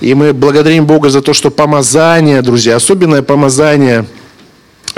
И 0.00 0.14
мы 0.14 0.32
благодарим 0.32 0.86
Бога 0.86 1.10
за 1.10 1.20
то, 1.22 1.32
что 1.32 1.50
помазание, 1.50 2.42
друзья, 2.42 2.76
особенное 2.76 3.22
помазание– 3.22 4.04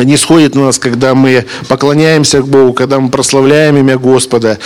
не 0.04 0.16
сходит 0.16 0.54
на 0.54 0.66
нас, 0.66 0.78
когда 0.78 1.14
мы 1.14 1.46
поклоняемся 1.68 2.40
к 2.40 2.46
Богу, 2.46 2.72
когда 2.72 3.00
мы 3.00 3.10
прославляем 3.10 3.76
имя 3.76 3.98
Господа. 3.98 4.58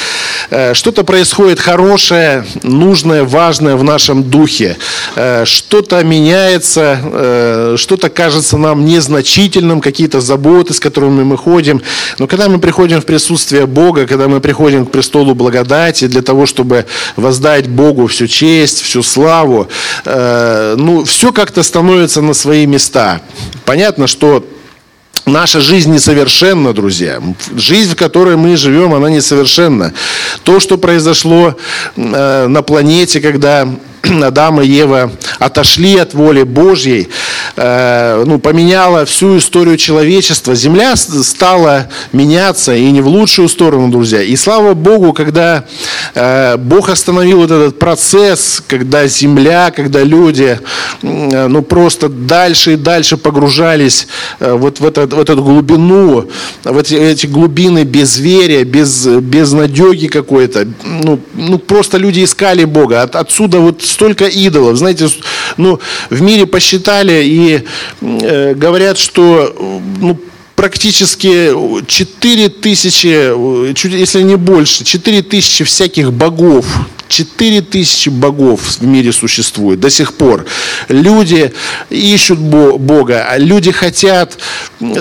Э, 0.51 0.75
что-то 0.75 1.05
происходит 1.05 1.61
хорошее, 1.61 2.45
нужное, 2.63 3.25
важное 3.25 3.77
в 3.77 3.85
нашем 3.85 4.23
духе. 4.23 4.77
Э, 5.17 5.45
что-то 5.45 6.03
меняется, 6.05 6.99
э, 7.03 7.75
что-то 7.79 8.11
кажется 8.11 8.57
нам 8.57 8.85
незначительным, 8.85 9.81
какие-то 9.81 10.21
заботы, 10.21 10.75
с 10.75 10.81
которыми 10.81 11.25
мы 11.25 11.37
ходим. 11.37 11.83
Но 12.19 12.27
когда 12.27 12.49
мы 12.49 12.59
приходим 12.59 13.01
в 13.01 13.07
присутствие 13.07 13.67
Бога, 13.67 14.07
когда 14.07 14.29
мы 14.29 14.41
приходим 14.41 14.87
к 14.87 14.91
престолу 14.91 15.35
благодати 15.35 16.07
для 16.07 16.23
того, 16.23 16.47
чтобы 16.47 16.87
воздать 17.17 17.69
Богу 17.69 18.07
всю 18.07 18.27
честь, 18.27 18.83
всю 18.83 19.03
славу, 19.03 19.69
ну, 20.05 21.05
все 21.05 21.33
как-то 21.33 21.63
становится 21.63 22.21
на 22.23 22.35
свои 22.35 22.67
места. 22.67 23.21
Понятно, 23.65 24.07
что 24.07 24.45
Наша 25.27 25.61
жизнь 25.61 25.91
несовершенна, 25.91 26.75
друзья. 26.75 27.23
Жизнь, 27.57 27.93
в 27.93 27.97
которой 27.97 28.37
мы 28.37 28.57
живем, 28.57 28.93
она 28.93 29.09
несовершенна. 29.09 29.95
То, 30.43 30.61
что 30.61 30.77
произошло 30.77 31.57
э, 31.97 32.47
на 32.47 32.63
планете, 32.63 33.21
когда 33.23 33.67
Адам 34.23 34.61
и 34.61 34.67
Ева 34.67 35.11
отошли 35.39 35.97
от 35.97 36.15
воли 36.15 36.43
Божьей, 36.43 37.09
э, 37.57 38.25
ну, 38.27 38.39
поменяла 38.39 39.05
всю 39.05 39.39
историю 39.39 39.77
человечества. 39.77 40.55
Земля 40.55 40.97
стала 40.97 41.89
меняться, 42.13 42.75
и 42.75 42.91
не 42.91 43.01
в 43.01 43.09
лучшую 43.09 43.49
сторону, 43.49 43.89
друзья. 43.91 44.23
И 44.23 44.37
слава 44.37 44.75
Богу, 44.75 45.13
когда 45.13 45.65
э, 46.15 46.57
Бог 46.57 46.89
остановил 46.89 47.39
вот 47.39 47.51
этот 47.51 47.79
процесс, 47.79 48.63
когда 48.67 49.07
земля, 49.07 49.73
когда 49.75 50.03
люди 50.03 50.59
э, 51.03 51.47
ну, 51.49 51.63
просто 51.63 52.09
дальше 52.09 52.75
и 52.75 52.77
дальше 52.77 53.17
погружались 53.17 54.07
вот 54.41 54.81
в, 54.81 54.87
этот, 54.87 55.13
в 55.13 55.21
эту 55.21 55.43
глубину, 55.43 56.29
в 56.65 56.79
эти, 56.79 56.95
эти 56.95 57.27
глубины 57.27 57.85
безверия, 57.85 58.65
без, 58.65 59.07
без 59.07 59.53
надеги 59.53 60.07
какой-то. 60.07 60.67
Ну, 60.85 61.19
ну, 61.35 61.59
просто 61.59 61.99
люди 61.99 62.25
искали 62.25 62.65
Бога. 62.65 63.03
От, 63.03 63.17
отсюда 63.17 63.61
вот 63.61 63.83
столько 63.95 64.27
идолов. 64.27 64.77
Знаете, 64.77 65.09
ну, 65.57 65.81
в 66.11 66.21
мире 66.21 66.47
посчитали 66.47 67.23
и 67.25 67.63
э, 68.01 68.55
говорят, 68.55 68.99
что 68.99 69.55
ну, 70.01 70.19
практически 70.57 71.53
4 71.87 72.49
тысячи, 72.49 73.75
чуть, 73.75 73.93
если 73.93 74.23
не 74.23 74.37
больше, 74.37 74.85
4 74.85 75.23
тысячи 75.23 75.65
всяких 75.65 76.13
богов 76.13 76.67
Четыре 77.09 77.61
тысячи 77.61 78.09
богов 78.09 78.61
в 78.79 78.83
мире 78.83 79.13
существует 79.13 79.81
до 79.81 79.91
сих 79.91 80.15
пор. 80.15 80.47
Люди 80.89 81.53
ищут 81.91 82.39
Бога, 82.39 83.27
люди 83.37 83.71
хотят 83.71 84.39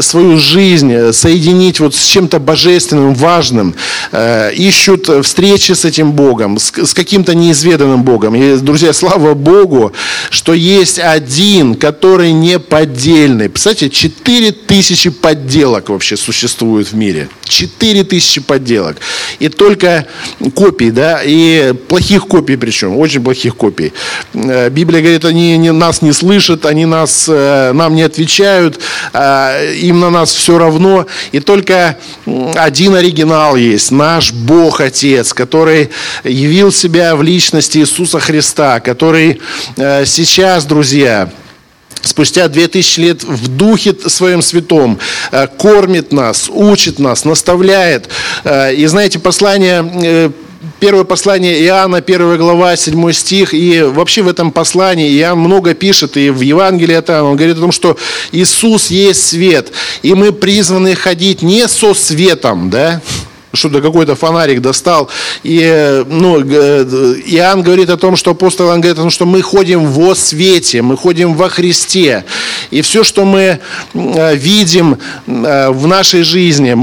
свою 0.02 0.38
жизнь 0.38 1.12
соединить 1.12 1.80
вот 1.80 1.96
с 1.96 2.06
чем-то 2.06 2.40
божественным, 2.40 3.14
важным, 3.14 3.76
э, 4.12 4.54
ищут 4.54 5.10
встречи 5.26 5.72
с 5.72 5.86
этим 5.86 6.12
Богом, 6.12 6.60
с, 6.60 6.72
каким-то 6.94 7.34
неизведанным 7.34 8.04
Богом. 8.04 8.36
И, 8.36 8.58
друзья, 8.58 8.94
слава 8.94 9.34
Богу, 9.34 9.94
что 10.30 10.54
есть 10.54 11.00
один, 11.00 11.76
который 11.76 12.32
не 12.32 12.60
поддельный. 12.60 13.50
Представляете, 13.50 13.90
четыре 13.90 14.52
тысячи 14.52 15.10
подделок 15.10 15.90
вообще 15.90 16.18
существует 16.18 16.92
в 16.92 16.96
мире. 16.96 17.30
Четыре 17.44 18.04
тысячи 18.04 18.42
подделок. 18.42 18.98
И 19.40 19.50
только 19.50 20.08
копий, 20.56 20.92
да, 20.92 21.22
и 21.24 21.74
плохих 21.94 22.26
копий 22.28 22.56
причем, 22.56 22.98
очень 22.98 23.24
плохих 23.24 23.56
копий. 23.56 23.94
Э, 24.34 24.70
Библия 24.72 25.00
говорит, 25.00 25.26
они 25.26 25.58
не, 25.58 25.72
нас 25.72 26.02
не 26.02 26.12
слышат, 26.12 26.66
они 26.66 26.88
нас, 26.88 27.26
э, 27.30 27.72
нам 27.72 27.94
не 27.94 28.02
отвечают, 28.02 28.80
э, 29.14 29.76
им 29.76 30.00
на 30.00 30.10
нас 30.10 30.34
все 30.34 30.58
равно. 30.58 31.06
И 31.32 31.40
только 31.40 32.00
один 32.56 32.96
оригинал 32.96 33.56
есть, 33.56 33.92
наш 33.92 34.32
Бог 34.32 34.82
Отец, 34.82 35.34
который 35.34 35.92
явил 36.24 36.72
себя 36.72 37.16
в 37.16 37.22
личности 37.22 37.78
Иисуса 37.78 38.20
Христа, 38.20 38.80
который 38.80 39.40
сейчас, 39.78 40.66
друзья, 40.66 41.30
спустя 42.02 42.48
две 42.48 42.68
тысячи 42.68 43.02
лет 43.02 43.24
в 43.24 43.56
Духе 43.56 43.94
Своем 44.08 44.42
Святом 44.42 44.98
кормит 45.60 46.12
нас, 46.12 46.50
учит 46.50 46.98
нас, 46.98 47.24
наставляет. 47.24 48.10
И 48.46 48.86
знаете, 48.88 49.20
послание 49.20 50.32
первое 50.80 51.04
послание 51.04 51.62
Иоанна, 51.64 52.02
первая 52.02 52.38
глава, 52.38 52.76
седьмой 52.76 53.14
стих, 53.14 53.54
и 53.54 53.82
вообще 53.82 54.22
в 54.22 54.28
этом 54.28 54.52
послании 54.52 55.16
Иоанн 55.18 55.40
много 55.40 55.74
пишет, 55.74 56.18
и 56.18 56.30
в 56.30 56.42
Евангелии 56.42 56.96
это 56.96 57.24
он 57.24 57.36
говорит 57.36 57.58
о 57.58 57.62
том, 57.62 57.72
что 57.72 57.98
Иисус 58.32 58.90
есть 58.90 59.28
свет, 59.28 59.72
и 60.02 60.14
мы 60.14 60.32
призваны 60.32 60.96
ходить 60.96 61.42
не 61.42 61.68
со 61.68 61.94
светом, 61.94 62.70
да, 62.70 63.02
что-то 63.54 63.82
какой-то 63.82 64.16
фонарик 64.16 64.62
достал. 64.62 65.10
И 65.44 66.04
ну, 66.08 66.42
Иоанн 66.42 67.62
говорит 67.62 67.90
о 67.90 67.98
том, 67.98 68.16
что 68.16 68.32
апостол 68.32 68.68
Иоанн 68.68 68.82
говорит 68.82 68.98
о 68.98 69.04
том, 69.04 69.12
что 69.12 69.26
мы 69.26 69.42
ходим 69.42 69.86
во 69.86 70.16
свете, 70.16 70.82
мы 70.82 70.98
ходим 70.98 71.36
во 71.36 71.50
Христе. 71.50 72.26
И 72.72 72.82
все, 72.82 73.04
что 73.04 73.26
мы 73.26 73.60
э, 73.94 74.36
видим 74.36 74.98
э, 75.28 75.70
в 75.70 75.86
нашей 75.88 76.24
жизни, 76.24 76.76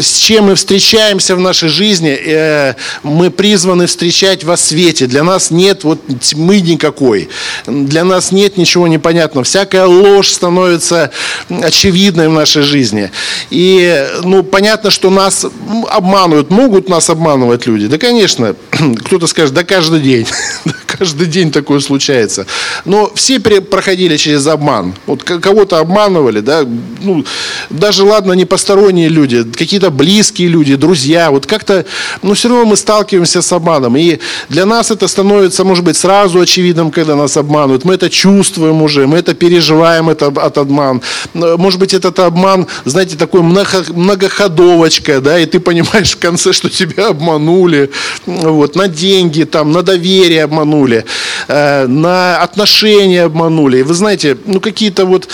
с 0.00 0.16
чем 0.18 0.46
мы 0.46 0.54
встречаемся 0.54 1.34
в 1.34 1.40
нашей 1.40 1.68
жизни, 1.68 2.10
э, 2.10 2.74
мы 3.02 3.30
призваны 3.30 3.86
встречать 3.86 4.44
во 4.44 4.56
свете. 4.56 5.06
Для 5.06 5.24
нас 5.24 5.50
нет 5.50 5.82
вот 5.82 6.00
тьмы 6.20 6.60
никакой. 6.60 7.28
Для 7.66 8.04
нас 8.04 8.30
нет 8.30 8.56
ничего 8.56 8.86
непонятного. 8.86 9.44
Всякая 9.44 9.86
ложь 9.86 10.30
становится 10.30 11.10
очевидной 11.48 12.28
в 12.28 12.32
нашей 12.32 12.62
жизни. 12.62 13.10
И 13.50 14.06
ну, 14.22 14.44
понятно, 14.44 14.90
что 14.90 15.10
нас 15.10 15.44
обманывают, 15.88 16.50
могут 16.50 16.88
нас 16.88 17.10
обманывать 17.10 17.66
люди? 17.66 17.86
Да, 17.86 17.98
конечно, 17.98 18.54
кто-то 19.04 19.26
скажет, 19.26 19.54
да 19.54 19.64
каждый 19.64 20.00
день, 20.00 20.26
каждый 20.86 21.26
день 21.26 21.50
такое 21.50 21.80
случается. 21.80 22.46
Но 22.84 23.10
все 23.14 23.40
проходили 23.40 24.16
через 24.16 24.46
обман. 24.46 24.94
Вот 25.06 25.22
кого-то 25.22 25.78
обманывали, 25.78 26.40
да, 26.40 26.64
ну, 27.02 27.24
даже, 27.70 28.04
ладно, 28.04 28.32
не 28.32 28.44
посторонние 28.44 29.08
люди, 29.08 29.44
какие-то 29.44 29.90
близкие 29.90 30.48
люди, 30.48 30.76
друзья, 30.76 31.30
вот 31.30 31.46
как-то, 31.46 31.84
ну, 32.22 32.34
все 32.34 32.48
равно 32.48 32.64
мы 32.66 32.76
сталкиваемся 32.76 33.42
с 33.42 33.52
обманом. 33.52 33.96
И 33.96 34.18
для 34.48 34.66
нас 34.66 34.90
это 34.90 35.08
становится, 35.08 35.64
может 35.64 35.84
быть, 35.84 35.96
сразу 35.96 36.40
очевидным, 36.40 36.90
когда 36.90 37.16
нас 37.16 37.36
обманывают. 37.36 37.84
Мы 37.84 37.94
это 37.94 38.10
чувствуем 38.10 38.82
уже, 38.82 39.06
мы 39.06 39.18
это 39.18 39.34
переживаем 39.34 40.10
это, 40.10 40.26
от 40.26 40.58
обман. 40.58 41.02
Может 41.34 41.80
быть, 41.80 41.94
этот 41.94 42.18
обман, 42.18 42.66
знаете, 42.84 43.16
такой 43.16 43.42
многоходовочка, 43.42 45.20
да, 45.20 45.38
и 45.38 45.46
ты 45.46 45.60
понимаешь, 45.60 45.77
понимаешь 45.82 46.12
в 46.12 46.18
конце, 46.18 46.52
что 46.52 46.68
тебя 46.68 47.08
обманули, 47.08 47.90
вот, 48.26 48.76
на 48.76 48.88
деньги, 48.88 49.44
там, 49.44 49.72
на 49.72 49.82
доверие 49.82 50.44
обманули, 50.44 51.04
э, 51.48 51.86
на 51.86 52.42
отношения 52.42 53.24
обманули. 53.24 53.82
Вы 53.82 53.94
знаете, 53.94 54.36
ну 54.46 54.60
какие-то 54.60 55.06
вот 55.06 55.28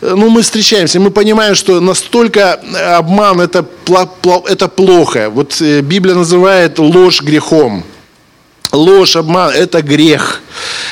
э, 0.00 0.14
ну, 0.16 0.28
мы 0.28 0.42
встречаемся, 0.42 1.00
мы 1.00 1.10
понимаем, 1.10 1.54
что 1.54 1.80
настолько 1.80 2.60
обман 2.98 3.40
это, 3.40 3.64
это 4.48 4.68
плохо. 4.68 5.30
Вот 5.30 5.60
э, 5.60 5.80
Библия 5.80 6.14
называет 6.14 6.78
ложь 6.78 7.22
грехом. 7.22 7.84
Ложь, 8.72 9.16
обман– 9.16 9.50
это 9.54 9.82
грех. 9.82 10.42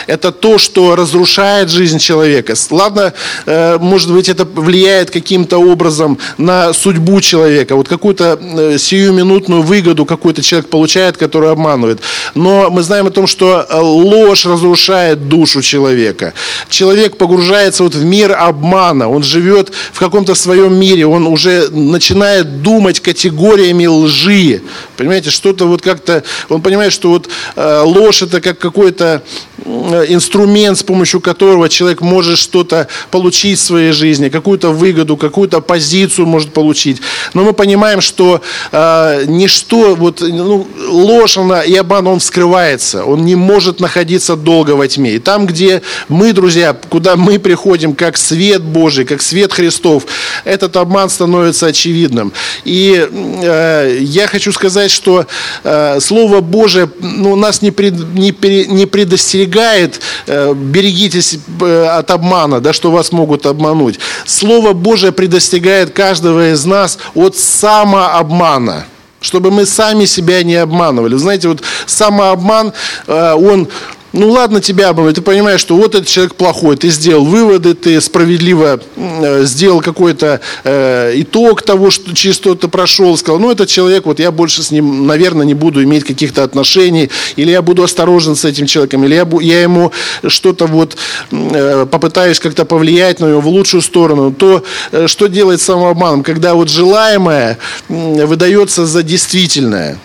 Это 0.06 0.32
то, 0.32 0.58
что 0.58 0.96
разрушает 0.96 1.70
жизнь 1.70 1.98
человека. 1.98 2.54
Ладно, 2.70 3.12
э, 3.46 3.78
может 3.78 4.12
быть, 4.12 4.28
это 4.28 4.44
влияет 4.44 5.10
каким-то 5.10 5.58
образом 5.58 6.18
на 6.38 6.72
судьбу 6.72 7.20
человека. 7.20 7.76
Вот 7.76 7.88
какую-то 7.88 8.38
э, 8.40 8.78
сиюминутную 8.78 9.62
выгоду 9.62 10.04
какой-то 10.04 10.42
человек 10.42 10.68
получает, 10.68 11.16
который 11.16 11.50
обманывает. 11.50 12.00
Но 12.34 12.70
мы 12.70 12.82
знаем 12.82 13.06
о 13.06 13.10
том, 13.10 13.26
что 13.26 13.66
э, 13.68 13.78
ложь 13.78 14.46
разрушает 14.46 15.28
душу 15.28 15.62
человека. 15.62 16.34
Человек 16.68 17.16
погружается 17.16 17.82
вот 17.82 17.94
в 17.94 18.04
мир 18.04 18.32
обмана. 18.32 19.08
Он 19.08 19.22
живет 19.22 19.72
в 19.92 19.98
каком-то 19.98 20.34
своем 20.34 20.78
мире. 20.78 21.06
Он 21.06 21.26
уже 21.26 21.68
начинает 21.70 22.62
думать 22.62 23.00
категориями 23.00 23.86
лжи. 23.86 24.62
Понимаете, 24.96 25.30
что-то 25.30 25.66
вот 25.66 25.82
как-то... 25.82 26.22
Он 26.48 26.62
понимает, 26.62 26.92
что 26.92 27.10
вот 27.10 27.28
ложь 27.56 28.22
это 28.22 28.40
как 28.40 28.58
какой-то 28.58 29.22
инструмент, 29.64 30.78
с 30.78 30.82
помощью 30.82 31.20
которого 31.20 31.68
человек 31.68 32.00
может 32.00 32.38
что-то 32.38 32.88
получить 33.10 33.58
в 33.58 33.62
своей 33.62 33.92
жизни, 33.92 34.28
какую-то 34.28 34.70
выгоду, 34.70 35.16
какую-то 35.16 35.60
позицию 35.60 36.26
может 36.26 36.52
получить. 36.52 37.00
Но 37.34 37.42
мы 37.42 37.52
понимаем, 37.52 38.00
что 38.00 38.42
э, 38.72 39.24
ничто, 39.26 39.94
вот, 39.94 40.20
ну, 40.20 40.66
ложь 40.88 41.38
она, 41.38 41.62
и 41.62 41.74
обман, 41.74 42.06
он 42.06 42.18
вскрывается. 42.18 43.04
Он 43.04 43.24
не 43.24 43.34
может 43.34 43.80
находиться 43.80 44.36
долго 44.36 44.72
во 44.72 44.86
тьме. 44.88 45.14
И 45.14 45.18
там, 45.18 45.46
где 45.46 45.82
мы, 46.08 46.32
друзья, 46.32 46.76
куда 46.88 47.16
мы 47.16 47.38
приходим, 47.38 47.94
как 47.94 48.16
свет 48.16 48.62
Божий, 48.62 49.04
как 49.04 49.22
свет 49.22 49.52
Христов, 49.52 50.04
этот 50.44 50.76
обман 50.76 51.08
становится 51.08 51.66
очевидным. 51.66 52.32
И 52.64 53.08
э, 53.10 53.98
я 54.00 54.26
хочу 54.26 54.52
сказать, 54.52 54.90
что 54.90 55.26
э, 55.64 55.98
Слово 56.00 56.40
Божие 56.40 56.90
ну, 57.00 57.36
нас 57.36 57.62
не, 57.62 57.70
пред, 57.70 57.94
не, 58.14 58.34
не 58.66 58.86
предостерегает 58.86 59.45
предостерегает, 59.46 60.00
э, 60.26 60.54
берегитесь 60.54 61.38
э, 61.60 61.86
от 61.86 62.10
обмана, 62.10 62.60
да, 62.60 62.72
что 62.72 62.90
вас 62.90 63.12
могут 63.12 63.46
обмануть. 63.46 63.98
Слово 64.26 64.72
Божие 64.72 65.12
предостерегает 65.12 65.90
каждого 65.90 66.52
из 66.52 66.64
нас 66.64 66.98
от 67.14 67.36
самообмана 67.36 68.86
чтобы 69.18 69.50
мы 69.50 69.66
сами 69.66 70.04
себя 70.04 70.44
не 70.44 70.54
обманывали. 70.54 71.16
Знаете, 71.16 71.48
вот 71.48 71.60
самообман, 71.86 72.72
он 73.08 73.66
ну 74.16 74.30
ладно 74.30 74.60
тебя 74.60 74.88
обманывать, 74.88 75.16
ты 75.16 75.22
понимаешь, 75.22 75.60
что 75.60 75.76
вот 75.76 75.94
этот 75.94 76.08
человек 76.08 76.34
плохой, 76.34 76.76
ты 76.76 76.88
сделал 76.88 77.24
выводы, 77.24 77.74
ты 77.74 78.00
справедливо 78.00 78.80
э, 78.96 79.44
сделал 79.44 79.80
какой-то 79.80 80.40
э, 80.64 81.12
итог 81.16 81.62
того, 81.62 81.90
что, 81.90 82.14
через 82.14 82.36
что 82.36 82.54
ты 82.54 82.68
прошел, 82.68 83.16
сказал, 83.16 83.38
ну 83.38 83.50
этот 83.50 83.68
человек, 83.68 84.06
вот 84.06 84.18
я 84.18 84.30
больше 84.32 84.62
с 84.62 84.70
ним, 84.70 85.06
наверное, 85.06 85.44
не 85.44 85.54
буду 85.54 85.82
иметь 85.84 86.04
каких-то 86.04 86.42
отношений, 86.42 87.10
или 87.36 87.50
я 87.50 87.62
буду 87.62 87.82
осторожен 87.82 88.34
с 88.34 88.44
этим 88.44 88.66
человеком, 88.66 89.04
или 89.04 89.14
я, 89.14 89.28
я 89.40 89.62
ему 89.62 89.92
что-то 90.26 90.66
вот 90.66 90.96
э, 91.30 91.86
попытаюсь 91.90 92.40
как-то 92.40 92.64
повлиять 92.64 93.20
на 93.20 93.26
него 93.26 93.40
в 93.40 93.48
лучшую 93.48 93.82
сторону, 93.82 94.32
то 94.32 94.64
э, 94.92 95.06
что 95.06 95.26
делает 95.26 95.60
самообманом, 95.60 96.22
когда 96.22 96.54
вот 96.54 96.70
желаемое 96.70 97.58
выдается 97.88 98.86
за 98.86 99.02
действительное. 99.02 99.98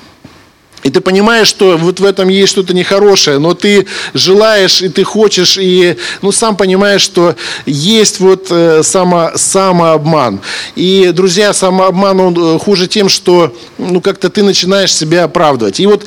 И 0.84 0.90
ты 0.90 1.02
понимаешь, 1.02 1.48
что 1.48 1.78
вот 1.78 2.00
в 2.00 2.06
этом 2.06 2.30
есть 2.30 2.52
что-то 2.52 2.74
нехорошее, 2.74 3.40
но 3.40 3.54
ты 3.54 3.86
желаешь, 4.14 4.82
и 4.82 4.90
ты 4.90 5.04
хочешь, 5.04 5.58
и 5.58 5.98
ну, 6.22 6.32
сам 6.32 6.56
понимаешь, 6.56 7.02
что 7.02 7.36
есть 7.66 8.20
вот 8.20 8.48
э, 8.50 8.82
само, 8.84 9.32
самообман. 9.36 10.42
И, 10.76 11.12
друзья, 11.14 11.54
самообман, 11.54 12.20
он 12.20 12.56
э, 12.56 12.60
хуже 12.60 12.88
тем, 12.88 13.10
что 13.10 13.56
ну, 13.78 14.02
как-то 14.02 14.30
ты 14.30 14.44
начинаешь 14.44 14.94
себя 14.94 15.26
оправдывать. 15.26 15.80
И 15.80 15.86
вот 15.86 16.06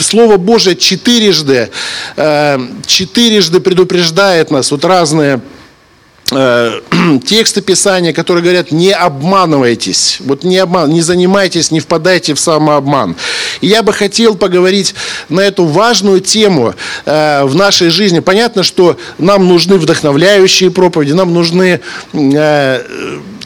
Слово 0.00 0.36
Божие 0.36 0.76
четырежды, 0.76 1.70
э, 2.16 2.58
четырежды 2.86 3.60
предупреждает 3.60 4.50
нас, 4.50 4.70
вот 4.70 4.84
разные 4.84 5.40
тексты 7.26 7.60
Писания, 7.60 8.12
которые 8.12 8.42
говорят, 8.42 8.72
не 8.72 8.92
обманывайтесь, 8.92 10.18
вот 10.20 10.42
не, 10.42 10.56
обман, 10.58 10.90
не 10.90 11.02
занимайтесь, 11.02 11.70
не 11.70 11.80
впадайте 11.80 12.34
в 12.34 12.40
самообман. 12.40 13.16
И 13.60 13.66
я 13.66 13.82
бы 13.82 13.92
хотел 13.92 14.34
поговорить 14.34 14.94
на 15.28 15.40
эту 15.40 15.64
важную 15.66 16.20
тему 16.20 16.74
э, 17.04 17.44
в 17.44 17.54
нашей 17.54 17.90
жизни. 17.90 18.20
Понятно, 18.20 18.62
что 18.62 18.96
нам 19.18 19.46
нужны 19.46 19.76
вдохновляющие 19.76 20.70
проповеди, 20.70 21.12
нам 21.12 21.34
нужны 21.34 21.80
э, 22.14 22.82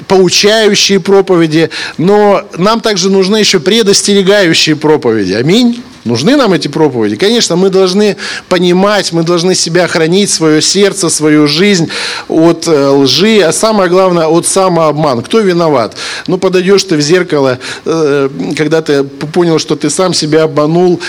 поучающие 0.06 1.00
проповеди, 1.00 1.70
но 1.98 2.42
нам 2.56 2.80
также 2.80 3.10
нужны 3.10 3.38
еще 3.38 3.58
предостерегающие 3.58 4.76
проповеди. 4.76 5.32
Аминь. 5.32 5.82
Нужны 6.08 6.36
нам 6.36 6.52
эти 6.52 6.68
проповеди? 6.68 7.16
Конечно, 7.16 7.56
мы 7.56 7.70
должны 7.70 8.16
понимать, 8.48 9.12
мы 9.12 9.22
должны 9.22 9.54
себя 9.54 9.86
хранить, 9.86 10.30
свое 10.30 10.62
сердце, 10.62 11.10
свою 11.10 11.46
жизнь 11.46 11.88
от 12.28 12.66
э, 12.66 12.88
лжи, 12.88 13.40
а 13.42 13.52
самое 13.52 13.90
главное, 13.90 14.26
от 14.26 14.46
самообмана. 14.46 15.22
Кто 15.22 15.40
виноват? 15.40 15.96
Ну, 16.26 16.38
подойдешь 16.38 16.84
ты 16.84 16.96
в 16.96 17.00
зеркало, 17.00 17.58
э, 17.84 18.28
когда 18.56 18.80
ты 18.80 19.04
понял, 19.04 19.58
что 19.58 19.76
ты 19.76 19.90
сам 19.90 20.14
себя 20.14 20.44
обманул, 20.44 21.00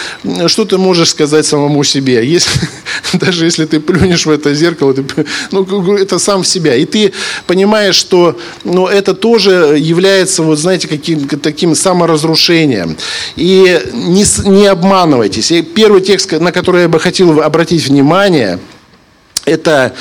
что 0.47 0.65
ты 0.65 0.77
можешь 0.77 1.09
сказать 1.09 1.45
самому 1.45 1.83
себе? 1.83 2.27
Если, 2.27 2.59
даже 3.13 3.45
если 3.45 3.65
ты 3.65 3.79
плюнешь 3.79 4.25
в 4.25 4.29
это 4.29 4.53
зеркало, 4.53 4.93
ты, 4.93 5.05
ну, 5.51 5.95
это 5.95 6.19
сам 6.19 6.43
в 6.43 6.47
себя. 6.47 6.75
И 6.75 6.85
ты 6.85 7.13
понимаешь, 7.47 7.95
что 7.95 8.37
ну, 8.63 8.87
это 8.87 9.13
тоже 9.13 9.77
является, 9.79 10.43
вот 10.43 10.59
знаете, 10.59 10.87
каким, 10.87 11.27
таким 11.27 11.75
саморазрушением. 11.75 12.97
И 13.35 13.81
не, 13.93 14.25
не 14.49 14.67
обманывать 14.67 14.88
обманывайтесь. 14.89 15.51
И 15.51 15.61
первый 15.61 16.01
текст, 16.01 16.31
на 16.31 16.51
который 16.51 16.83
я 16.83 16.87
бы 16.87 16.99
хотел 16.99 17.41
обратить 17.41 17.87
внимание– 17.87 18.59
это 19.49 19.93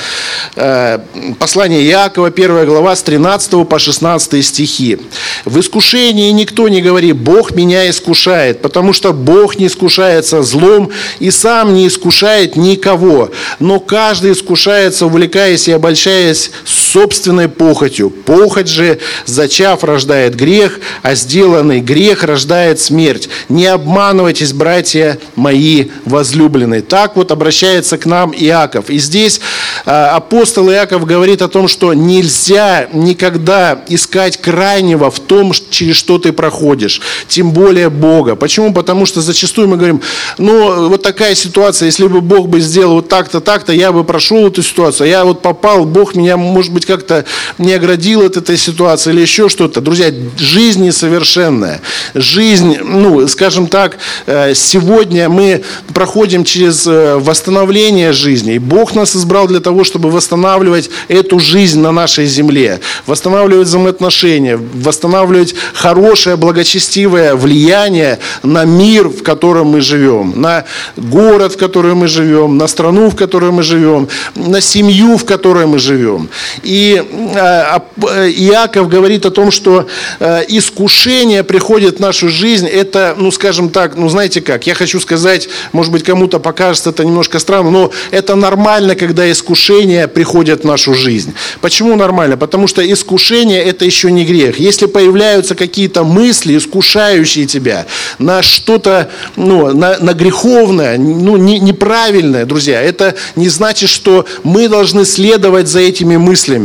э, 0.57 0.99
послание 1.39 1.83
Иакова, 1.85 2.31
первая 2.31 2.67
глава, 2.67 2.95
с 2.95 3.03
13 3.03 3.67
по 3.67 3.79
16 3.79 4.45
стихи. 4.45 4.99
«В 5.45 5.59
искушении 5.59 6.31
никто 6.31 6.69
не 6.69 6.83
говорит, 6.83 7.17
Бог 7.17 7.53
меня 7.53 7.89
искушает, 7.89 8.61
потому 8.61 8.93
что 8.93 9.13
Бог 9.13 9.59
не 9.59 9.67
искушается 9.67 10.43
злом 10.43 10.91
и 11.19 11.31
сам 11.31 11.75
не 11.75 11.87
искушает 11.87 12.57
никого, 12.57 13.31
но 13.59 13.81
каждый 13.81 14.33
искушается, 14.33 15.07
увлекаясь 15.07 15.69
и 15.69 15.73
обольщаясь 15.73 16.51
собственной 16.89 17.49
похотью. 17.49 18.11
Похоть 18.11 18.69
же, 18.69 18.99
зачав, 19.27 19.85
рождает 19.85 20.35
грех, 20.35 20.81
а 21.03 21.15
сделанный 21.15 21.81
грех 21.81 22.25
рождает 22.25 22.81
смерть. 22.81 23.29
Не 23.49 23.67
обманывайтесь, 23.67 24.53
братья 24.53 25.19
мои 25.37 25.87
возлюбленные». 26.05 26.83
Так 26.83 27.17
вот 27.17 27.31
обращается 27.31 27.99
к 27.99 28.07
нам 28.07 28.33
Иаков. 28.33 28.91
И 28.91 28.99
здесь 28.99 29.41
а, 29.85 30.17
апостол 30.17 30.71
Иаков 30.71 31.05
говорит 31.05 31.43
о 31.43 31.49
том, 31.49 31.69
что 31.69 31.93
нельзя 31.95 32.89
никогда 32.93 33.81
искать 33.89 34.41
крайнего 34.41 35.11
в 35.11 35.21
том, 35.21 35.53
через 35.71 35.97
что 35.97 36.19
ты 36.19 36.33
проходишь, 36.33 37.01
тем 37.29 37.53
более 37.53 37.91
Бога. 37.91 38.37
Почему? 38.37 38.73
Потому 38.73 39.07
что 39.07 39.21
зачастую 39.21 39.69
мы 39.69 39.77
говорим, 39.77 40.01
ну, 40.39 40.89
вот 40.89 41.03
такая 41.03 41.35
ситуация, 41.35 41.87
если 41.87 42.07
бы 42.07 42.21
Бог 42.21 42.49
бы 42.49 42.61
сделал 42.61 42.95
вот 42.95 43.09
так-то, 43.09 43.41
так-то, 43.41 43.73
я 43.73 43.93
бы 43.93 44.05
прошел 44.05 44.47
эту 44.47 44.63
ситуацию, 44.63 45.09
я 45.09 45.25
вот 45.25 45.43
попал, 45.43 45.85
Бог 45.85 46.15
меня, 46.15 46.37
может 46.37 46.73
быть, 46.73 46.78
как-то 46.87 47.25
не 47.59 47.73
оградил 47.73 48.23
от 48.23 48.37
этой 48.37 48.57
ситуации 48.57 49.11
или 49.11 49.21
еще 49.21 49.49
что-то. 49.49 49.81
Друзья, 49.81 50.13
жизнь 50.39 50.85
несовершенная. 50.85 51.81
Жизнь, 52.15 52.79
ну, 52.83 53.27
скажем 53.29 53.67
так, 53.67 53.99
э, 54.27 54.55
сегодня 54.55 55.29
мы 55.29 55.63
проходим 55.95 56.45
через 56.45 56.87
э, 56.87 57.17
восстановление 57.17 58.13
жизни, 58.13 58.55
и 58.55 58.59
Бог 58.59 58.95
нас 58.95 59.17
избрал 59.17 59.47
для 59.47 59.61
того, 59.61 59.85
чтобы 59.85 60.11
восстанавливать 60.11 60.91
эту 61.09 61.41
жизнь 61.41 61.81
на 61.81 61.93
нашей 61.93 62.27
земле, 62.27 62.81
восстанавливать 63.07 63.67
взаимоотношения, 63.67 64.57
восстанавливать 64.57 65.55
хорошее, 65.75 66.37
благочестивое 66.37 67.35
влияние 67.35 68.19
на 68.43 68.65
мир, 68.65 69.09
в 69.09 69.23
котором 69.23 69.69
мы 69.69 69.81
живем, 69.81 70.41
на 70.41 70.65
город, 70.97 71.55
в 71.55 71.57
котором 71.57 71.99
мы 71.99 72.09
живем, 72.09 72.57
на 72.57 72.67
страну, 72.67 73.11
в 73.11 73.17
которой 73.17 73.51
мы 73.51 73.63
живем, 73.63 74.09
на 74.35 74.61
семью, 74.61 75.17
в 75.17 75.25
которой 75.25 75.67
мы 75.67 75.79
живем. 75.79 76.29
И 76.69 77.03
э, 77.03 78.31
Иаков 78.31 78.91
говорит 78.91 79.25
о 79.25 79.31
том, 79.31 79.51
что 79.51 79.87
э, 80.21 80.43
искушение 80.49 81.43
приходит 81.43 81.97
в 81.97 82.01
нашу 82.01 82.29
жизнь, 82.29 82.67
это, 82.67 83.15
ну, 83.17 83.31
скажем 83.31 83.71
так, 83.71 83.97
ну, 83.97 84.11
знаете 84.11 84.43
как, 84.43 84.67
я 84.67 84.75
хочу 84.75 85.01
сказать, 85.01 85.49
может 85.73 85.91
быть, 85.91 86.03
кому-то 86.03 86.39
покажется 86.39 86.91
это 86.91 87.07
немножко 87.07 87.39
странно, 87.39 87.71
но 87.71 87.91
это 88.11 88.35
нормально, 88.35 88.97
когда 88.97 89.31
искушения 89.31 90.09
приходят 90.09 90.61
в 90.61 90.65
нашу 90.65 90.93
жизнь. 90.93 91.33
Почему 91.63 91.97
нормально? 91.97 92.37
Потому 92.37 92.67
что 92.67 92.83
искушение– 92.83 93.63
это 93.65 93.87
еще 93.87 94.13
не 94.13 94.27
грех. 94.27 94.61
Если 94.61 94.85
появляются 94.85 95.55
какие-то 95.55 96.05
мысли, 96.05 96.55
искушающие 96.55 97.47
тебя 97.47 97.87
на 98.19 98.43
что-то, 98.43 99.09
ну, 99.37 99.73
на, 99.73 99.99
на 100.01 100.13
греховное, 100.13 100.99
ну, 100.99 101.39
не, 101.39 101.61
неправильное, 101.61 102.45
друзья, 102.45 102.83
это 102.83 103.15
не 103.37 103.49
значит, 103.49 103.89
что 103.89 104.27
мы 104.45 104.69
должны 104.69 105.07
следовать 105.07 105.69
за 105.69 105.81
этими 105.81 106.19
мыслями. 106.19 106.58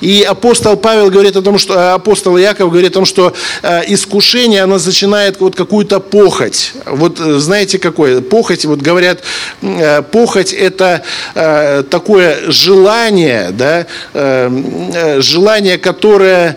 И 0.00 0.22
апостол 0.22 0.76
Павел 0.76 1.10
говорит 1.10 1.36
о 1.36 1.42
том, 1.42 1.58
что 1.58 1.74
э, 1.74 1.92
апостол 1.92 2.36
Яков 2.36 2.70
говорит 2.70 2.90
о 2.92 2.94
том, 2.94 3.04
что 3.04 3.32
э, 3.62 3.82
искушение, 3.88 4.62
оно 4.62 4.78
начинает 4.78 5.40
вот 5.40 5.56
какую-то 5.56 6.00
похоть. 6.00 6.72
Вот 6.86 7.20
э, 7.20 7.38
знаете 7.38 7.78
какое? 7.78 8.20
Похоть, 8.20 8.64
вот 8.64 8.80
говорят, 8.80 9.22
похоть– 10.12 10.52
это 10.52 11.02
такое 11.90 12.50
желание, 12.50 13.50
да, 13.50 13.86
желание, 15.20 15.78
которое 15.78 16.56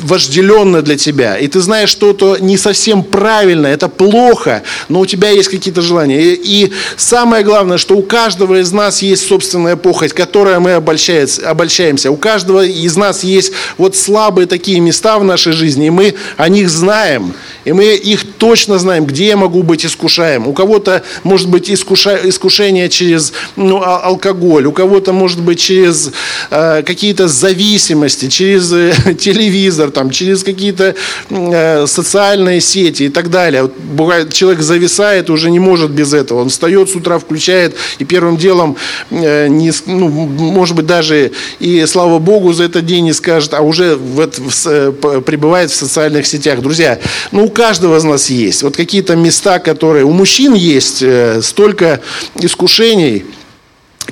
вожделенно 0.00 0.82
для 0.82 0.96
тебя, 0.96 1.38
и 1.38 1.46
ты 1.46 1.60
знаешь, 1.60 1.88
что 1.88 2.10
это 2.10 2.36
не 2.40 2.56
совсем 2.56 3.02
правильно, 3.02 3.66
это 3.66 3.88
плохо, 3.88 4.62
но 4.88 5.00
у 5.00 5.06
тебя 5.06 5.30
есть 5.30 5.48
какие-то 5.48 5.82
желания. 5.82 6.20
И, 6.22 6.64
и 6.66 6.72
самое 6.96 7.44
главное, 7.44 7.78
что 7.78 7.96
у 7.96 8.02
каждого 8.02 8.60
из 8.60 8.72
нас 8.72 9.02
есть 9.02 9.26
собственная 9.26 9.76
похоть, 9.76 10.12
которой 10.12 10.58
мы 10.58 10.72
обольщаемся. 10.72 12.10
У 12.10 12.16
каждого 12.16 12.64
из 12.64 12.96
нас 12.96 13.24
есть 13.24 13.52
вот 13.78 13.96
слабые 13.96 14.46
такие 14.46 14.80
места 14.80 15.18
в 15.18 15.24
нашей 15.24 15.52
жизни, 15.52 15.86
и 15.86 15.90
мы 15.90 16.14
о 16.36 16.48
них 16.48 16.68
знаем, 16.68 17.34
и 17.64 17.72
мы 17.72 17.94
их 17.94 18.24
точно 18.38 18.78
знаем, 18.78 19.06
где 19.06 19.28
я 19.28 19.36
могу 19.36 19.62
быть 19.62 19.84
искушаем. 19.86 20.46
У 20.46 20.52
кого-то 20.52 21.02
может 21.22 21.48
быть 21.48 21.70
искуша, 21.70 22.20
искушение 22.28 22.88
через 22.88 23.32
ну, 23.56 23.82
а, 23.82 24.00
алкоголь, 24.00 24.66
у 24.66 24.72
кого-то 24.72 25.12
может 25.12 25.40
быть 25.40 25.60
через 25.60 26.10
э, 26.50 26.82
какие-то 26.82 27.28
зависимости, 27.28 28.28
через 28.28 28.72
э, 28.72 28.92
телевизор, 29.18 29.83
там, 29.90 30.10
через 30.10 30.42
какие-то 30.42 30.94
э, 31.30 31.86
социальные 31.86 32.60
сети 32.60 33.04
и 33.04 33.08
так 33.08 33.30
далее. 33.30 33.62
Вот 33.62 33.76
бывает, 33.78 34.32
человек 34.32 34.62
зависает, 34.62 35.30
уже 35.30 35.50
не 35.50 35.58
может 35.58 35.90
без 35.90 36.12
этого. 36.12 36.42
Он 36.42 36.48
встает 36.48 36.90
с 36.90 36.94
утра, 36.94 37.18
включает, 37.18 37.74
и 37.98 38.04
первым 38.04 38.36
делом, 38.36 38.76
э, 39.10 39.48
не, 39.48 39.72
ну, 39.86 40.08
может 40.08 40.76
быть, 40.76 40.86
даже 40.86 41.32
и 41.60 41.84
слава 41.86 42.18
Богу 42.18 42.52
за 42.52 42.64
этот 42.64 42.86
день 42.86 43.04
не 43.04 43.12
скажет, 43.12 43.54
а 43.54 43.60
уже 43.62 43.96
в, 43.96 44.26
в, 44.26 44.66
э, 44.66 45.20
пребывает 45.20 45.70
в 45.70 45.74
социальных 45.74 46.26
сетях. 46.26 46.60
Друзья, 46.60 46.98
ну, 47.32 47.44
у 47.44 47.48
каждого 47.48 47.96
из 47.96 48.04
нас 48.04 48.30
есть. 48.30 48.62
Вот 48.62 48.76
какие-то 48.76 49.16
места, 49.16 49.58
которые 49.58 50.04
у 50.04 50.12
мужчин 50.12 50.54
есть, 50.54 51.02
э, 51.02 51.40
столько 51.42 52.00
искушений, 52.40 53.24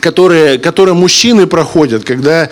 которые, 0.00 0.58
которые 0.58 0.94
мужчины 0.94 1.46
проходят, 1.46 2.04
когда, 2.04 2.48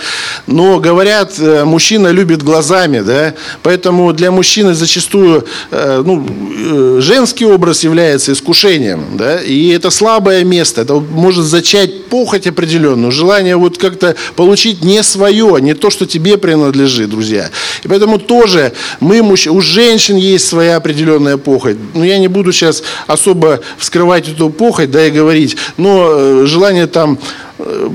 но 0.46 0.78
говорят, 0.78 1.34
э, 1.38 1.64
мужчина 1.64 2.08
любит 2.08 2.42
глазами, 2.42 3.00
да, 3.00 3.34
поэтому 3.62 4.12
для 4.12 4.30
мужчины 4.30 4.74
зачастую 4.74 5.46
э, 5.70 6.02
ну, 6.04 6.26
э, 6.26 7.00
женский 7.00 7.46
образ 7.46 7.82
является 7.82 8.32
искушением, 8.32 9.16
да, 9.16 9.40
и 9.40 9.68
это 9.68 9.90
слабое 9.90 10.44
место, 10.44 10.82
это 10.82 10.94
может 10.94 11.44
зачать 11.44 12.06
похоть 12.06 12.46
определенную, 12.46 13.10
желание 13.12 13.56
вот 13.56 13.78
как-то 13.78 14.16
получить 14.36 14.84
не 14.84 15.02
свое, 15.02 15.60
не 15.60 15.74
то, 15.74 15.90
что 15.90 16.06
тебе 16.06 16.36
принадлежит, 16.36 17.10
друзья. 17.10 17.50
И 17.82 17.88
поэтому 17.88 18.18
тоже 18.18 18.72
мы, 19.00 19.20
у 19.20 19.60
женщин 19.60 20.16
есть 20.16 20.46
своя 20.46 20.76
определенная 20.76 21.36
похоть, 21.36 21.76
но 21.94 22.04
я 22.04 22.18
не 22.18 22.28
буду 22.28 22.52
сейчас 22.52 22.82
особо 23.06 23.60
вскрывать 23.78 24.28
эту 24.28 24.50
похоть, 24.50 24.90
да, 24.90 25.06
и 25.06 25.10
говорить, 25.10 25.56
но 25.76 26.44
желание 26.46 26.86
там 26.86 27.18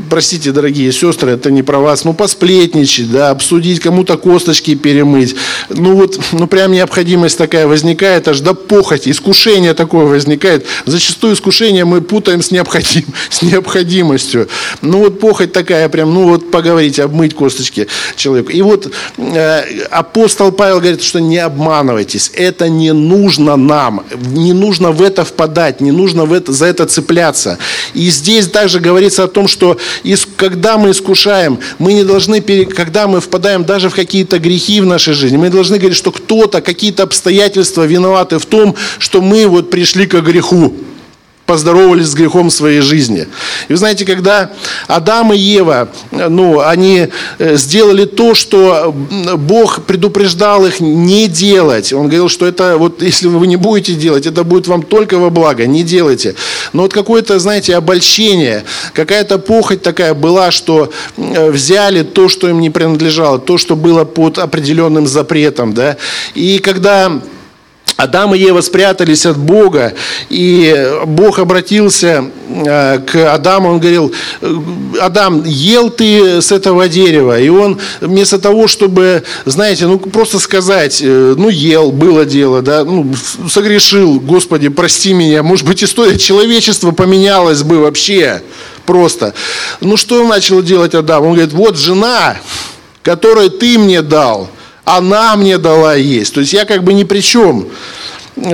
простите, 0.09 0.51
дорогие 0.51 0.91
сестры, 0.91 1.31
это 1.31 1.51
не 1.51 1.63
про 1.63 1.79
вас, 1.79 2.03
ну, 2.03 2.13
посплетничать, 2.13 3.11
да, 3.11 3.29
обсудить, 3.29 3.79
кому-то 3.79 4.17
косточки 4.17 4.75
перемыть. 4.75 5.35
Ну, 5.69 5.95
вот, 5.95 6.19
ну, 6.31 6.47
прям 6.47 6.71
необходимость 6.71 7.37
такая 7.37 7.67
возникает, 7.67 8.27
аж 8.27 8.39
до 8.39 8.53
похоти, 8.53 9.09
искушение 9.09 9.73
такое 9.73 10.05
возникает. 10.05 10.65
Зачастую 10.85 11.33
искушение 11.33 11.85
мы 11.85 12.01
путаем 12.01 12.41
с, 12.41 12.51
необходим, 12.51 13.05
с 13.29 13.41
необходимостью. 13.41 14.47
Ну, 14.81 14.99
вот 14.99 15.19
похоть 15.19 15.51
такая 15.51 15.89
прям, 15.89 16.13
ну, 16.13 16.27
вот 16.27 16.51
поговорить, 16.51 16.99
обмыть 16.99 17.33
косточки 17.33 17.87
человеку. 18.15 18.51
И 18.51 18.61
вот 18.61 18.91
э, 19.17 19.85
апостол 19.91 20.51
Павел 20.51 20.79
говорит, 20.79 21.03
что 21.03 21.19
не 21.19 21.37
обманывайтесь, 21.37 22.31
это 22.33 22.69
не 22.69 22.93
нужно 22.93 23.55
нам, 23.55 24.05
не 24.31 24.53
нужно 24.53 24.91
в 24.91 25.01
это 25.01 25.25
впадать, 25.25 25.81
не 25.81 25.91
нужно 25.91 26.25
в 26.25 26.33
это, 26.33 26.51
за 26.51 26.65
это 26.65 26.85
цепляться. 26.85 27.57
И 27.93 28.09
здесь 28.09 28.47
также 28.47 28.79
говорится 28.79 29.23
о 29.23 29.27
том, 29.27 29.47
что 29.47 29.54
что 29.55 29.77
когда 30.35 30.77
мы 30.77 30.91
искушаем, 30.91 31.59
мы 31.79 31.93
не 31.93 32.03
должны, 32.03 32.41
когда 32.41 33.07
мы 33.07 33.21
впадаем 33.21 33.63
даже 33.63 33.89
в 33.89 33.95
какие-то 33.95 34.37
грехи 34.37 34.81
в 34.81 34.85
нашей 34.85 35.13
жизни, 35.13 35.37
мы 35.37 35.49
должны 35.49 35.77
говорить, 35.77 35.97
что 35.97 36.11
кто-то, 36.11 36.61
какие-то 36.61 37.03
обстоятельства 37.03 37.83
виноваты 37.83 38.37
в 38.37 38.45
том, 38.45 38.75
что 38.99 39.21
мы 39.21 39.47
вот 39.47 39.69
пришли 39.69 40.05
к 40.05 40.19
греху 40.21 40.73
поздоровались 41.45 42.07
с 42.07 42.13
грехом 42.15 42.49
своей 42.49 42.81
жизни. 42.81 43.27
И 43.67 43.73
вы 43.73 43.77
знаете, 43.77 44.03
когда 44.03 44.51
Адам 44.87 45.31
и 45.31 45.37
Ева, 45.37 45.89
ну, 46.11 46.59
они 46.59 47.07
э, 47.37 47.55
сделали 47.55 48.05
то, 48.05 48.33
что 48.33 48.93
Бог 49.37 49.83
предупреждал 49.83 50.65
их 50.65 50.79
не 50.79 51.27
делать. 51.27 51.93
Он 51.93 52.07
говорил, 52.07 52.29
что 52.29 52.47
это 52.47 52.77
вот, 52.77 53.01
если 53.01 53.27
вы 53.27 53.45
не 53.45 53.57
будете 53.57 53.93
делать, 53.93 54.25
это 54.25 54.43
будет 54.43 54.67
вам 54.67 54.81
только 54.81 55.19
во 55.19 55.29
благо, 55.29 55.67
не 55.67 55.83
делайте. 55.83 56.35
Но 56.73 56.83
вот 56.83 56.93
какое-то, 56.93 57.37
знаете, 57.37 57.75
обольщение, 57.75 58.63
какая-то 58.93 59.37
похоть 59.37 59.83
такая 59.83 60.15
была, 60.15 60.49
что 60.49 60.91
взяли 61.17 62.01
то, 62.01 62.27
что 62.27 62.49
им 62.49 62.59
не 62.59 62.71
принадлежало, 62.71 63.37
то, 63.37 63.57
что 63.57 63.75
было 63.75 64.03
под 64.03 64.39
определенным 64.39 65.05
запретом, 65.05 65.73
да. 65.73 65.97
И 66.33 66.57
когда 66.57 67.21
Адам 67.97 68.35
и 68.35 68.39
Ева 68.39 68.59
спрятались 68.59 69.25
от 69.25 69.37
Бога, 69.37 69.93
и 70.29 70.85
Бог 71.05 71.39
обратился 71.39 72.25
э, 72.49 72.99
к 72.99 73.33
Адаму, 73.33 73.69
он 73.69 73.79
говорил, 73.79 74.13
Адам, 74.99 75.43
ел 75.45 75.89
ты 75.89 76.41
с 76.41 76.51
этого 76.51 76.89
дерева? 76.89 77.39
И 77.39 77.47
он 77.47 77.79
вместо 78.01 78.37
того, 78.37 78.67
чтобы, 78.67 79.23
знаете, 79.45 79.87
ну 79.87 79.97
просто 79.97 80.39
сказать, 80.39 81.01
э, 81.01 81.35
ну 81.37 81.47
ел, 81.47 81.93
было 81.93 82.25
дело, 82.25 82.61
да, 82.61 82.83
ну, 82.83 83.13
согрешил, 83.49 84.19
Господи, 84.19 84.67
прости 84.67 85.13
меня, 85.13 85.41
может 85.41 85.65
быть, 85.65 85.81
история 85.81 86.17
человечества 86.17 86.91
поменялась 86.91 87.63
бы 87.63 87.79
вообще 87.79 88.41
просто. 88.85 89.33
Ну 89.79 89.95
что 89.95 90.21
он 90.21 90.27
начал 90.27 90.61
делать 90.61 90.95
Адам? 90.95 91.23
Он 91.23 91.33
говорит, 91.33 91.53
вот 91.53 91.77
жена, 91.77 92.35
которую 93.03 93.51
ты 93.51 93.77
мне 93.77 94.01
дал– 94.01 94.49
она 94.85 95.35
мне 95.35 95.57
дала 95.57 95.95
есть. 95.95 96.33
То 96.33 96.39
есть 96.39 96.53
я 96.53 96.65
как 96.65 96.83
бы 96.83 96.93
ни 96.93 97.03
при 97.03 97.19
чем. 97.19 97.67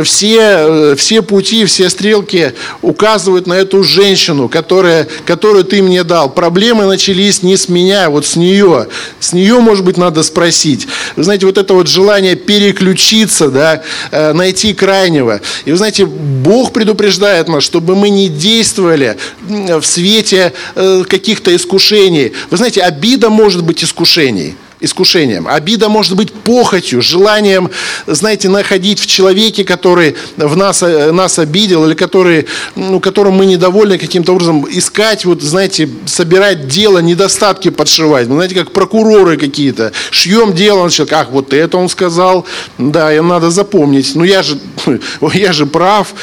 Все, 0.03 0.37
э, 0.39 0.95
все 0.95 1.23
пути, 1.23 1.65
все 1.65 1.89
стрелки 1.89 2.53
указывают 2.83 3.47
на 3.47 3.53
эту 3.53 3.83
женщину, 3.83 4.47
которая, 4.47 5.07
которую 5.25 5.63
ты 5.63 5.81
мне 5.81 6.03
дал. 6.03 6.29
Проблемы 6.29 6.85
начались 6.85 7.41
не 7.41 7.57
с 7.57 7.67
меня, 7.67 8.05
а 8.05 8.09
вот 8.11 8.27
с 8.27 8.35
нее. 8.35 8.87
С 9.19 9.33
нее, 9.33 9.59
может 9.59 9.83
быть, 9.83 9.97
надо 9.97 10.21
спросить. 10.21 10.87
Вы 11.15 11.23
знаете, 11.23 11.47
вот 11.47 11.57
это 11.57 11.73
вот 11.73 11.87
желание 11.87 12.35
переключиться, 12.35 13.49
да, 13.49 13.81
э, 14.11 14.33
найти 14.33 14.75
крайнего. 14.75 15.41
И 15.65 15.71
вы 15.71 15.77
знаете, 15.77 16.05
Бог 16.05 16.73
предупреждает 16.73 17.47
нас, 17.47 17.63
чтобы 17.63 17.95
мы 17.95 18.11
не 18.11 18.29
действовали 18.29 19.17
в 19.41 19.83
свете 19.83 20.53
э, 20.75 21.03
каких-то 21.09 21.55
искушений. 21.55 22.33
Вы 22.51 22.57
знаете, 22.57 22.81
обида 22.81 23.31
может 23.31 23.63
быть 23.63 23.83
искушением 23.83 24.55
искушением. 24.81 25.47
Обида 25.47 25.89
может 25.89 26.15
быть 26.15 26.33
похотью, 26.33 27.01
желанием, 27.01 27.69
знаете, 28.07 28.49
находить 28.49 28.99
в 28.99 29.05
человеке, 29.05 29.63
который 29.63 30.15
в 30.37 30.57
нас, 30.57 30.83
э, 30.83 31.11
нас 31.11 31.39
обидел, 31.39 31.85
или 31.85 31.93
который, 31.93 32.47
ну, 32.75 32.99
которым 32.99 33.35
мы 33.35 33.45
недовольны 33.45 33.97
каким-то 33.97 34.33
образом, 34.33 34.65
искать, 34.69 35.25
вот, 35.25 35.41
знаете, 35.41 35.87
собирать 36.05 36.67
дело, 36.67 36.99
недостатки 36.99 37.69
подшивать. 37.69 38.27
Ну, 38.27 38.35
знаете, 38.35 38.55
как 38.55 38.71
прокуроры 38.71 39.37
какие-то. 39.37 39.91
Шьем 40.09 40.53
дело, 40.53 40.89
человек, 40.89 41.13
ах, 41.13 41.27
вот 41.29 41.53
это 41.53 41.77
он 41.77 41.87
сказал, 41.87 42.45
да, 42.77 43.13
им 43.13 43.27
надо 43.27 43.51
запомнить. 43.51 44.15
Ну, 44.15 44.23
я 44.23 44.41
же, 44.41 44.57
я 45.33 45.53
же 45.53 45.65
прав. 45.65 46.13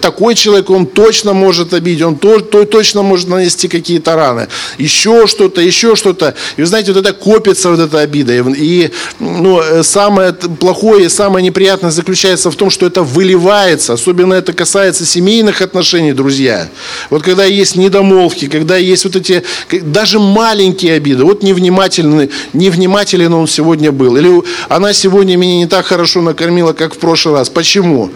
Такой 0.00 0.34
человек, 0.36 0.70
он 0.70 0.86
точно 0.86 1.32
может 1.32 1.74
обидеть, 1.74 2.02
он 2.02 2.16
то, 2.16 2.38
то, 2.38 2.64
точно 2.64 3.02
может 3.02 3.28
нанести 3.28 3.66
какие-то 3.66 4.14
раны. 4.14 4.48
Еще 4.78 5.26
что-то, 5.26 5.60
еще 5.60 5.96
что-то. 5.96 6.34
И 6.56 6.60
вы 6.60 6.66
знаете, 6.66 6.92
вот 6.92 7.04
это 7.04 7.12
копится, 7.12 7.70
вот 7.70 7.87
эта 7.88 8.00
обида. 8.00 8.32
И 8.56 8.90
ну, 9.18 9.60
самое 9.82 10.32
плохое 10.32 11.06
и 11.06 11.08
самое 11.08 11.44
неприятное 11.44 11.90
заключается 11.90 12.50
в 12.50 12.56
том, 12.56 12.70
что 12.70 12.86
это 12.86 13.02
выливается. 13.02 13.94
Особенно 13.94 14.34
это 14.34 14.52
касается 14.52 15.04
семейных 15.04 15.62
отношений, 15.62 16.12
друзья. 16.12 16.68
Вот 17.10 17.22
когда 17.22 17.44
есть 17.44 17.76
недомолвки, 17.76 18.48
когда 18.48 18.76
есть 18.76 19.04
вот 19.04 19.16
эти, 19.16 19.42
даже 19.82 20.18
маленькие 20.18 20.94
обиды. 20.94 21.24
Вот 21.24 21.42
невнимательный, 21.42 22.30
невнимателен 22.52 23.32
он 23.34 23.46
сегодня 23.46 23.90
был. 23.92 24.16
Или 24.16 24.42
она 24.68 24.92
сегодня 24.92 25.36
меня 25.36 25.56
не 25.56 25.66
так 25.66 25.86
хорошо 25.86 26.22
накормила, 26.22 26.72
как 26.72 26.94
в 26.94 26.98
прошлый 26.98 27.34
раз. 27.34 27.48
Почему? 27.48 28.10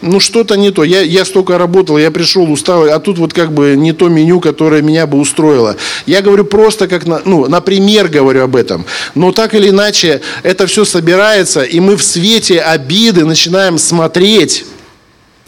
Ну, 0.00 0.20
что-то 0.20 0.56
не 0.56 0.70
то. 0.70 0.84
Я, 0.84 1.02
я 1.02 1.24
столько 1.24 1.58
работал, 1.58 1.98
я 1.98 2.10
пришел, 2.10 2.50
устал, 2.50 2.84
а 2.84 2.98
тут 2.98 3.18
вот 3.18 3.32
как 3.32 3.52
бы 3.52 3.74
не 3.76 3.92
то 3.92 4.08
меню, 4.08 4.40
которое 4.40 4.82
меня 4.82 5.06
бы 5.06 5.18
устроило. 5.18 5.76
Я 6.06 6.22
говорю 6.22 6.44
просто 6.44 6.88
как, 6.88 7.06
на, 7.06 7.20
ну, 7.24 7.46
например 7.48 8.08
говорю 8.08 8.44
об 8.44 8.56
этом. 8.56 8.84
Но 9.18 9.32
так 9.32 9.52
или 9.52 9.70
иначе, 9.70 10.20
это 10.44 10.68
все 10.68 10.84
собирается, 10.84 11.62
и 11.62 11.80
мы 11.80 11.96
в 11.96 12.04
свете 12.04 12.60
обиды 12.60 13.24
начинаем 13.24 13.76
смотреть 13.76 14.64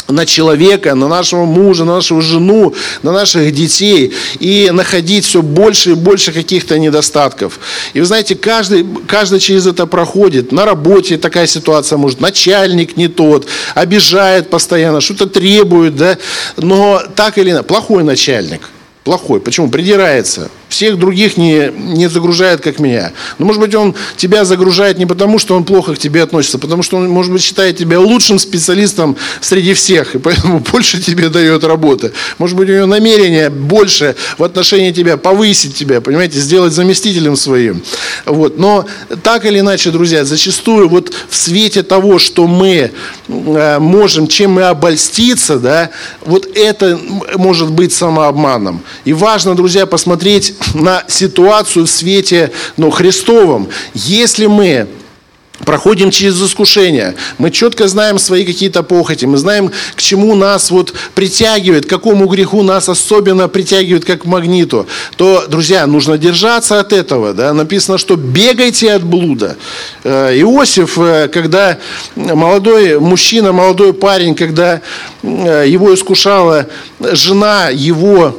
на 0.08 0.26
человека, 0.26 0.96
на 0.96 1.06
нашего 1.06 1.44
мужа, 1.44 1.84
на 1.84 1.94
нашу 1.94 2.20
жену, 2.20 2.74
на 3.04 3.12
наших 3.12 3.54
детей 3.54 4.12
и 4.40 4.70
находить 4.72 5.24
все 5.24 5.40
больше 5.40 5.92
и 5.92 5.94
больше 5.94 6.32
каких-то 6.32 6.80
недостатков. 6.80 7.60
И 7.92 8.00
вы 8.00 8.06
знаете, 8.06 8.34
каждый, 8.34 8.84
каждый 9.06 9.38
через 9.38 9.68
это 9.68 9.86
проходит. 9.86 10.50
На 10.50 10.64
работе 10.64 11.16
такая 11.16 11.46
ситуация 11.46 11.96
может, 11.96 12.20
начальник 12.20 12.96
не 12.96 13.06
тот, 13.06 13.46
обижает 13.76 14.50
постоянно, 14.50 15.00
что-то 15.00 15.26
требует, 15.26 15.94
да, 15.94 16.18
но 16.56 17.00
так 17.14 17.38
или 17.38 17.52
иначе, 17.52 17.62
плохой 17.62 18.02
начальник– 18.02 18.62
плохой. 19.04 19.40
Почему? 19.40 19.70
Придирается. 19.70 20.50
Всех 20.70 20.98
других 20.98 21.36
не, 21.36 21.72
не 21.76 22.08
загружает, 22.08 22.60
как 22.60 22.78
меня. 22.78 23.12
Но, 23.38 23.46
может 23.46 23.60
быть, 23.60 23.74
он 23.74 23.94
тебя 24.16 24.44
загружает 24.44 24.98
не 24.98 25.06
потому, 25.06 25.40
что 25.40 25.56
он 25.56 25.64
плохо 25.64 25.94
к 25.94 25.98
тебе 25.98 26.22
относится, 26.22 26.58
а 26.58 26.60
потому 26.60 26.84
что 26.84 26.96
он, 26.96 27.08
может 27.10 27.32
быть, 27.32 27.42
считает 27.42 27.76
тебя 27.76 27.98
лучшим 27.98 28.38
специалистом 28.38 29.16
среди 29.40 29.74
всех, 29.74 30.14
и 30.14 30.18
поэтому 30.18 30.60
больше 30.72 31.02
тебе 31.02 31.28
дает 31.28 31.64
работы. 31.64 32.12
Может 32.38 32.56
быть, 32.56 32.70
у 32.70 32.72
него 32.72 32.86
намерение 32.86 33.50
больше 33.50 34.14
в 34.38 34.44
отношении 34.44 34.92
тебя, 34.92 35.16
повысить 35.16 35.74
тебя, 35.74 36.00
понимаете, 36.00 36.38
сделать 36.38 36.72
заместителем 36.72 37.34
своим. 37.34 37.82
Вот. 38.24 38.56
Но 38.56 38.86
так 39.24 39.44
или 39.44 39.58
иначе, 39.58 39.90
друзья, 39.90 40.24
зачастую 40.24 40.88
вот 40.88 41.12
в 41.28 41.36
свете 41.36 41.82
того, 41.82 42.20
что 42.20 42.46
мы 42.46 42.92
э, 43.26 43.78
можем, 43.80 44.28
чем 44.28 44.52
мы 44.52 44.62
обольститься, 44.62 45.58
да, 45.58 45.90
вот 46.24 46.46
это 46.54 46.96
может 47.36 47.72
быть 47.72 47.92
самообманом. 47.92 48.82
И 49.04 49.12
важно, 49.12 49.56
друзья, 49.56 49.84
посмотреть 49.86 50.54
на 50.74 51.04
ситуацию 51.08 51.86
в 51.86 51.90
свете 51.90 52.50
ну, 52.76 52.90
Христовом. 52.90 53.68
Если 53.94 54.46
мы 54.46 54.88
проходим 55.64 56.10
через 56.10 56.40
искушение, 56.42 57.14
мы 57.38 57.50
четко 57.50 57.88
знаем 57.88 58.18
свои 58.18 58.44
какие-то 58.44 58.82
похоти, 58.82 59.26
мы 59.26 59.36
знаем, 59.36 59.70
к 59.94 60.02
чему 60.02 60.34
нас 60.34 60.70
вот 60.70 60.94
притягивает, 61.14 61.86
к 61.86 61.88
какому 61.88 62.26
греху 62.26 62.62
нас 62.62 62.88
особенно 62.88 63.48
притягивает, 63.48 64.04
как 64.04 64.22
к 64.22 64.24
магниту, 64.24 64.86
то, 65.16 65.46
друзья, 65.48 65.86
нужно 65.86 66.18
держаться 66.18 66.80
от 66.80 66.92
этого. 66.92 67.34
Да? 67.34 67.52
Написано, 67.52 67.98
что 67.98 68.16
бегайте 68.16 68.92
от 68.92 69.04
блуда. 69.04 69.56
Э, 70.04 70.34
Иосиф, 70.40 70.98
э, 70.98 71.28
когда 71.28 71.78
молодой 72.16 72.98
мужчина, 72.98 73.52
молодой 73.52 73.92
парень, 73.92 74.34
когда 74.34 74.80
э, 75.22 75.64
его 75.66 75.94
искушала 75.94 76.66
жена 77.00 77.68
его 77.70 78.36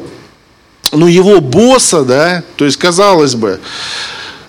ну, 0.91 1.07
его 1.07 1.39
босса, 1.41 2.03
да, 2.03 2.43
то 2.55 2.65
есть, 2.65 2.77
казалось 2.77 3.35
бы, 3.35 3.59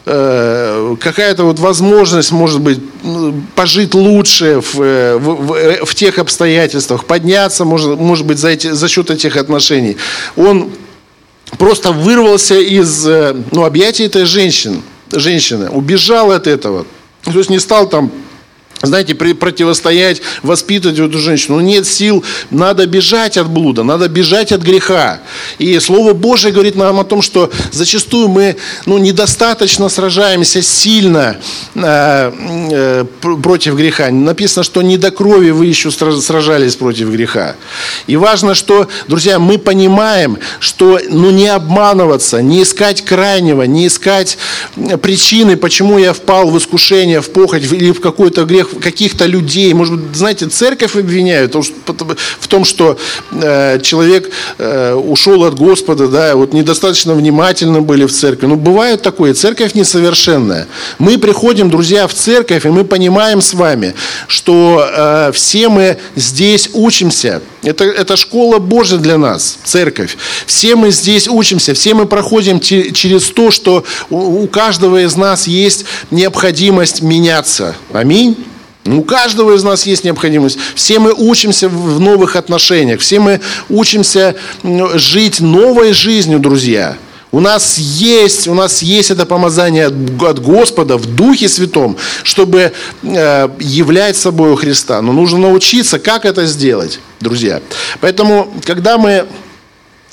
э, 0.06 0.96
какая-то 1.00 1.44
вот 1.44 1.58
возможность, 1.58 2.32
может 2.32 2.60
быть, 2.60 2.80
ну, 3.02 3.42
пожить 3.54 3.94
лучше 3.94 4.60
в, 4.60 4.74
в, 4.74 5.18
в, 5.18 5.86
в 5.86 5.94
тех 5.94 6.18
обстоятельствах, 6.18 7.04
подняться, 7.04 7.64
может, 7.64 7.98
может 7.98 8.26
быть, 8.26 8.38
за, 8.38 8.48
эти, 8.48 8.70
за 8.72 8.88
счет 8.88 9.10
этих 9.10 9.36
отношений. 9.36 9.96
Он 10.36 10.70
просто 11.58 11.92
вырвался 11.92 12.58
из 12.58 13.06
э, 13.06 13.36
ну, 13.52 13.64
объятий 13.64 14.04
этой 14.04 14.24
женщины, 14.24 14.82
женщины, 15.12 15.68
убежал 15.70 16.32
от 16.32 16.46
этого. 16.46 16.86
То 17.24 17.38
есть 17.38 17.50
не 17.50 17.60
стал 17.60 17.88
там 17.88 18.10
знаете, 18.82 19.14
противостоять, 19.14 20.22
воспитывать 20.42 20.98
эту 20.98 21.18
женщину. 21.18 21.56
Но 21.56 21.62
нет 21.62 21.86
сил, 21.86 22.24
надо 22.50 22.86
бежать 22.86 23.36
от 23.36 23.48
блуда, 23.48 23.82
надо 23.82 24.08
бежать 24.08 24.52
от 24.52 24.62
греха. 24.62 25.20
И 25.58 25.78
Слово 25.80 26.12
Божие 26.12 26.52
говорит 26.52 26.76
нам 26.76 26.98
о 26.98 27.04
том, 27.04 27.22
что 27.22 27.50
зачастую 27.70 28.28
мы 28.28 28.56
ну, 28.86 28.98
недостаточно 28.98 29.88
сражаемся 29.88 30.62
сильно 30.62 31.36
э, 31.74 32.32
э, 32.70 33.04
против 33.20 33.76
греха. 33.76 34.10
Написано, 34.10 34.64
что 34.64 34.82
не 34.82 34.96
до 34.96 35.10
крови 35.10 35.50
вы 35.50 35.66
еще 35.66 35.90
сражались 35.90 36.76
против 36.76 37.10
греха. 37.10 37.56
И 38.06 38.16
важно, 38.16 38.54
что, 38.54 38.88
друзья, 39.08 39.38
мы 39.38 39.58
понимаем, 39.58 40.38
что 40.58 40.98
ну, 41.08 41.30
не 41.30 41.48
обманываться, 41.48 42.42
не 42.42 42.62
искать 42.62 43.04
крайнего, 43.04 43.62
не 43.62 43.86
искать 43.86 44.38
причины, 45.02 45.56
почему 45.56 45.98
я 45.98 46.12
впал 46.12 46.50
в 46.50 46.58
искушение, 46.58 47.20
в 47.20 47.30
похоть 47.30 47.62
или 47.62 47.92
в 47.92 48.00
какой-то 48.00 48.44
грех, 48.44 48.71
каких-то 48.80 49.26
людей, 49.26 49.72
может 49.74 49.98
быть, 49.98 50.16
знаете, 50.16 50.46
церковь 50.48 50.96
обвиняют 50.96 51.54
в 51.54 52.48
том, 52.48 52.64
что 52.64 52.98
э, 53.30 53.80
человек 53.80 54.30
э, 54.58 54.94
ушел 54.94 55.44
от 55.44 55.54
Господа, 55.54 56.08
да, 56.08 56.36
вот 56.36 56.52
недостаточно 56.52 57.14
внимательно 57.14 57.80
были 57.80 58.04
в 58.04 58.12
церкви. 58.12 58.46
Ну, 58.46 58.56
бывает 58.56 59.02
такое, 59.02 59.34
церковь 59.34 59.74
несовершенная. 59.74 60.66
Мы 60.98 61.18
приходим, 61.18 61.70
друзья, 61.70 62.06
в 62.06 62.14
церковь, 62.14 62.66
и 62.66 62.68
мы 62.68 62.84
понимаем 62.84 63.40
с 63.40 63.54
вами, 63.54 63.94
что 64.28 64.86
э, 64.88 65.32
все 65.32 65.68
мы 65.68 65.98
здесь 66.16 66.70
учимся. 66.72 67.42
Это, 67.62 67.84
это 67.84 68.16
школа 68.16 68.58
Божья 68.58 68.96
для 68.96 69.18
нас, 69.18 69.58
церковь. 69.64 70.16
Все 70.46 70.74
мы 70.74 70.90
здесь 70.90 71.28
учимся, 71.28 71.74
все 71.74 71.94
мы 71.94 72.06
проходим 72.06 72.60
через 72.60 73.30
то, 73.30 73.50
что 73.50 73.84
у 74.10 74.46
каждого 74.48 75.04
из 75.04 75.16
нас 75.16 75.46
есть 75.46 75.84
необходимость 76.10 77.02
меняться. 77.02 77.76
Аминь. 77.92 78.36
Ну, 78.84 79.00
у 79.00 79.04
каждого 79.04 79.54
из 79.54 79.62
нас 79.62 79.86
есть 79.86 80.04
необходимость. 80.04 80.58
Все 80.74 80.98
мы 80.98 81.12
учимся 81.12 81.68
в 81.68 82.00
новых 82.00 82.34
отношениях. 82.34 83.00
Все 83.00 83.20
мы 83.20 83.40
учимся 83.68 84.34
жить 84.62 85.40
новой 85.40 85.92
жизнью, 85.92 86.40
друзья. 86.40 86.96
У 87.30 87.40
нас 87.40 87.78
есть, 87.78 88.46
у 88.46 88.54
нас 88.54 88.82
есть 88.82 89.10
это 89.10 89.24
помазание 89.24 89.86
от 89.86 90.42
Господа 90.42 90.98
в 90.98 91.06
Духе 91.06 91.48
Святом, 91.48 91.96
чтобы 92.24 92.72
э, 93.02 93.48
являть 93.58 94.16
собой 94.16 94.54
Христа. 94.56 95.00
Но 95.00 95.12
нужно 95.12 95.38
научиться, 95.38 95.98
как 95.98 96.26
это 96.26 96.44
сделать, 96.44 97.00
друзья. 97.20 97.62
Поэтому, 98.00 98.52
когда 98.66 98.98
мы, 98.98 99.26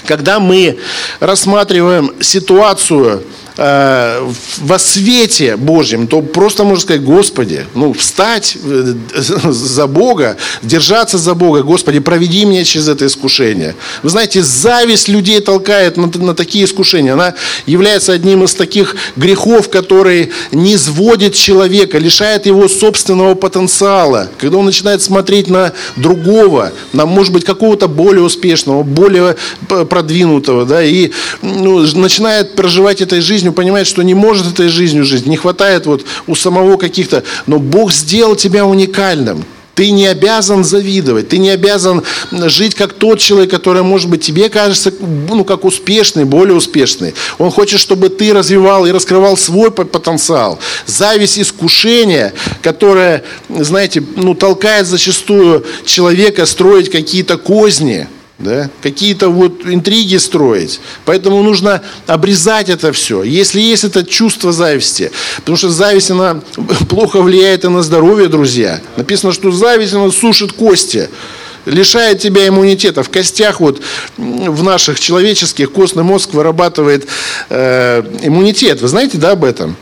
когда 0.05 0.39
мы 0.39 0.77
рассматриваем 1.19 2.13
ситуацию, 2.21 3.23
э, 3.59 4.31
во 4.59 4.79
свете 4.79 5.57
Божьем, 5.57 6.07
то 6.07 6.21
просто 6.21 6.63
можно 6.63 6.81
сказать, 6.81 7.03
Господи, 7.03 7.65
ну, 7.75 7.93
встать 7.93 8.57
э, 8.63 8.93
за 9.51 9.87
Бога, 9.87 10.37
держаться 10.63 11.17
за 11.17 11.35
Бога, 11.35 11.61
Господи, 11.63 11.99
проведи 11.99 12.45
меня 12.45 12.63
через 12.63 12.87
это 12.87 13.05
искушение. 13.05 13.75
Вы 14.01 14.09
знаете, 14.09 14.41
зависть 14.41 15.09
людей 15.09 15.41
толкает 15.41 15.97
на, 15.97 16.07
на 16.07 16.33
такие 16.33 16.65
искушения. 16.65 17.13
Она 17.13 17.35
является 17.65 18.13
одним 18.13 18.43
из 18.43 18.53
таких 18.53 18.95
грехов, 19.15 19.69
который 19.69 20.31
не 20.51 20.77
сводит 20.77 21.33
человека, 21.33 21.97
лишает 21.97 22.45
его 22.45 22.67
собственного 22.67 23.35
потенциала. 23.35 24.29
Когда 24.37 24.57
он 24.57 24.65
начинает 24.65 25.01
смотреть 25.01 25.49
на 25.49 25.73
другого, 25.97 26.71
на, 26.93 27.05
может 27.05 27.33
быть, 27.33 27.43
какого-то 27.43 27.87
более 27.87 28.23
успешного, 28.23 28.83
более 28.83 29.35
продвинутого, 29.67 30.65
да, 30.65 30.81
и 30.81 31.11
ну, 31.41 31.79
начинает 31.97 32.55
проживать 32.55 33.01
этой 33.01 33.19
жизнью 33.19 33.48
жизнью, 33.49 33.53
понимает, 33.53 33.87
что 33.87 34.03
не 34.03 34.13
может 34.13 34.47
этой 34.47 34.69
жизнью 34.69 35.05
жить, 35.05 35.25
не 35.27 35.37
хватает 35.37 35.85
вот 35.85 36.05
у 36.27 36.35
самого 36.35 36.77
каких-то, 36.77 37.23
но 37.47 37.59
Бог 37.59 37.91
сделал 37.91 38.35
тебя 38.35 38.65
уникальным. 38.65 39.43
Ты 39.75 39.91
не 39.91 40.07
обязан 40.07 40.65
завидовать, 40.65 41.29
ты 41.29 41.37
не 41.37 41.51
обязан 41.51 42.03
жить 42.31 42.75
как 42.75 42.93
тот 42.93 43.19
человек, 43.19 43.49
который, 43.49 43.81
может 43.81 44.09
быть, 44.09 44.21
тебе 44.21 44.49
кажется, 44.49 44.91
ну, 44.99 45.45
как 45.45 45.63
успешный, 45.63 46.25
более 46.25 46.55
успешный. 46.55 47.13
Он 47.37 47.49
хочет, 47.49 47.79
чтобы 47.79 48.09
ты 48.09 48.33
развивал 48.33 48.85
и 48.85 48.91
раскрывал 48.91 49.37
свой 49.37 49.71
потенциал. 49.71 50.59
Зависть, 50.85 51.39
искушение, 51.39 52.33
которое, 52.61 53.23
знаете, 53.47 54.03
ну, 54.17 54.35
толкает 54.35 54.85
зачастую 54.85 55.63
человека 55.85 56.45
строить 56.45 56.91
какие-то 56.91 57.37
козни– 57.37 58.07
да, 58.39 58.69
какие-то 58.81 59.29
вот 59.29 59.65
интриги 59.65 60.15
строить. 60.15 60.79
Поэтому 61.05 61.43
нужно 61.43 61.81
обрезать 62.07 62.69
это 62.69 62.91
все. 62.93 63.23
Если 63.23 63.59
есть 63.59 63.83
это 63.83 64.03
чувство 64.05 64.51
зависти, 64.51 65.11
потому 65.37 65.57
что 65.57 65.69
зависть, 65.69 66.11
она 66.11 66.41
плохо 66.89 67.21
влияет 67.21 67.65
и 67.65 67.67
на 67.67 67.83
здоровье, 67.83 68.29
друзья. 68.29 68.81
Написано, 68.95 69.33
что 69.33 69.51
зависть, 69.51 69.93
она 69.93 70.09
сушит 70.11 70.53
кости 70.53 71.09
лишает 71.65 72.19
тебя 72.19 72.47
иммунитета. 72.47 73.03
В 73.03 73.09
костях 73.09 73.59
вот 73.59 73.81
в 74.17 74.63
наших 74.63 74.99
человеческих 74.99 75.71
костный 75.71 76.03
мозг 76.03 76.33
вырабатывает 76.33 77.07
э, 77.49 78.01
иммунитет. 78.23 78.81
Вы 78.81 78.87
знаете, 78.87 79.17
да, 79.17 79.31
об 79.31 79.43
этом? 79.43 79.75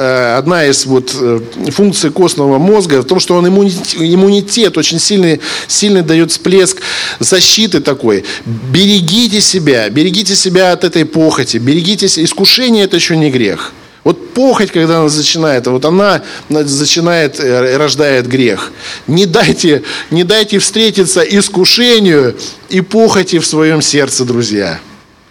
Э, 0.00 0.36
одна 0.38 0.64
из 0.64 0.86
вот 0.86 1.12
э, 1.20 1.40
функций 1.72 2.12
костного 2.12 2.58
мозга 2.58 3.02
в 3.02 3.04
том, 3.04 3.18
что 3.18 3.34
он 3.34 3.48
иммунитет, 3.48 3.96
иммунитет 3.98 4.78
очень 4.78 5.00
сильный, 5.00 5.40
сильный 5.66 6.02
дает 6.02 6.30
всплеск 6.30 6.80
защиты 7.18 7.80
такой. 7.80 8.24
Берегите 8.46 9.40
себя, 9.40 9.90
берегите 9.90 10.36
себя 10.36 10.70
от 10.70 10.84
этой 10.84 11.04
похоти, 11.04 11.56
берегитесь. 11.56 12.16
Искушение 12.16 12.84
это 12.84 12.94
еще 12.94 13.16
не 13.16 13.28
грех. 13.28 13.72
Вот 14.04 14.34
похоть, 14.34 14.70
когда 14.70 15.00
она 15.00 15.08
начинает, 15.08 15.66
вот 15.66 15.84
она 15.84 16.22
начинает, 16.48 17.40
э, 17.40 17.76
рождает 17.76 18.28
грех. 18.28 18.70
Не 19.08 19.26
дайте, 19.26 19.82
не 20.12 20.22
дайте 20.22 20.60
встретиться 20.60 21.22
искушению 21.22 22.36
и 22.68 22.82
похоти 22.82 23.40
в 23.40 23.46
своем 23.46 23.82
сердце, 23.82 24.24
друзья. 24.24 24.78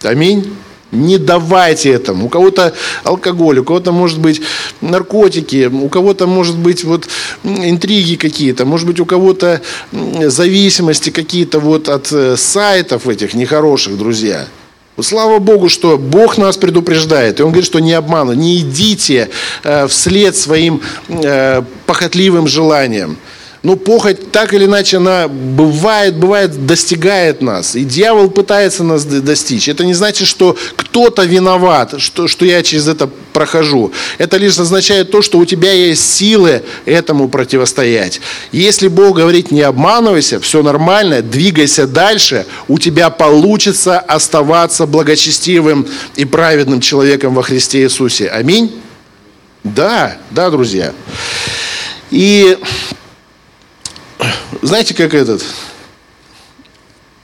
Аминь. 0.02 0.54
Не 0.90 1.18
давайте 1.18 1.90
этому. 1.90 2.26
У 2.26 2.28
кого-то 2.30 2.72
алкоголь, 3.04 3.58
у 3.58 3.64
кого-то 3.64 3.92
может 3.92 4.18
быть 4.18 4.40
наркотики, 4.80 5.66
у 5.66 5.88
кого-то 5.88 6.26
может 6.26 6.56
быть 6.56 6.84
вот 6.84 7.08
интриги 7.44 8.14
какие-то, 8.14 8.64
может 8.64 8.86
быть 8.86 8.98
у 8.98 9.04
кого-то 9.04 9.60
зависимости 9.92 11.10
какие-то 11.10 11.60
вот 11.60 11.88
от 11.88 12.10
э, 12.10 12.36
сайтов 12.36 13.06
этих 13.06 13.34
нехороших, 13.34 13.98
друзья. 13.98 14.46
Слава 15.00 15.38
Богу, 15.38 15.68
что 15.68 15.98
Бог 15.98 16.38
нас 16.38 16.56
предупреждает. 16.56 17.38
И 17.38 17.42
Он 17.42 17.50
говорит, 17.50 17.66
что 17.66 17.78
не 17.78 17.92
обману, 17.92 18.32
не 18.32 18.58
идите 18.58 19.28
э, 19.64 19.86
вслед 19.88 20.36
своим 20.36 20.80
э, 21.08 21.62
похотливым 21.86 22.48
желаниям. 22.48 23.18
Ну, 23.64 23.76
похоть 23.76 24.30
так 24.30 24.54
или 24.54 24.66
иначе, 24.66 24.98
она 24.98 25.26
бывает, 25.26 26.16
бывает, 26.16 26.66
достигает 26.66 27.42
нас. 27.42 27.74
И 27.74 27.82
дьявол 27.82 28.30
пытается 28.30 28.84
нас 28.84 29.04
достичь. 29.04 29.68
Это 29.68 29.84
не 29.84 29.94
значит, 29.94 30.28
что 30.28 30.56
кто-то 30.76 31.24
виноват, 31.24 31.94
что, 31.98 32.28
что 32.28 32.44
я 32.44 32.62
через 32.62 32.86
это 32.86 33.10
прохожу. 33.32 33.92
Это 34.18 34.36
лишь 34.36 34.58
означает 34.58 35.10
то, 35.10 35.22
что 35.22 35.38
у 35.38 35.44
тебя 35.44 35.72
есть 35.72 36.08
силы 36.14 36.62
этому 36.84 37.28
противостоять. 37.28 38.20
Если 38.52 38.86
Бог 38.86 39.16
говорит, 39.16 39.50
не 39.50 39.62
обманывайся, 39.62 40.38
все 40.38 40.62
нормально, 40.62 41.20
двигайся 41.20 41.88
дальше, 41.88 42.46
у 42.68 42.78
тебя 42.78 43.10
получится 43.10 43.98
оставаться 43.98 44.86
благочестивым 44.86 45.86
и 46.14 46.24
праведным 46.24 46.80
человеком 46.80 47.34
во 47.34 47.42
Христе 47.42 47.82
Иисусе. 47.82 48.28
Аминь? 48.28 48.80
Да, 49.64 50.16
да, 50.30 50.50
друзья. 50.50 50.92
И 52.10 52.56
знаете, 54.62 54.94
как 54.94 55.14
этот 55.14 55.44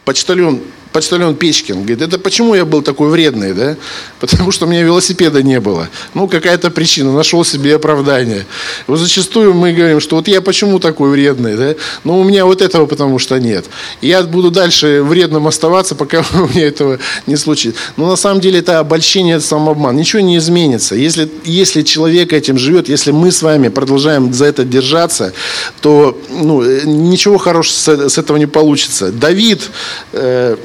почтальон 0.05 0.62
почтальон 0.94 1.35
Печкин. 1.35 1.74
Говорит, 1.78 2.02
это 2.02 2.20
почему 2.20 2.54
я 2.54 2.64
был 2.64 2.80
такой 2.80 3.11
вредный, 3.11 3.52
да? 3.52 3.76
Потому 4.20 4.52
что 4.52 4.64
у 4.64 4.68
меня 4.68 4.83
велосипеда 4.83 5.42
не 5.42 5.59
было. 5.59 5.88
Ну, 6.14 6.28
какая-то 6.28 6.70
причина, 6.70 7.12
нашел 7.12 7.44
себе 7.44 7.74
оправдание. 7.74 8.46
Вот 8.87 8.98
зачастую 8.98 9.54
мы 9.54 9.72
говорим, 9.72 9.98
что 9.98 10.14
вот 10.14 10.28
я 10.28 10.40
почему 10.40 10.78
такой 10.78 11.11
вредный, 11.11 11.57
да? 11.57 11.74
Но 12.04 12.20
у 12.20 12.22
меня 12.22 12.46
вот 12.46 12.62
этого 12.62 12.87
потому 12.87 13.18
что 13.18 13.40
нет. 13.40 13.64
Я 14.02 14.22
буду 14.22 14.52
дальше 14.52 15.02
вредным 15.02 15.48
оставаться, 15.48 15.96
пока 15.96 16.24
у 16.35 16.46
меня 16.46 16.68
этого 16.68 17.00
не 17.26 17.37
случится. 17.37 17.80
Но 17.96 18.09
на 18.09 18.16
самом 18.16 18.40
деле 18.40 18.61
это 18.61 18.78
обольщение, 18.78 19.37
это 19.37 19.44
самообман. 19.44 19.96
Ничего 19.96 20.22
не 20.22 20.37
изменится. 20.37 20.94
Если, 20.94 21.28
если 21.42 21.83
человек 21.83 22.33
этим 22.33 22.57
живет, 22.57 22.88
если 22.88 23.11
мы 23.11 23.33
с 23.33 23.42
вами 23.42 23.66
продолжаем 23.66 24.33
за 24.33 24.44
это 24.44 24.64
держаться, 24.64 25.33
то 25.80 26.16
ну, 26.30 26.62
ничего 26.85 27.38
хорошего 27.38 27.74
с, 27.74 28.11
с 28.11 28.18
этого 28.18 28.37
не 28.37 28.46
получится. 28.46 29.11
Давид, 29.11 29.70
э, 30.12 30.57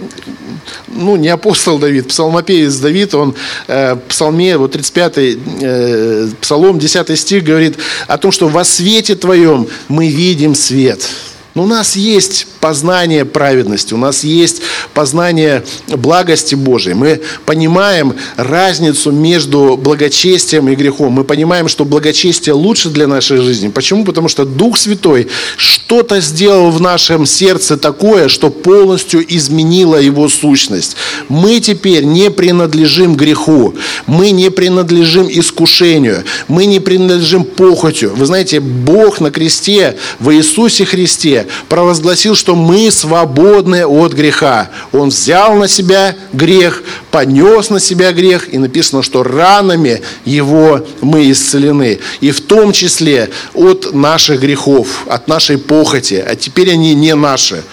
ну, 0.88 1.16
не 1.16 1.30
апостол 1.30 1.80
Давид, 1.80 2.08
псалмопевец 2.08 2.76
Давид, 2.78 3.14
он 3.14 3.36
э, 3.68 3.96
в 3.96 4.00
псалме, 4.10 4.58
вот 4.58 4.76
35-й 4.76 5.40
э, 5.62 6.30
псалом, 6.42 6.80
10 6.80 7.20
стих 7.20 7.44
говорит 7.44 7.78
о 8.08 8.18
том, 8.18 8.32
что 8.32 8.48
во 8.48 8.64
свете 8.64 9.16
твоем 9.16 9.68
мы 9.88 10.10
видим 10.10 10.56
свет. 10.56 11.08
Но 11.56 11.64
у 11.64 11.68
нас 11.68 11.96
есть 11.96 12.48
познание 12.60 13.26
праведности, 13.26 13.94
у 13.94 13.98
нас 13.98 14.24
есть 14.24 14.62
познание 14.94 15.64
благости 15.88 16.56
Божией. 16.56 16.94
Мы 16.94 17.22
понимаем 17.46 18.14
разницу 18.36 19.12
между 19.12 19.76
благочестием 19.78 20.70
и 20.70 20.76
грехом. 20.76 21.14
Мы 21.14 21.24
понимаем, 21.24 21.68
что 21.68 21.86
благочестие 21.86 22.54
лучше 22.54 22.90
для 22.90 23.08
нашей 23.08 23.38
жизни. 23.38 23.70
Почему? 23.70 24.06
Потому 24.06 24.28
что 24.28 24.46
Дух 24.46 24.78
Святой 24.78 25.28
что-то 25.58 26.22
сделал 26.22 26.70
в 26.70 26.82
нашем 26.82 27.26
сердце 27.26 27.78
такое, 27.78 28.28
что 28.28 28.52
полностью 28.52 29.26
изменило 29.28 29.96
его 29.96 30.30
сущность. 30.30 30.96
Мы 31.30 31.60
теперь 31.60 32.04
не 32.04 32.30
принадлежим 32.30 33.16
греху, 33.16 33.74
мы 34.06 34.32
не 34.32 34.52
принадлежим 34.52 35.28
искушению, 35.30 36.24
мы 36.48 36.66
не 36.66 36.80
принадлежим 36.80 37.44
похотью. 37.44 38.14
Вы 38.16 38.26
знаете, 38.26 38.60
Бог 38.60 39.20
на 39.20 39.32
кресте 39.32 39.98
в 40.20 40.32
Иисусе 40.32 40.86
Христе 40.86 41.38
провозгласил, 41.67 42.36
что 42.36 42.56
мы 42.56 42.91
свободны 42.91 43.86
от 43.86 44.13
греха. 44.13 44.69
Он 44.91 45.10
взял 45.10 45.56
на 45.56 45.67
себя 45.67 46.15
грех, 46.34 46.84
понес 47.12 47.69
на 47.69 47.80
себя 47.80 48.12
грех, 48.12 48.54
и 48.54 48.58
написано, 48.58 49.04
что 49.04 49.23
ранами 49.23 50.02
его 50.25 50.86
мы 51.02 51.32
исцелены. 51.32 51.99
И 52.21 52.32
в 52.32 52.41
том 52.41 52.71
числе 52.71 53.30
от 53.54 53.93
наших 53.93 54.41
грехов, 54.41 55.06
от 55.08 55.28
нашей 55.28 55.58
похоти. 55.58 56.23
А 56.25 56.36
теперь 56.36 56.71
они 56.71 56.93
не 56.93 57.15
наши. 57.15 57.63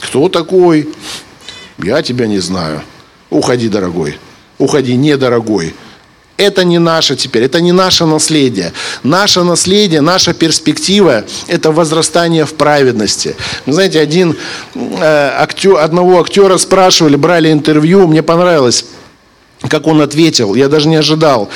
Кто 0.00 0.28
такой? 0.28 0.88
Я 1.78 2.02
тебя 2.02 2.26
не 2.26 2.38
знаю. 2.38 2.82
Уходи, 3.30 3.68
дорогой. 3.68 4.18
Уходи, 4.58 4.96
недорогой. 4.96 5.74
Это 6.36 6.64
не 6.64 6.78
наше 6.78 7.14
теперь, 7.14 7.44
это 7.44 7.60
не 7.60 7.70
наше 7.70 8.06
наследие. 8.06 8.72
Наше 9.04 9.44
наследие, 9.44 10.00
наша 10.00 10.34
перспектива– 10.34 11.24
это 11.46 11.70
возрастание 11.70 12.44
в 12.44 12.54
праведности. 12.54 13.36
Вы 13.66 13.72
знаете, 13.72 14.00
один, 14.00 14.36
э, 14.74 15.30
актер, 15.38 15.76
одного 15.76 16.20
актера 16.20 16.58
спрашивали, 16.58 17.14
брали 17.14 17.52
интервью, 17.52 18.08
мне 18.08 18.22
понравилось, 18.22 18.84
как 19.68 19.86
он 19.86 20.00
ответил, 20.00 20.56
я 20.56 20.68
даже 20.68 20.88
не 20.88 20.96
ожидал. 20.96 21.50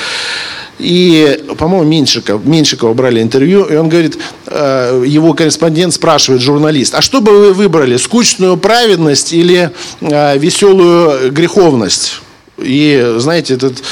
И, 0.77 1.43
по-моему, 1.57 1.83
Меньшиков, 1.83 2.45
Меньшикова 2.45 2.93
брали 2.93 3.21
интервью, 3.21 3.65
и 3.65 3.75
он 3.75 3.89
говорит, 3.89 4.17
э, 4.45 5.03
его 5.05 5.33
корреспондент 5.33 5.93
спрашивает, 5.93 6.41
журналист, 6.41 6.95
а 6.95 7.01
что 7.01 7.19
бы 7.19 7.37
вы 7.37 7.53
выбрали, 7.53 7.97
скучную 7.97 8.55
праведность 8.55 9.33
или 9.33 9.71
э, 9.99 10.37
веселую 10.37 11.33
греховность? 11.33 12.21
И, 12.61 13.15
знаете, 13.17 13.55
этот 13.55 13.83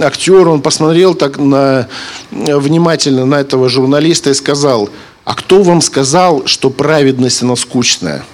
актер, 0.00 0.48
он 0.48 0.62
посмотрел 0.62 1.14
так 1.14 1.38
на, 1.38 1.88
внимательно 2.30 3.26
на 3.26 3.40
этого 3.40 3.68
журналиста 3.68 4.30
и 4.30 4.34
сказал, 4.34 4.90
а 5.24 5.34
кто 5.34 5.62
вам 5.62 5.80
сказал, 5.80 6.46
что 6.46 6.70
праведность, 6.70 7.42
она 7.42 7.56
скучная? 7.56 8.24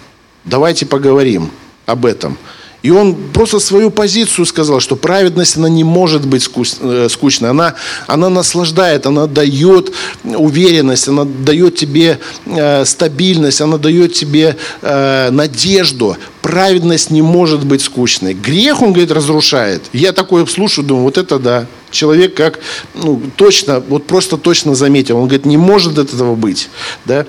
Давайте 0.45 0.87
поговорим 0.87 1.51
об 1.87 2.07
этом. 2.07 2.39
И 2.83 2.91
он 2.91 3.17
просто 3.33 3.59
свою 3.59 3.91
позицию 3.91 4.47
сказал, 4.47 4.79
что 4.79 4.95
праведность, 4.95 5.57
она 5.57 5.69
не 5.69 5.83
может 5.83 6.25
быть 6.27 6.49
э, 6.81 7.09
скучной. 7.11 7.51
Она, 7.51 7.75
она 8.07 8.29
наслаждает, 8.29 9.05
она 9.05 9.27
дает 9.27 9.93
уверенность, 10.23 11.09
она 11.09 11.25
дает 11.25 11.75
тебе 11.75 12.21
э, 12.47 12.85
стабильность, 12.85 13.61
она 13.61 13.79
дает 13.79 14.13
тебе 14.13 14.57
э, 14.83 15.31
надежду. 15.33 16.17
Праведность 16.41 17.11
не 17.11 17.21
может 17.21 17.67
быть 17.67 17.83
скучной. 17.83 18.33
Грех, 18.33 18.81
он 18.81 18.93
говорит, 18.93 19.11
разрушает. 19.11 19.83
Я 19.93 20.13
такое 20.13 20.47
слушаю, 20.47 20.87
думаю, 20.87 21.05
вот 21.05 21.19
это 21.19 21.41
да. 21.41 21.67
Человек 21.91 22.35
как, 22.35 22.61
ну, 22.95 23.21
точно, 23.35 23.81
вот 23.81 24.07
просто 24.07 24.37
точно 24.37 24.77
заметил. 24.77 25.17
Он 25.17 25.25
говорит, 25.25 25.47
не 25.47 25.57
может 25.57 25.99
этого 25.99 26.37
быть. 26.37 26.69
Да? 27.07 27.27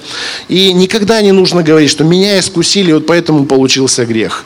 И 0.48 0.74
никогда 0.74 1.22
не 1.24 1.32
нужно 1.32 1.64
говорить, 1.64 1.90
что 1.90 2.04
меня 2.04 2.40
искусили, 2.40 2.92
вот 2.92 3.08
поэтому 3.08 3.46
получился 3.46 4.06
грех. 4.06 4.46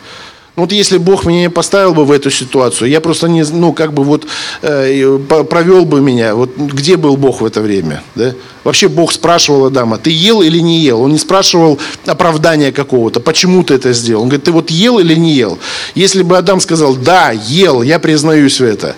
Вот 0.55 0.71
если 0.71 0.99
Бог 0.99 1.25
меня 1.25 1.41
не 1.41 1.49
поставил 1.49 1.95
бы 1.95 2.05
в 2.05 2.11
эту 2.11 2.29
ситуацию, 2.29 2.87
я 2.87 3.01
просто 3.01 3.27
не, 3.27 3.43
ну, 3.43 3.73
как 3.73 3.91
бы 3.91 4.03
вот 4.03 4.27
э, 4.61 5.17
провел 5.49 5.85
бы 5.85 5.99
меня. 5.99 6.35
Вот 6.35 6.55
где 6.55 6.95
был 6.95 7.17
Бог 7.17 7.41
в 7.41 7.45
это 7.45 7.59
время? 7.59 8.03
Да? 8.13 8.35
Вообще 8.63 8.87
Бог 8.87 9.11
спрашивал 9.11 9.65
Адама, 9.65 9.97
ты 9.97 10.11
ел 10.11 10.43
или 10.43 10.59
не 10.59 10.81
ел? 10.81 11.01
Он 11.01 11.11
не 11.11 11.17
спрашивал 11.17 11.79
оправдания 12.05 12.71
какого-то, 12.71 13.19
почему 13.19 13.63
ты 13.63 13.73
это 13.73 13.93
сделал. 13.93 14.21
Он 14.21 14.29
говорит, 14.29 14.45
ты 14.45 14.51
вот 14.51 14.69
ел 14.69 14.99
или 14.99 15.15
не 15.15 15.33
ел? 15.33 15.57
Если 15.95 16.21
бы 16.21 16.37
Адам 16.37 16.59
сказал, 16.59 16.93
да, 16.95 17.31
ел, 17.31 17.81
я 17.81 17.97
признаюсь 17.97 18.59
в 18.59 18.63
это. 18.63 18.95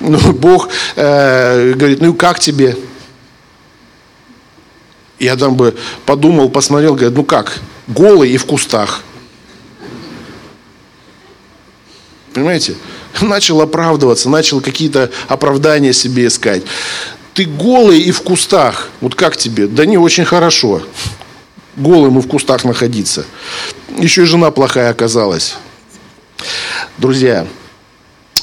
Ну, 0.00 0.18
Бог 0.32 0.70
э, 0.96 1.74
говорит, 1.74 2.00
ну 2.00 2.14
как 2.14 2.40
тебе? 2.40 2.78
И 5.18 5.28
Адам 5.28 5.54
бы 5.54 5.74
подумал, 6.06 6.48
посмотрел, 6.48 6.94
говорит, 6.94 7.14
ну 7.14 7.24
как, 7.24 7.60
голый 7.88 8.30
и 8.30 8.38
в 8.38 8.46
кустах. 8.46 9.02
Понимаете? 12.34 12.74
Начал 13.22 13.60
оправдываться, 13.60 14.28
начал 14.28 14.60
какие-то 14.60 15.10
оправдания 15.28 15.92
себе 15.92 16.26
искать. 16.26 16.62
Ты 17.32 17.46
голый 17.46 18.00
и 18.00 18.10
в 18.10 18.22
кустах. 18.22 18.90
Вот 19.00 19.14
как 19.14 19.36
тебе? 19.36 19.66
Да 19.66 19.86
не 19.86 19.96
очень 19.96 20.24
хорошо. 20.24 20.82
Голым 21.76 22.18
и 22.18 22.22
в 22.22 22.28
кустах 22.28 22.64
находиться. 22.64 23.24
Еще 23.98 24.22
и 24.22 24.26
жена 24.26 24.50
плохая 24.50 24.90
оказалась. 24.90 25.54
Друзья, 26.98 27.46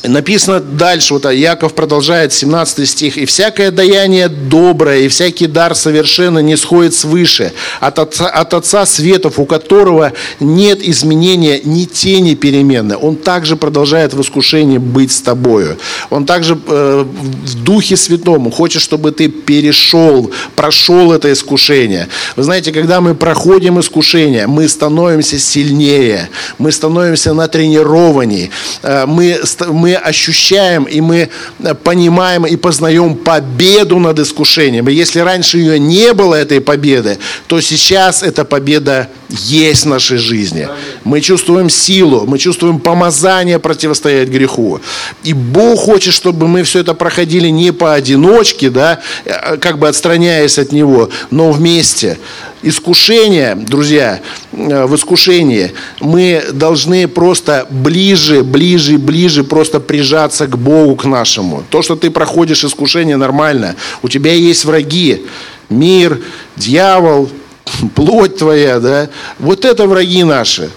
Написано 0.04 0.60
дальше, 0.60 1.14
вот 1.14 1.32
Яков 1.32 1.76
продолжает, 1.76 2.34
17 2.34 2.90
стих. 2.90 3.18
«И 3.18 3.26
всякое 3.26 3.70
даяние 3.70 4.30
доброе, 4.30 5.02
и 5.02 5.08
всякий 5.08 5.46
дар 5.46 5.76
совершенно 5.76 6.40
не 6.40 6.58
сходит 6.58 6.96
свыше, 6.96 7.54
от 7.80 8.00
Отца, 8.00 8.28
от 8.28 8.54
Отца 8.54 8.86
Светов, 8.86 9.38
у 9.38 9.46
которого 9.46 10.14
нет 10.40 10.82
изменения 10.82 11.62
ни 11.64 11.86
тени 11.86 12.34
перемены. 12.34 12.98
Он 12.98 13.16
также 13.16 13.56
продолжает 13.56 14.14
в 14.14 14.22
искушении 14.22 14.80
быть 14.80 15.12
с 15.12 15.22
тобою. 15.22 15.78
Он 16.10 16.26
также 16.26 16.58
э, 16.68 17.06
в 17.06 17.64
Духе 17.64 17.96
Святом 17.96 18.52
хочет, 18.52 18.82
чтобы 18.82 19.12
ты 19.12 19.28
перешел, 19.28 20.32
прошел 20.56 21.12
это 21.12 21.32
искушение. 21.32 22.08
Вы 22.36 22.44
знаете, 22.44 22.72
когда 22.72 23.02
мы 23.02 23.14
проходим 23.14 23.80
искушение, 23.80 24.48
мы 24.48 24.68
становимся 24.68 25.38
сильнее, 25.38 26.30
мы 26.58 26.72
становимся 26.72 27.34
натренированнее, 27.34 28.50
э, 28.82 29.06
мы, 29.06 29.40
мы 29.70 29.91
ощущаем 29.96 30.84
и 30.84 31.02
мы 31.02 31.30
э, 31.60 31.74
понимаем 31.76 32.46
и 32.46 32.56
познаем 32.56 33.16
победу 33.16 34.00
над 34.00 34.20
искушением. 34.20 34.90
И 34.90 34.94
если 34.94 35.20
раньше 35.20 35.58
ее 35.58 35.80
не 35.80 36.14
было, 36.14 36.36
этой 36.42 36.60
победы, 36.60 37.18
то 37.48 37.62
сейчас 37.62 38.24
эта 38.24 38.44
победа 38.44 39.08
есть 39.30 39.84
в 39.84 39.88
нашей 39.88 40.18
жизни. 40.18 40.68
Мы 41.04 41.22
чувствуем 41.22 41.70
силу, 41.70 42.26
мы 42.28 42.38
чувствуем 42.38 42.80
помазание 42.80 43.60
противостоять 43.60 44.30
греху. 44.30 44.80
И 45.24 45.34
Бог 45.34 45.80
хочет, 45.80 46.14
чтобы 46.14 46.48
мы 46.48 46.64
все 46.64 46.80
это 46.80 46.94
проходили 46.94 47.48
не 47.48 47.72
поодиночке, 47.72 48.70
да, 48.70 49.00
э, 49.26 49.58
как 49.58 49.78
бы 49.78 49.88
отстраняясь 49.88 50.60
от 50.60 50.72
Него, 50.72 51.10
но 51.30 51.52
вместе 51.52 52.18
искушение, 52.64 53.56
друзья, 53.56 54.22
э, 54.52 54.86
в 54.86 54.96
искушении 54.96 55.72
мы 56.00 56.44
должны 56.54 57.08
просто 57.08 57.68
ближе, 57.70 58.44
ближе, 58.44 58.98
ближе 58.98 59.44
просто 59.44 59.80
прижаться 59.80 60.48
к 60.48 60.58
Богу, 60.58 60.96
к 60.96 61.06
нашему. 61.06 61.64
То, 61.70 61.82
что 61.82 61.96
ты 61.96 62.10
проходишь 62.10 62.64
искушение, 62.64 63.18
нормально. 63.18 63.76
У 64.02 64.10
тебя 64.10 64.34
есть 64.34 64.66
враги. 64.66 65.26
Мир, 65.70 66.20
дьявол, 66.56 67.30
плоть 67.96 68.38
твоя, 68.38 68.80
да. 68.80 69.10
Вот 69.40 69.66
это 69.66 69.88
враги 69.88 70.24
наши. 70.24 70.70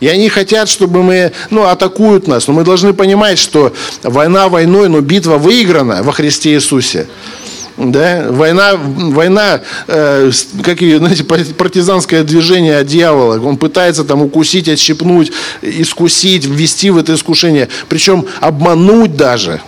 И 0.00 0.08
они 0.08 0.28
хотят, 0.28 0.68
чтобы 0.68 1.02
мы, 1.02 1.32
ну, 1.50 1.64
атакуют 1.64 2.26
нас. 2.26 2.46
Но 2.46 2.52
мы 2.52 2.64
должны 2.64 2.92
понимать, 2.92 3.38
что 3.38 3.72
война 4.02 4.48
войной, 4.48 4.88
но 4.88 5.00
битва 5.00 5.38
выиграна 5.38 6.02
во 6.02 6.12
Христе 6.12 6.54
Иисусе. 6.54 7.06
Да? 7.76 8.26
Война, 8.30 8.76
война 8.76 9.60
э, 9.88 10.30
как 10.62 10.80
и, 10.80 10.96
знаете, 10.96 11.24
партизанское 11.24 12.22
движение 12.22 12.78
от 12.78 12.86
дьявола. 12.86 13.40
Он 13.40 13.56
пытается 13.56 14.04
там 14.04 14.22
укусить, 14.22 14.68
отщипнуть, 14.68 15.32
искусить, 15.60 16.44
ввести 16.44 16.90
в 16.90 16.98
это 16.98 17.14
искушение. 17.14 17.68
Причем 17.88 18.26
обмануть 18.40 19.16
даже 19.16 19.60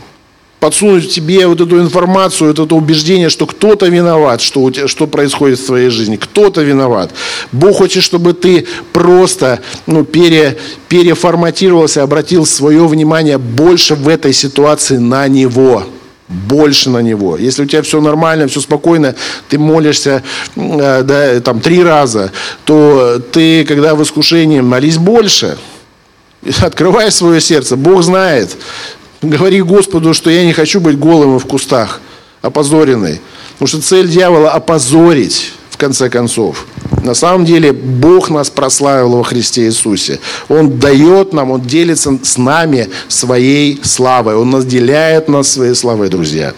подсунуть 0.60 1.10
тебе 1.10 1.46
вот 1.46 1.60
эту 1.60 1.80
информацию, 1.80 2.48
вот 2.48 2.58
это 2.58 2.74
убеждение, 2.74 3.28
что 3.28 3.46
кто-то 3.46 3.86
виноват, 3.86 4.40
что, 4.40 4.62
у 4.62 4.70
тебя, 4.70 4.88
что 4.88 5.06
происходит 5.06 5.58
в 5.58 5.66
твоей 5.66 5.90
жизни, 5.90 6.16
кто-то 6.16 6.62
виноват. 6.62 7.12
Бог 7.52 7.76
хочет, 7.76 8.02
чтобы 8.02 8.32
ты 8.32 8.66
просто 8.92 9.60
ну, 9.86 10.04
пере, 10.04 10.56
переформатировался, 10.88 12.02
обратил 12.02 12.46
свое 12.46 12.86
внимание 12.86 13.38
больше 13.38 13.94
в 13.94 14.08
этой 14.08 14.32
ситуации 14.32 14.96
на 14.96 15.28
Него 15.28 15.84
больше 16.28 16.90
на 16.90 16.98
него. 16.98 17.36
Если 17.36 17.62
у 17.62 17.66
тебя 17.66 17.82
все 17.82 18.00
нормально, 18.00 18.48
все 18.48 18.60
спокойно, 18.60 19.14
ты 19.48 19.58
молишься 19.58 20.22
э, 20.56 21.02
да, 21.02 21.40
там, 21.40 21.60
три 21.60 21.82
раза, 21.82 22.32
то 22.64 23.20
ты, 23.32 23.64
когда 23.64 23.94
в 23.94 24.02
искушении, 24.02 24.60
молись 24.60 24.98
больше. 24.98 25.56
Открывай 26.60 27.10
свое 27.12 27.40
сердце. 27.40 27.76
Бог 27.76 28.02
знает. 28.02 28.56
Говори 29.22 29.62
Господу, 29.62 30.14
что 30.14 30.30
я 30.30 30.44
не 30.44 30.52
хочу 30.52 30.80
быть 30.80 30.98
голым 30.98 31.38
в 31.38 31.46
кустах, 31.46 32.00
опозоренный. 32.42 33.20
Потому 33.52 33.68
что 33.68 33.82
цель 33.82 34.08
дьявола– 34.08 34.50
опозорить, 34.52 35.52
в 35.70 35.78
конце 35.78 36.10
концов. 36.10 36.66
На 37.06 37.14
самом 37.14 37.44
деле 37.44 37.72
Бог 37.72 38.30
нас 38.30 38.50
прославил 38.50 39.10
во 39.10 39.22
Христе 39.22 39.66
Иисусе. 39.66 40.18
Он 40.48 40.80
дает 40.80 41.32
нам, 41.32 41.52
Он 41.52 41.60
делится 41.60 42.18
с 42.20 42.36
нами 42.36 42.90
своей 43.06 43.80
славой. 43.84 44.34
Он 44.34 44.50
наделяет 44.50 45.28
нас 45.28 45.52
своей 45.52 45.76
славой, 45.76 46.08
друзья. 46.08 46.52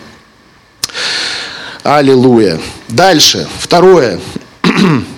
Аллилуйя. 1.82 2.58
Дальше. 2.88 3.46
Второе 3.58 4.18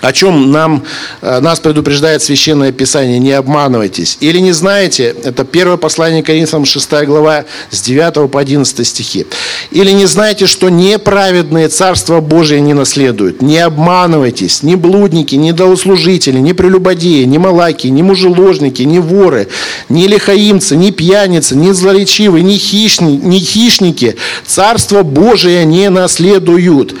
о 0.00 0.12
чем 0.12 0.50
нам, 0.50 0.84
э, 1.22 1.40
нас 1.40 1.58
предупреждает 1.58 2.22
Священное 2.22 2.70
Писание, 2.70 3.18
не 3.18 3.32
обманывайтесь. 3.32 4.18
Или 4.20 4.38
не 4.38 4.52
знаете, 4.52 5.14
это 5.24 5.44
первое 5.44 5.78
послание 5.78 6.22
Коринфянам, 6.22 6.66
6 6.66 7.06
глава, 7.06 7.44
с 7.70 7.80
9 7.80 8.28
по 8.28 8.38
11 8.38 8.86
стихи. 8.86 9.26
Или 9.70 9.92
не 9.92 10.06
знаете, 10.06 10.46
что 10.46 10.68
неправедные 10.68 11.68
Царство 11.68 12.20
Божие 12.20 12.60
не 12.60 12.74
наследуют. 12.74 13.40
Не 13.40 13.58
обманывайтесь, 13.58 14.62
ни 14.62 14.74
блудники, 14.74 15.34
ни 15.34 15.52
долослужители, 15.52 16.38
ни 16.38 16.52
прелюбодеи, 16.52 17.24
ни 17.24 17.38
малаки, 17.38 17.86
ни 17.86 18.02
мужеложники, 18.02 18.82
ни 18.82 18.98
воры, 18.98 19.48
ни 19.88 20.06
лихаимцы, 20.06 20.76
ни 20.76 20.90
пьяницы, 20.90 21.56
ни 21.56 21.72
злоречивые, 21.72 22.44
ни, 22.44 22.56
хищни, 22.56 23.16
ни 23.16 23.38
хищники 23.38 24.16
Царство 24.46 25.02
Божие 25.02 25.64
не 25.64 25.88
наследуют. 25.88 26.94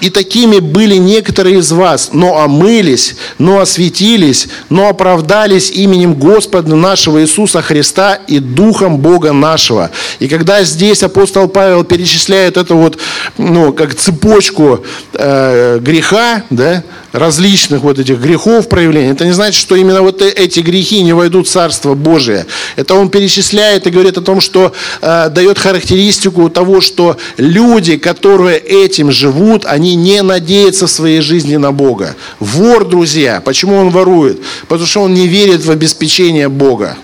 И 0.00 0.10
такими 0.10 0.58
были 0.58 0.96
некоторые 0.96 1.58
из 1.58 1.70
вас, 1.70 2.10
но 2.12 2.31
омылись, 2.40 3.16
но 3.38 3.60
осветились, 3.60 4.48
но 4.68 4.88
оправдались 4.88 5.70
именем 5.70 6.14
Господа 6.14 6.74
нашего 6.74 7.20
Иисуса 7.22 7.62
Христа 7.62 8.14
и 8.14 8.38
Духом 8.38 8.98
Бога 8.98 9.32
нашего. 9.32 9.90
И 10.18 10.28
когда 10.28 10.62
здесь 10.62 11.02
апостол 11.02 11.48
Павел 11.48 11.84
перечисляет 11.84 12.56
это 12.56 12.74
вот, 12.74 12.98
ну, 13.38 13.72
как 13.72 13.94
цепочку 13.94 14.84
э, 15.14 15.78
греха, 15.80 16.44
да, 16.50 16.82
различных 17.12 17.82
вот 17.82 17.98
этих 17.98 18.18
грехов 18.18 18.68
проявлений, 18.68 19.12
это 19.12 19.24
не 19.24 19.32
значит, 19.32 19.60
что 19.60 19.76
именно 19.76 20.02
вот 20.02 20.22
э, 20.22 20.30
эти 20.30 20.60
грехи 20.60 21.02
не 21.02 21.12
войдут 21.12 21.46
в 21.46 21.50
Царство 21.50 21.94
Божие. 21.94 22.46
Это 22.76 22.94
он 22.94 23.10
перечисляет 23.10 23.86
и 23.86 23.90
говорит 23.90 24.18
о 24.18 24.22
том, 24.22 24.40
что 24.40 24.72
э, 25.00 25.28
дает 25.28 25.58
характеристику 25.58 26.48
того, 26.48 26.80
что 26.80 27.18
люди, 27.36 27.98
которые 27.98 28.58
этим 28.58 29.12
живут, 29.12 29.66
они 29.66 29.94
не 29.94 30.22
надеются 30.22 30.86
в 30.86 30.90
своей 30.90 31.20
жизни 31.20 31.56
на 31.56 31.72
Бога. 31.72 32.16
Вор, 32.40 32.86
друзья, 32.86 33.42
почему 33.44 33.76
он 33.76 33.90
ворует? 33.90 34.40
Потому 34.68 34.86
что 34.86 35.02
он 35.02 35.14
не 35.14 35.28
верит 35.28 35.64
в 35.64 35.70
обеспечение 35.70 36.48
Бога. 36.48 36.96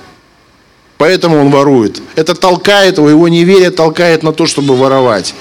Поэтому 0.97 1.40
он 1.40 1.51
ворует. 1.51 2.03
Это 2.16 2.35
толкает 2.35 2.99
его, 2.99 3.09
его 3.09 3.29
неверие 3.29 3.71
толкает 3.71 4.23
на 4.25 4.33
то, 4.33 4.47
чтобы 4.47 4.75
воровать. 4.75 5.35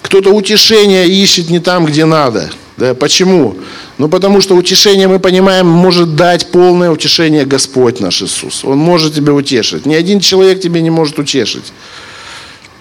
Кто-то 0.00 0.30
утешение 0.30 1.06
ищет 1.06 1.50
не 1.50 1.58
там, 1.58 1.84
где 1.84 2.06
надо. 2.06 2.50
Да, 2.76 2.94
почему? 2.94 3.56
Ну, 3.98 4.08
потому 4.08 4.40
что 4.40 4.56
утешение, 4.56 5.06
мы 5.06 5.18
понимаем, 5.18 5.66
может 5.66 6.16
дать 6.16 6.50
полное 6.50 6.90
утешение 6.90 7.44
Господь 7.44 8.00
наш 8.00 8.22
Иисус. 8.22 8.64
Он 8.64 8.78
может 8.78 9.14
тебя 9.14 9.34
утешить. 9.34 9.84
Ни 9.84 9.94
один 9.94 10.20
человек 10.20 10.60
тебе 10.60 10.80
не 10.80 10.90
может 10.90 11.18
утешить. 11.18 11.72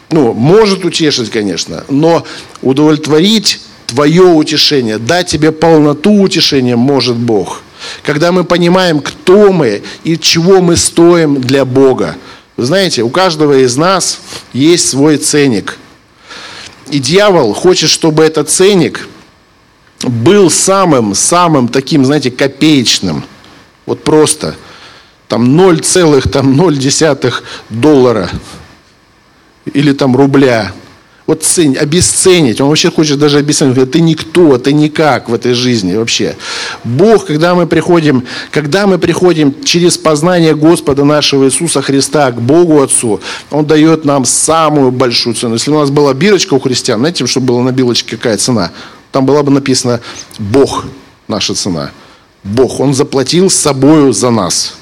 Ну, 0.10 0.34
может 0.34 0.86
утешить, 0.86 1.30
конечно, 1.30 1.86
но 1.90 2.26
удовлетворить 2.62 3.62
твое 3.88 4.24
утешение, 4.24 4.98
дать 4.98 5.28
тебе 5.28 5.52
полноту 5.52 6.22
утешения 6.22 6.76
может 6.76 7.16
Бог. 7.16 7.62
Когда 8.04 8.32
мы 8.32 8.44
понимаем, 8.44 9.00
кто 9.00 9.52
мы 9.52 9.82
и 10.04 10.18
чего 10.18 10.62
мы 10.62 10.76
стоим 10.78 11.42
для 11.42 11.66
Бога. 11.66 12.16
Вы 12.58 12.66
знаете, 12.66 13.04
у 13.04 13.10
каждого 13.10 13.64
из 13.64 13.76
нас 13.76 14.20
есть 14.54 14.88
свой 14.90 15.18
ценник. 15.18 15.78
И 16.90 17.00
дьявол 17.00 17.54
хочет, 17.54 17.90
чтобы 17.90 18.24
этот 18.24 18.50
ценник 18.50 19.08
был 20.06 20.50
самым-самым 20.50 21.68
таким, 21.68 22.06
знаете, 22.06 22.32
копеечным. 22.32 23.24
Вот 23.86 24.04
просто. 24.04 24.56
Там 25.28 25.60
0,0 25.60 27.34
доллара 27.70 28.30
или 29.66 29.94
там 29.94 30.16
рубля 30.16 30.74
вот 31.32 31.44
цень, 31.44 31.78
обесценить. 31.78 32.60
Он 32.60 32.68
вообще 32.68 32.92
хочет 32.92 33.18
даже 33.18 33.38
обесценить. 33.38 33.76
Говорит, 33.76 33.94
ты 33.94 34.02
никто, 34.02 34.58
ты 34.58 34.74
никак 34.74 35.30
в 35.30 35.34
этой 35.34 35.54
жизни 35.54 35.96
вообще. 35.96 36.36
Бог, 36.84 37.26
когда 37.26 37.56
мы 37.56 37.68
приходим, 37.68 38.26
когда 38.52 38.86
мы 38.86 38.98
приходим 38.98 39.64
через 39.64 39.98
познание 39.98 40.54
Господа 40.54 41.06
нашего 41.06 41.46
Иисуса 41.46 41.82
Христа 41.82 42.30
к 42.32 42.42
Богу 42.42 42.82
Отцу, 42.82 43.22
Он 43.50 43.66
дает 43.66 44.04
нам 44.04 44.26
самую 44.26 44.92
большую 44.92 45.34
цену. 45.34 45.54
Если 45.54 45.72
у 45.72 45.80
нас 45.80 45.90
была 45.90 46.14
бирочка 46.14 46.56
у 46.56 46.60
христиан, 46.60 47.00
знаете, 47.00 47.26
что 47.26 47.40
было 47.40 47.62
на 47.62 47.72
билочке, 47.72 48.18
какая 48.18 48.36
цена? 48.36 48.72
Там 49.12 49.26
была 49.26 49.44
бы 49.44 49.52
написано 49.52 50.02
«Бог 50.40 50.86
наша 51.28 51.54
цена». 51.54 51.92
Бог, 52.44 52.80
Он 52.80 52.94
заплатил 52.94 53.50
собою 53.50 54.14
за 54.14 54.32
нас. 54.32 54.76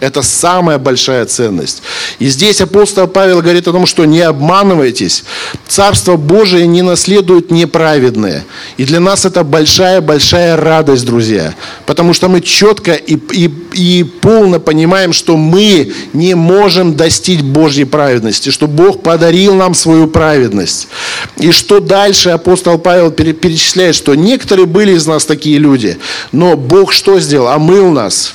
Это 0.00 0.22
самая 0.22 0.78
большая 0.78 1.24
ценность. 1.24 1.82
И 2.18 2.26
здесь 2.26 2.60
апостол 2.60 3.06
Павел 3.06 3.40
говорит 3.40 3.68
о 3.68 3.72
том, 3.72 3.86
что 3.86 4.04
не 4.04 4.22
обманывайтесь. 4.22 5.22
Царство 5.68 6.16
Божие 6.16 6.66
не 6.66 6.82
наследуют 6.82 7.52
неправедные. 7.52 8.44
И 8.76 8.84
для 8.84 8.98
нас 8.98 9.24
это 9.24 9.44
большая-большая 9.44 10.56
радость, 10.56 11.06
друзья. 11.06 11.54
Потому 11.86 12.12
что 12.12 12.28
мы 12.28 12.40
четко 12.40 12.92
и, 12.92 13.14
и, 13.14 13.50
и 13.72 14.02
полно 14.02 14.58
понимаем, 14.58 15.12
что 15.12 15.36
мы 15.36 15.92
не 16.12 16.34
можем 16.34 16.96
достичь 16.96 17.40
Божьей 17.40 17.84
праведности, 17.84 18.50
что 18.50 18.66
Бог 18.66 19.00
подарил 19.02 19.54
нам 19.54 19.74
свою 19.74 20.08
праведность. 20.08 20.88
И 21.36 21.52
что 21.52 21.78
дальше 21.78 22.30
апостол 22.30 22.78
Павел 22.78 23.12
перечисляет, 23.12 23.94
что 23.94 24.16
некоторые 24.16 24.66
были 24.66 24.92
из 24.92 25.06
нас 25.06 25.24
такие 25.24 25.58
люди, 25.58 25.98
но 26.32 26.56
Бог 26.56 26.92
что 26.92 27.20
сделал? 27.20 27.48
Омыл 27.48 27.90
нас 27.90 28.34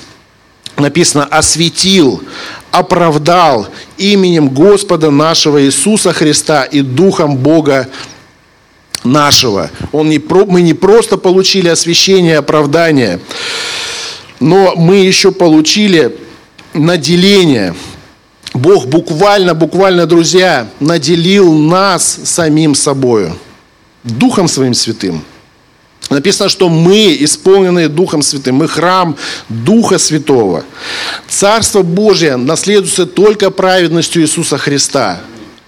написано, 0.80 1.26
осветил, 1.26 2.22
оправдал 2.72 3.68
именем 3.98 4.50
Господа 4.50 5.12
нашего 5.12 5.64
Иисуса 5.64 6.14
Христа 6.14 6.64
и 6.64 6.82
Духом 6.82 7.38
Бога 7.38 7.88
нашего. 9.04 9.70
Он 9.92 10.10
не, 10.10 10.20
мы 10.48 10.62
не 10.62 10.74
просто 10.74 11.18
получили 11.18 11.68
освящение, 11.70 12.38
оправдание, 12.38 13.20
но 14.40 14.74
мы 14.76 14.98
еще 14.98 15.32
получили 15.32 16.16
наделение. 16.74 17.76
Бог 18.54 18.88
буквально, 18.88 19.54
буквально, 19.54 20.06
друзья, 20.06 20.68
наделил 20.80 21.54
нас 21.54 22.20
самим 22.24 22.76
собою, 22.76 23.38
Духом 24.04 24.48
Своим 24.48 24.74
Святым. 24.74 25.24
Написано, 26.10 26.50
что 26.50 26.70
мы, 26.70 27.16
исполненные 27.20 27.88
Духом 27.88 28.22
Святым, 28.22 28.56
мы 28.56 28.68
храм 28.68 29.16
Духа 29.48 29.98
Святого. 30.00 30.64
Царство 31.28 31.84
Божье 31.84 32.36
наследуется 32.36 33.06
только 33.06 33.52
праведностью 33.52 34.24
Иисуса 34.24 34.58
Христа. 34.58 35.22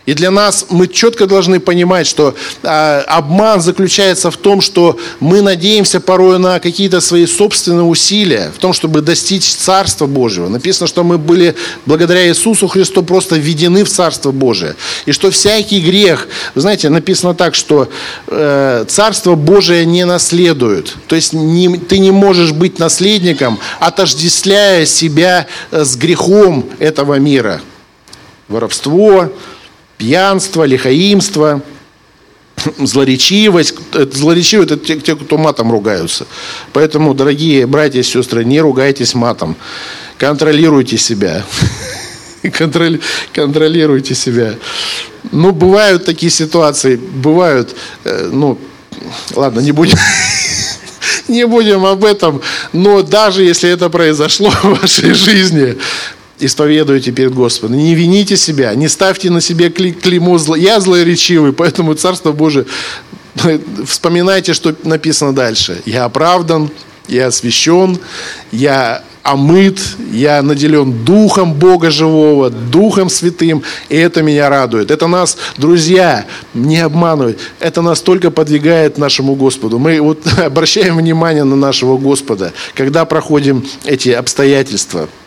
И 0.08 0.16
для 0.16 0.32
нас 0.32 0.66
мы 0.70 0.88
четко 0.88 1.28
должны 1.28 1.60
понимать, 1.60 2.08
что 2.08 2.34
э, 2.64 3.02
обман 3.02 3.62
заключается 3.62 4.32
в 4.32 4.38
том, 4.38 4.60
что 4.60 4.98
мы 5.20 5.42
надеемся 5.42 6.00
порой 6.00 6.40
на 6.40 6.60
какие-то 6.60 7.02
свои 7.02 7.28
собственные 7.28 7.84
усилия, 7.84 8.52
в 8.56 8.58
том, 8.58 8.74
чтобы 8.74 9.02
достичь 9.02 9.46
Царства 9.46 10.08
Божьего. 10.08 10.50
Написано, 10.50 10.88
что 10.88 11.04
мы 11.04 11.20
были 11.20 11.56
благодаря 11.86 12.28
Иисусу 12.28 12.68
Христу 12.68 13.04
просто 13.04 13.36
введены 13.36 13.84
в 13.84 13.90
Царство 13.90 14.32
Божие. 14.32 14.76
И 15.06 15.12
что 15.12 15.30
всякий 15.30 15.80
грех, 15.80 16.28
знаете, 16.56 16.90
написано 16.90 17.36
так, 17.36 17.54
что 17.54 17.88
э, 18.28 18.86
Царство 18.88 19.36
Божие 19.36 19.86
не 19.86 20.06
наследует. 20.06 20.96
То 21.06 21.16
есть 21.16 21.34
не, 21.34 21.78
ты 21.78 22.00
не 22.00 22.12
можешь 22.12 22.54
быть 22.54 22.80
наследником, 22.80 23.60
отождествляя 23.80 24.88
себя 24.88 25.46
э, 25.70 25.86
с 25.86 25.96
грехом 25.96 26.66
этого 26.80 27.20
мира. 27.20 27.62
Воровство, 28.48 29.32
пьянство, 30.02 30.64
лихаимство, 30.64 31.62
злоречивость. 32.80 33.76
Злоречивые– 33.94 34.66
это 34.72 34.78
те, 34.78 35.16
кто 35.16 35.38
матом 35.38 35.72
ругаются. 35.72 36.26
Поэтому, 36.74 37.14
дорогие 37.14 37.68
братья 37.68 38.00
и 38.00 38.04
сестры, 38.04 38.44
не 38.44 38.60
ругайтесь 38.62 39.14
матом. 39.14 39.56
Контролируйте 40.18 40.98
себя. 40.98 41.46
Контролируйте 43.34 44.16
себя. 44.16 44.56
Ну, 45.32 45.52
бывают 45.52 46.04
такие 46.04 46.32
ситуации, 46.32 46.96
бывают, 46.96 47.76
э, 48.04 48.30
ну, 48.34 48.58
ладно, 49.36 49.60
не 49.60 49.72
будем, 49.72 50.00
не 51.28 51.46
будем 51.46 51.86
об 51.86 52.04
этом, 52.04 52.42
но 52.74 53.04
даже 53.04 53.44
если 53.44 53.70
это 53.70 53.90
произошло 53.90 54.50
в 54.64 54.82
вашей 54.82 55.14
жизни, 55.14 55.78
исповедуете 56.42 57.12
перед 57.12 57.34
Господом. 57.34 57.78
Не 57.78 57.96
вините 57.96 58.38
себя, 58.38 58.74
не 58.76 58.88
ставьте 58.88 59.30
на 59.30 59.42
себе 59.42 59.70
клеймо 59.70 60.38
зло. 60.38 60.56
Я 60.56 60.80
злоречивый, 60.80 61.54
поэтому 61.54 61.94
Царство 61.94 62.32
Божие, 62.32 62.66
вспоминайте, 63.86 64.54
что 64.54 64.76
написано 64.84 65.34
дальше. 65.34 65.82
Я 65.86 66.06
оправдан 66.06 66.72
я 67.12 67.28
освящен, 67.28 68.00
я 68.52 69.04
омыт, 69.24 69.80
я 70.12 70.42
наделен 70.42 71.04
Духом 71.04 71.54
Бога 71.54 71.92
Живого, 71.92 72.50
Духом 72.50 73.10
Святым, 73.10 73.64
и 73.90 73.96
это 73.98 74.24
меня 74.24 74.50
радует. 74.50 74.90
Это 74.90 75.08
нас, 75.08 75.38
друзья, 75.58 76.26
не 76.54 76.80
обманывают, 76.80 77.38
это 77.60 77.82
нас 77.82 78.02
только 78.02 78.32
подвигает 78.32 78.98
нашему 78.98 79.36
Господу. 79.36 79.78
Мы 79.78 80.00
вот 80.02 80.26
обращаем 80.40 80.98
внимание 80.98 81.44
на 81.44 81.56
нашего 81.56 81.98
Господа, 81.98 82.54
когда 82.74 83.06
проходим 83.06 83.66
эти 83.86 84.10
обстоятельства– 84.10 85.08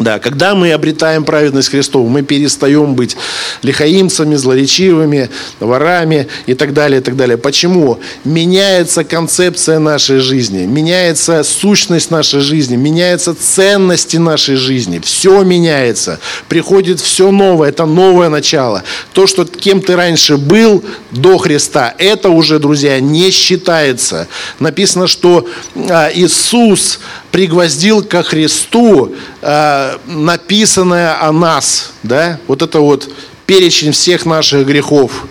да, 0.00 0.18
когда 0.18 0.54
мы 0.54 0.72
обретаем 0.72 1.24
праведность 1.24 1.68
Христову, 1.68 2.08
мы 2.08 2.22
перестаем 2.22 2.94
быть 2.94 3.18
лихаимцами, 3.62 4.34
злоречивыми, 4.34 5.28
ворами 5.60 6.26
и 6.46 6.54
так 6.54 6.72
далее, 6.72 7.00
и 7.00 7.04
так 7.04 7.16
далее. 7.16 7.36
Почему? 7.36 8.00
Меняется 8.24 9.04
концепция 9.04 9.78
нашей 9.78 10.20
жизни, 10.20 10.64
меняется 10.64 11.44
сущность 11.44 12.10
нашей 12.10 12.40
жизни, 12.40 12.76
меняются 12.76 13.34
ценности 13.34 14.16
нашей 14.16 14.56
жизни. 14.56 15.00
Все 15.04 15.42
меняется. 15.42 16.18
Приходит 16.48 16.98
все 17.00 17.30
новое, 17.30 17.68
это 17.68 17.84
новое 17.84 18.30
начало. 18.30 18.82
То, 19.12 19.26
что 19.26 19.44
кем 19.44 19.82
ты 19.82 19.96
раньше 19.96 20.38
был 20.38 20.82
до 21.10 21.36
Христа, 21.36 21.94
это 21.98 22.30
уже, 22.30 22.58
друзья, 22.58 23.00
не 23.00 23.30
считается. 23.30 24.28
Написано, 24.60 25.06
что 25.06 25.46
а, 25.90 26.10
Иисус 26.14 27.00
пригвоздил 27.30 28.02
ко 28.02 28.22
Христу 28.22 29.14
э, 29.40 29.96
написанное 30.06 31.22
о 31.22 31.32
нас, 31.32 31.92
да, 32.02 32.40
вот 32.46 32.62
это 32.62 32.80
вот 32.80 33.08
перечень 33.46 33.92
всех 33.92 34.26
наших 34.26 34.66
грехов 34.66 35.26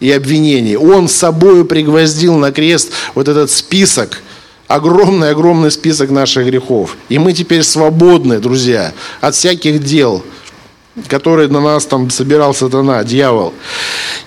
и 0.00 0.10
обвинений. 0.10 0.76
Он 0.76 1.08
с 1.08 1.12
собой 1.12 1.64
пригвоздил 1.64 2.36
на 2.36 2.52
крест 2.52 2.90
вот 3.14 3.28
этот 3.28 3.50
список, 3.50 4.22
огромный-огромный 4.68 5.70
список 5.70 6.10
наших 6.10 6.46
грехов. 6.46 6.96
И 7.08 7.18
мы 7.18 7.32
теперь 7.32 7.62
свободны, 7.62 8.38
друзья, 8.38 8.92
от 9.20 9.34
всяких 9.34 9.82
дел, 9.82 10.22
которые 11.08 11.48
на 11.48 11.60
нас 11.60 11.86
там 11.86 12.10
собирал 12.10 12.54
сатана, 12.54 13.02
дьявол. 13.04 13.52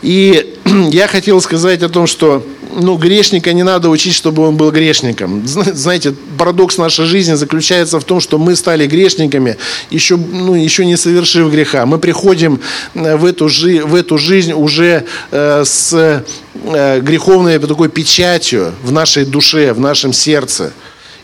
И 0.01 0.55
я 0.91 1.07
хотел 1.07 1.41
сказать 1.41 1.81
о 1.83 1.89
том, 1.89 2.07
что 2.07 2.45
ну, 2.79 2.95
грешника 2.95 3.53
не 3.53 3.63
надо 3.63 3.89
учить, 3.89 4.13
чтобы 4.13 4.47
он 4.47 4.55
был 4.55 4.71
грешником. 4.71 5.43
Знаете, 5.47 6.13
парадокс 6.37 6.77
нашей 6.77 7.05
жизни 7.05 7.33
заключается 7.33 7.99
в 7.99 8.03
том, 8.03 8.21
что 8.21 8.37
мы 8.37 8.55
стали 8.55 8.85
грешниками, 8.85 9.57
еще, 9.89 10.15
ну, 10.17 10.53
еще 10.53 10.85
не 10.85 10.95
совершив 10.95 11.51
греха. 11.51 11.85
Мы 11.85 11.97
приходим 11.97 12.59
э, 12.93 13.15
в 13.15 13.25
эту, 13.25 13.49
жи 13.49 13.83
в 13.83 13.95
эту 13.95 14.17
жизнь 14.17 14.53
уже 14.53 15.05
э, 15.31 15.63
с 15.65 16.23
э, 16.53 17.01
греховной 17.01 17.59
такой 17.59 17.89
печатью 17.89 18.73
в 18.83 18.91
нашей 18.91 19.25
душе, 19.25 19.73
в 19.73 19.79
нашем 19.79 20.13
сердце. 20.13 20.71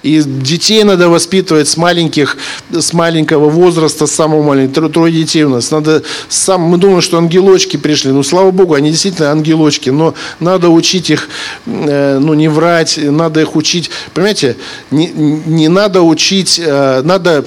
И 0.03 0.21
детей 0.21 0.83
надо 0.83 1.07
воспитывать 1.07 1.69
с 1.69 1.77
маленьких, 1.77 2.37
с 2.71 2.91
маленького 2.91 3.49
возраста, 3.49 4.05
с 4.05 4.11
самого 4.11 4.43
маленького. 4.43 4.89
Трое 4.89 5.13
детей 5.13 5.43
у 5.43 5.49
нас. 5.49 5.71
Надо 5.71 6.03
сам, 6.27 6.61
мы 6.61 6.77
думаем, 6.77 7.01
что 7.01 7.17
ангелочки 7.17 7.77
пришли. 7.77 8.11
Ну, 8.11 8.21
слава 8.21 8.51
Богу, 8.51 8.73
они 8.73 8.91
действительно 8.91 9.31
ангелочки. 9.31 9.89
Но 9.89 10.13
надо 10.41 10.69
учить 10.69 11.09
их, 11.09 11.29
э, 11.65 12.19
ну, 12.19 12.33
не 12.33 12.49
врать, 12.49 12.99
надо 13.01 13.39
их 13.41 13.55
учить. 13.55 13.89
Понимаете, 14.13 14.57
не, 14.91 15.07
не 15.07 15.69
надо 15.69 16.01
учить, 16.01 16.59
э, 16.63 17.01
надо 17.03 17.45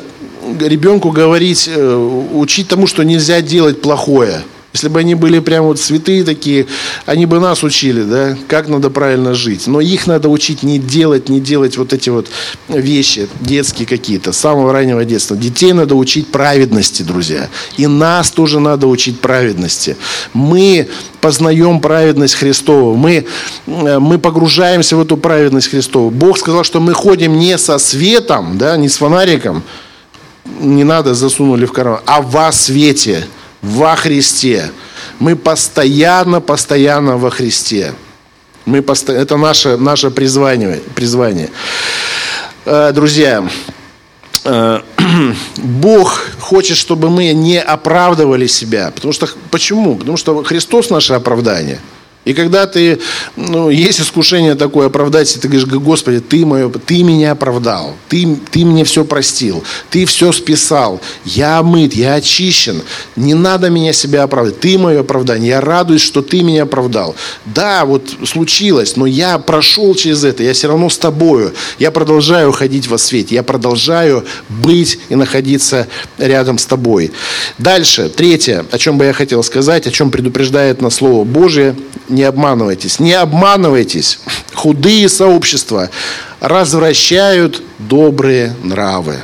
ребенку 0.59 1.11
говорить, 1.11 1.69
э, 1.69 2.29
учить 2.33 2.69
тому, 2.69 2.87
что 2.87 3.03
нельзя 3.03 3.43
делать 3.43 3.83
плохое. 3.83 4.43
Если 4.77 4.91
бы 4.91 5.01
они 5.01 5.15
были 5.15 5.39
прям 5.39 5.65
вот 5.65 5.81
святые 5.81 6.23
такие, 6.23 6.67
они 7.07 7.25
бы 7.25 7.41
нас 7.41 7.63
учили, 7.63 8.03
да, 8.03 8.37
как 8.47 8.69
надо 8.69 8.91
правильно 8.91 9.33
жить. 9.33 9.67
Но 9.67 9.81
их 9.81 10.07
надо 10.07 10.29
учить 10.29 10.63
не 10.63 10.79
делать, 10.79 11.31
не 11.31 11.41
делать 11.41 11.79
вот 11.79 11.95
эти 11.95 12.11
вот 12.11 12.27
вещи 12.69 13.27
детские 13.41 13.89
какие-то, 13.89 14.33
с 14.33 14.39
самого 14.39 14.75
раннего 14.75 15.07
детства. 15.07 15.35
Детей 15.35 15.73
надо 15.73 15.95
учить 15.95 16.27
праведности, 16.27 17.03
друзья. 17.03 17.49
И 17.79 17.87
нас 17.87 18.31
тоже 18.31 18.61
надо 18.61 18.87
учить 18.87 19.19
праведности. 19.19 19.97
Мы 20.35 20.89
познаем 21.23 21.81
праведность 21.81 22.35
Христову. 22.35 22.97
Мы, 22.97 23.25
э, 23.67 23.99
мы 23.99 24.19
погружаемся 24.19 24.99
в 24.99 25.01
эту 25.01 25.17
праведность 25.17 25.69
Христову. 25.69 26.11
Бог 26.11 26.37
сказал, 26.37 26.65
что 26.65 26.81
мы 26.81 26.93
ходим 26.93 27.39
не 27.39 27.57
со 27.57 27.79
светом, 27.79 28.59
да, 28.59 28.77
не 28.77 28.91
с 28.91 28.99
фонариком, 28.99 29.63
не 30.61 30.85
надо 30.85 31.15
засунули 31.15 31.65
в 31.65 31.73
карман, 31.73 32.01
а 32.05 32.21
во 32.21 32.53
свете 32.53 33.27
во 33.67 33.97
Христе. 33.97 34.71
Мы 35.19 35.37
постоянно, 35.37 36.41
постоянно 36.41 37.17
во 37.17 37.31
Христе. 37.31 37.95
Мы 38.65 38.83
посто... 38.83 39.13
Это 39.13 39.37
наше, 39.37 39.77
наше 39.77 40.11
призвание. 40.11 40.81
призвание. 40.95 41.51
Э, 42.65 42.93
друзья, 42.93 43.49
э, 44.45 44.81
Бог 45.57 46.21
хочет, 46.39 46.77
чтобы 46.77 47.11
мы 47.11 47.33
не 47.33 47.61
оправдывали 47.61 48.47
себя. 48.47 48.91
Потому 48.95 49.13
что, 49.13 49.29
почему? 49.51 49.97
Потому 49.97 50.17
что 50.17 50.43
Христос 50.45 50.91
наше 50.91 51.15
оправдание– 51.15 51.81
и 52.27 52.35
когда 52.35 52.67
ты, 52.67 52.99
ну, 53.37 53.71
есть 53.71 54.01
искушение 54.01 54.57
такое 54.57 54.89
оправдать, 54.89 55.35
и 55.35 55.39
ты 55.39 55.47
говоришь, 55.47 55.69
Господи, 55.69 56.19
ты, 56.19 56.45
мое, 56.45 56.69
ты 56.69 57.05
меня 57.05 57.31
оправдал, 57.31 57.95
ты, 58.09 58.37
ты 58.51 58.65
мне 58.65 58.83
все 58.83 59.05
простил, 59.05 59.63
ты 59.91 60.05
все 60.07 60.33
списал, 60.33 61.01
я 61.25 61.59
омыт, 61.59 61.95
я 61.95 62.15
очищен, 62.15 62.83
не 63.15 63.35
надо 63.35 63.71
меня 63.71 63.93
себя 63.93 64.25
оправдать, 64.25 64.59
ты 64.59 64.77
мое 64.77 65.01
оправдание, 65.01 65.51
я 65.51 65.61
радуюсь, 65.61 66.03
что 66.03 66.21
ты 66.21 66.43
меня 66.43 66.65
оправдал. 66.65 67.15
Да, 67.45 67.85
вот 67.85 68.11
случилось, 68.25 68.97
но 68.97 69.07
я 69.07 69.39
прошел 69.39 69.95
через 69.95 70.25
это, 70.25 70.43
я 70.43 70.53
все 70.53 70.67
равно 70.67 70.91
с 70.91 70.99
тобою, 70.99 71.55
я 71.79 71.93
продолжаю 71.93 72.51
ходить 72.51 72.89
во 72.89 72.99
свет, 72.99 73.31
я 73.31 73.45
продолжаю 73.45 74.25
быть 74.49 74.99
и 75.11 75.15
находиться 75.15 75.87
рядом 76.19 76.59
с 76.59 76.67
тобой. 76.67 77.13
Дальше, 77.59 78.09
третье, 78.09 78.67
о 78.73 78.79
чем 78.79 78.99
бы 78.99 79.05
я 79.05 79.13
хотел 79.13 79.45
сказать, 79.45 79.87
о 79.87 79.93
чем 79.93 80.11
предупреждает 80.11 80.83
нас 80.83 80.97
Слово 80.97 81.23
Божие, 81.23 81.77
не 82.17 82.23
обманывайтесь. 82.25 82.99
Не 82.99 83.13
обманывайтесь. 83.13 84.19
Худые 84.55 85.09
сообщества 85.09 85.91
развращают 86.41 87.63
добрые 87.79 88.57
нравы. 88.63 89.17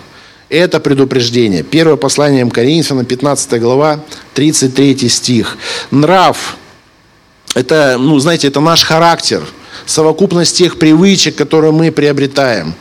Это 0.51 0.79
предупреждение. 0.79 1.63
Первое 1.63 1.97
послание 1.97 2.49
Коринфянам, 2.51 3.07
15 3.07 3.61
глава, 3.61 4.01
33 4.35 5.09
стих. 5.09 5.57
Нрав– 5.91 6.59
это, 7.55 7.97
ну, 7.99 8.19
знаете, 8.19 8.49
это 8.49 8.61
наш 8.61 8.85
характер, 8.85 9.43
совокупность 9.87 10.55
тех 10.59 10.79
привычек, 10.79 11.35
которые 11.35 11.73
мы 11.73 11.91
приобретаем. 11.91 12.75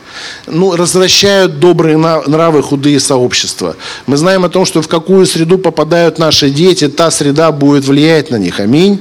Ну, 0.46 0.76
развращают 0.76 1.58
добрые 1.58 1.96
нравы 1.96 2.62
худые 2.62 3.00
сообщества. 3.00 3.76
Мы 4.06 4.18
знаем 4.18 4.44
о 4.44 4.50
том, 4.50 4.66
что 4.66 4.82
в 4.82 4.88
какую 4.88 5.24
среду 5.24 5.56
попадают 5.56 6.18
наши 6.18 6.50
дети, 6.50 6.88
та 6.88 7.10
среда 7.10 7.50
будет 7.50 7.86
влиять 7.86 8.30
на 8.30 8.36
них. 8.36 8.60
Аминь. 8.60 8.98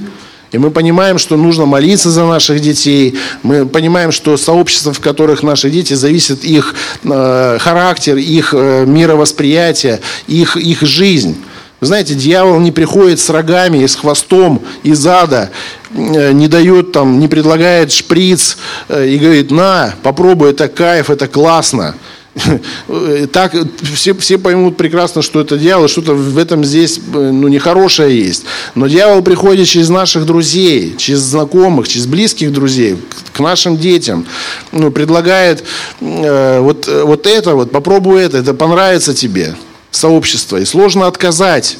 И 0.51 0.57
мы 0.57 0.69
понимаем, 0.69 1.17
что 1.17 1.37
нужно 1.37 1.65
молиться 1.65 2.09
за 2.09 2.25
наших 2.25 2.59
детей. 2.59 3.17
Мы 3.41 3.65
понимаем, 3.65 4.11
что 4.11 4.35
сообщества, 4.35 4.91
в 4.91 4.99
которых 4.99 5.43
наши 5.43 5.69
дети, 5.69 5.93
зависит 5.93 6.43
их 6.43 6.75
э, 7.03 7.57
характер, 7.59 8.17
их 8.17 8.53
э, 8.53 8.85
мировосприятие, 8.85 10.01
их, 10.27 10.57
их 10.57 10.81
жизнь. 10.81 11.37
Вы 11.79 11.87
знаете, 11.87 12.15
дьявол 12.15 12.59
не 12.59 12.71
приходит 12.71 13.19
с 13.19 13.29
рогами 13.29 13.79
и 13.79 13.87
с 13.87 13.95
хвостом 13.95 14.61
из 14.83 15.07
ада, 15.07 15.51
э, 15.95 16.33
не 16.33 16.49
дает 16.49 16.91
там, 16.91 17.19
не 17.19 17.29
предлагает 17.29 17.93
шприц 17.93 18.57
э, 18.89 19.07
и 19.07 19.17
говорит, 19.17 19.51
на, 19.51 19.95
попробуй, 20.03 20.51
это 20.51 20.67
кайф, 20.67 21.09
это 21.09 21.27
классно. 21.27 21.95
так 23.33 23.53
все, 23.93 24.13
все 24.13 24.37
поймут 24.37 24.77
прекрасно, 24.77 25.21
что 25.21 25.41
это 25.41 25.57
дьявол, 25.57 25.87
что-то 25.87 26.13
в 26.13 26.37
этом 26.37 26.63
здесь 26.63 26.99
ну, 27.11 27.47
нехорошее 27.47 28.17
есть. 28.17 28.45
Но 28.73 28.87
дьявол 28.87 29.21
приходит 29.21 29.67
через 29.67 29.89
наших 29.89 30.25
друзей, 30.25 30.95
через 30.97 31.19
знакомых, 31.19 31.87
через 31.87 32.07
близких 32.07 32.53
друзей, 32.53 32.97
к 33.33 33.39
нашим 33.39 33.77
детям. 33.77 34.25
Ну, 34.71 34.91
предлагает 34.91 35.63
э, 35.99 36.59
вот, 36.61 36.87
вот 36.87 37.27
это, 37.27 37.55
вот 37.55 37.71
попробуй 37.71 38.21
это, 38.21 38.37
это 38.37 38.53
понравится 38.53 39.13
тебе, 39.13 39.55
сообщество. 39.91 40.57
И 40.57 40.65
сложно 40.65 41.07
отказать. 41.07 41.77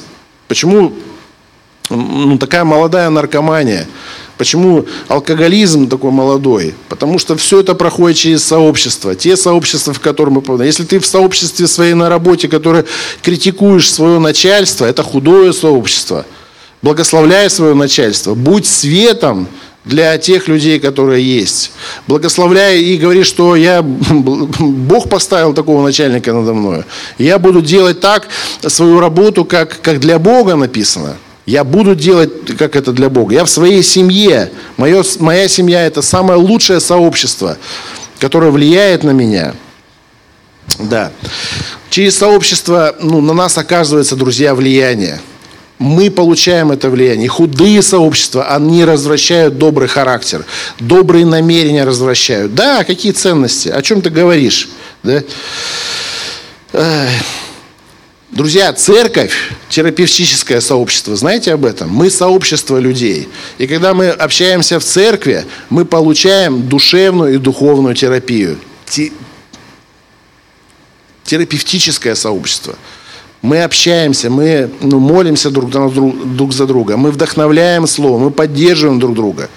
Почему 0.48 0.92
ну, 1.88 2.36
такая 2.36 2.64
молодая 2.64 3.08
наркомания? 3.08 3.88
Почему 4.38 4.86
алкоголизм 5.08 5.88
такой 5.88 6.10
молодой? 6.10 6.74
Потому 6.88 7.18
что 7.18 7.36
все 7.36 7.60
это 7.60 7.74
проходит 7.74 8.16
через 8.16 8.44
сообщество. 8.44 9.14
Те 9.14 9.36
сообщества, 9.36 9.92
в 9.92 10.00
которых 10.00 10.34
мы 10.34 10.40
попадаем. 10.40 10.66
Если 10.66 10.84
ты 10.84 10.98
в 10.98 11.06
сообществе 11.06 11.66
своей 11.66 11.94
на 11.94 12.08
работе, 12.08 12.48
которое 12.48 12.84
критикуешь 13.22 13.92
свое 13.92 14.18
начальство, 14.18 14.86
это 14.86 15.02
худое 15.02 15.52
сообщество. 15.52 16.24
Благословляй 16.82 17.48
свое 17.50 17.74
начальство. 17.74 18.34
Будь 18.34 18.66
светом 18.66 19.46
для 19.84 20.16
тех 20.18 20.48
людей, 20.48 20.78
которые 20.80 21.24
есть. 21.24 21.72
Благословляй 22.06 22.80
и 22.80 22.96
говори, 22.96 23.24
что 23.24 23.56
я, 23.56 23.82
Бог 23.82 25.08
поставил 25.08 25.54
такого 25.54 25.82
начальника 25.82 26.32
надо 26.32 26.54
мной. 26.54 26.84
Я 27.18 27.38
буду 27.38 27.60
делать 27.60 28.00
так 28.00 28.28
свою 28.66 29.00
работу, 29.00 29.44
как, 29.44 29.80
как 29.80 30.00
для 30.00 30.18
Бога 30.18 30.54
написано. 30.56 31.16
Я 31.44 31.64
буду 31.64 31.94
делать, 31.94 32.56
как 32.56 32.76
это 32.76 32.92
для 32.92 33.08
Бога. 33.08 33.34
Я 33.34 33.44
в 33.44 33.50
своей 33.50 33.82
семье. 33.82 34.52
Мое, 34.76 35.02
моя 35.18 35.48
семья– 35.48 35.84
это 35.86 36.00
самое 36.00 36.38
лучшее 36.38 36.78
сообщество, 36.80 37.58
которое 38.20 38.50
влияет 38.50 39.02
на 39.02 39.10
меня. 39.10 39.54
Да. 40.78 41.10
Через 41.90 42.16
сообщество 42.16 42.94
ну, 43.00 43.20
на 43.20 43.32
нас 43.32 43.58
оказывается, 43.58 44.14
друзья, 44.14 44.54
влияние. 44.54 45.20
Мы 45.78 46.12
получаем 46.12 46.70
это 46.70 46.88
влияние. 46.88 47.28
Худые 47.28 47.82
сообщества, 47.82 48.54
они 48.54 48.84
развращают 48.84 49.58
добрый 49.58 49.88
характер. 49.88 50.44
Добрые 50.78 51.26
намерения 51.26 51.82
развращают. 51.82 52.54
Да, 52.54 52.84
какие 52.84 53.10
ценности? 53.10 53.68
О 53.68 53.82
чем 53.82 54.00
ты 54.00 54.10
говоришь? 54.10 54.68
Да? 55.02 55.22
Друзья, 58.32 58.72
церковь, 58.72 59.52
терапевтическое 59.68 60.62
сообщество, 60.62 61.14
знаете 61.14 61.52
об 61.52 61.66
этом? 61.66 61.90
Мы 61.90 62.08
сообщество 62.08 62.78
людей. 62.78 63.28
И 63.58 63.66
когда 63.66 63.92
мы 63.92 64.08
общаемся 64.08 64.80
в 64.80 64.84
церкви, 64.84 65.44
мы 65.68 65.84
получаем 65.84 66.66
душевную 66.66 67.34
и 67.34 67.36
духовную 67.36 67.94
терапию. 67.94 68.58
Терапевтическое 71.24 72.14
сообщество. 72.14 72.74
Мы 73.42 73.64
общаемся, 73.64 74.30
мы 74.30 74.70
ну, 74.80 75.00
молимся 75.00 75.50
друг, 75.50 75.68
друг, 75.70 76.52
за 76.52 76.64
друга, 76.64 76.96
мы 76.96 77.10
вдохновляем 77.10 77.88
Слово, 77.88 78.18
мы 78.18 78.30
поддерживаем 78.30 79.00
друг 79.00 79.16
друга. 79.16 79.50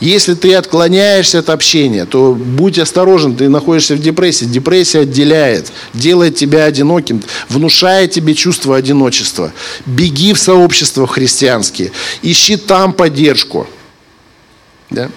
Если 0.00 0.34
ты 0.34 0.54
отклоняешься 0.54 1.38
от 1.38 1.48
общения, 1.48 2.06
то 2.06 2.34
будь 2.34 2.80
осторожен, 2.80 3.36
ты 3.36 3.48
находишься 3.48 3.94
в 3.94 4.00
депрессии. 4.00 4.46
Депрессия 4.46 5.00
отделяет, 5.00 5.70
делает 5.94 6.34
тебя 6.34 6.64
одиноким, 6.64 7.22
внушает 7.48 8.10
тебе 8.10 8.34
чувство 8.34 8.76
одиночества. 8.76 9.52
Беги 9.86 10.32
в 10.32 10.38
сообщества 10.40 11.06
христианские, 11.06 11.92
ищи 12.22 12.56
там 12.56 12.92
поддержку. 12.92 13.68
Да? 14.90 15.08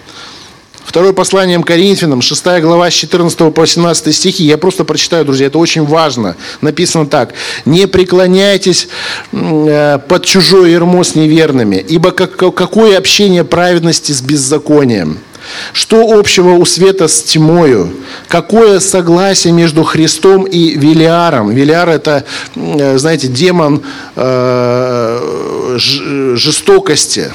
Второе 0.86 1.14
послание 1.14 1.64
Коринфянам, 1.64 2.22
6 2.22 2.46
глава, 2.62 2.92
с 2.92 2.94
14 2.94 3.38
по 3.54 3.62
18 3.62 4.14
стихи. 4.16 4.44
Я 4.44 4.58
просто 4.58 4.84
прочитаю, 4.84 5.26
друзья, 5.26 5.48
это 5.48 5.58
очень 5.58 5.86
важно. 5.86 6.36
Написано 6.62 7.06
так. 7.06 7.34
«Не 7.66 7.88
преклоняйтесь 7.88 8.90
э, 9.32 10.00
под 10.08 10.26
чужое 10.26 10.72
ермо 10.72 11.04
с 11.04 11.16
неверными, 11.16 11.78
ибо 11.78 12.12
какое 12.12 12.98
общение 12.98 13.44
праведности 13.44 14.12
с 14.12 14.22
беззаконием?» 14.22 15.20
Что 15.74 16.18
общего 16.18 16.52
у 16.52 16.66
света 16.66 17.10
с 17.10 17.22
тьмою? 17.22 17.94
Какое 18.30 18.80
согласие 18.80 19.52
между 19.52 19.84
Христом 19.84 20.46
и 20.46 20.78
Велиаром? 20.78 21.52
Велиар– 21.52 21.90
это, 21.90 22.24
э, 22.56 22.98
знаете, 22.98 23.28
демон 23.28 23.84
э, 24.16 25.76
жестокости, 25.78 27.34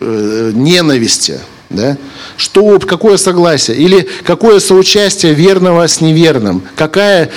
ненависти. 0.00 1.40
Да? 1.68 1.96
Что, 2.36 2.78
какое 2.78 3.16
согласие? 3.16 3.76
Или 3.76 4.06
какое 4.22 4.60
соучастие 4.60 5.34
верного 5.34 5.86
с 5.88 6.00
неверным? 6.00 6.62
Какая 6.76 7.30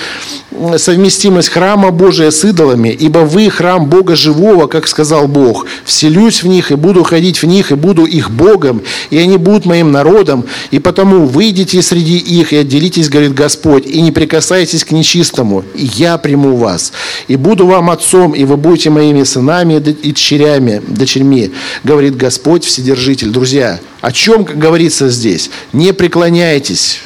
совместимость 0.77 1.49
храма 1.49 1.89
Божия 1.89 2.29
с 2.29 2.45
идолами? 2.45 2.89
Ибо 2.89 3.19
вы 3.19 3.49
храм 3.49 3.87
Бога 3.87 4.15
живого, 4.15 4.67
как 4.67 4.87
сказал 4.87 5.27
Бог. 5.27 5.65
Вселюсь 5.83 6.43
в 6.43 6.47
них 6.47 6.71
и 6.71 6.75
буду 6.75 7.03
ходить 7.03 7.41
в 7.41 7.47
них, 7.47 7.71
и 7.71 7.75
буду 7.75 8.05
их 8.05 8.29
Богом, 8.29 8.83
и 9.09 9.17
они 9.17 9.37
будут 9.37 9.65
моим 9.65 9.91
народом. 9.91 10.45
И 10.69 10.77
потому 10.77 11.25
выйдите 11.25 11.81
среди 11.81 12.17
их 12.17 12.53
и 12.53 12.57
отделитесь, 12.57 13.09
говорит 13.09 13.33
Господь, 13.33 13.87
и 13.87 13.99
не 13.99 14.11
прикасайтесь 14.11 14.83
к 14.83 14.91
нечистому, 14.91 15.63
и 15.73 15.85
я 15.95 16.19
приму 16.19 16.55
вас. 16.55 16.93
И 17.27 17.35
буду 17.35 17.65
вам 17.65 17.89
отцом, 17.89 18.33
и 18.33 18.43
вы 18.43 18.57
будете 18.57 18.91
моими 18.91 19.23
сынами 19.23 19.75
и 19.75 20.11
дочерями, 20.11 20.83
дочерьми, 20.87 21.51
говорит 21.83 22.15
Господь 22.15 22.63
Вседержитель. 22.63 23.29
Друзья, 23.29 23.79
о 24.01 24.11
чем 24.11 24.43
говорится 24.43 25.09
здесь? 25.09 25.49
Не 25.73 25.93
преклоняйтесь, 25.93 27.01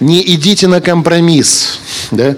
не 0.00 0.20
идите 0.34 0.66
на 0.66 0.80
компромисс. 0.80 1.78
Да? 2.10 2.36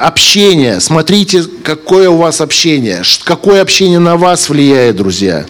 Общение. 0.00 0.80
Смотрите, 0.80 1.44
какое 1.62 2.08
у 2.08 2.16
вас 2.16 2.40
общение. 2.40 3.02
Какое 3.24 3.62
общение 3.62 3.98
на 3.98 4.16
вас 4.16 4.48
влияет, 4.48 4.96
друзья. 4.96 5.46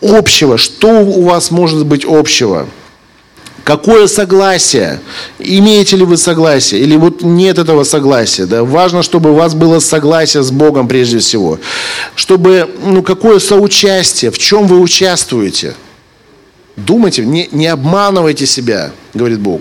Общего. 0.00 0.58
Что 0.58 1.00
у 1.00 1.22
вас 1.22 1.50
может 1.50 1.86
быть 1.86 2.04
общего? 2.04 2.68
Какое 3.64 4.08
согласие? 4.08 5.00
Имеете 5.38 5.96
ли 5.96 6.04
вы 6.04 6.16
согласие? 6.16 6.80
Или 6.80 6.96
вот 6.96 7.22
нет 7.22 7.58
этого 7.58 7.84
согласия? 7.84 8.46
Да? 8.46 8.64
Важно, 8.64 9.02
чтобы 9.02 9.30
у 9.30 9.34
вас 9.34 9.54
было 9.54 9.78
согласие 9.78 10.42
с 10.42 10.50
Богом 10.50 10.88
прежде 10.88 11.20
всего. 11.20 11.58
Чтобы, 12.16 12.68
ну, 12.84 13.02
какое 13.02 13.38
соучастие? 13.38 14.32
В 14.32 14.38
чем 14.38 14.66
вы 14.66 14.80
участвуете? 14.80 15.74
Думайте, 16.76 17.26
не, 17.26 17.50
не 17.52 17.66
обманывайте 17.66 18.46
себя, 18.46 18.92
говорит 19.12 19.40
Бог. 19.40 19.60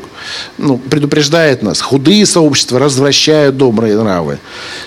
Ну, 0.58 0.78
предупреждает 0.78 1.62
нас. 1.62 1.82
Худые 1.82 2.26
сообщества 2.26 2.80
развращают 2.80 3.58
добрые 3.58 3.98
нравы. 3.98 4.40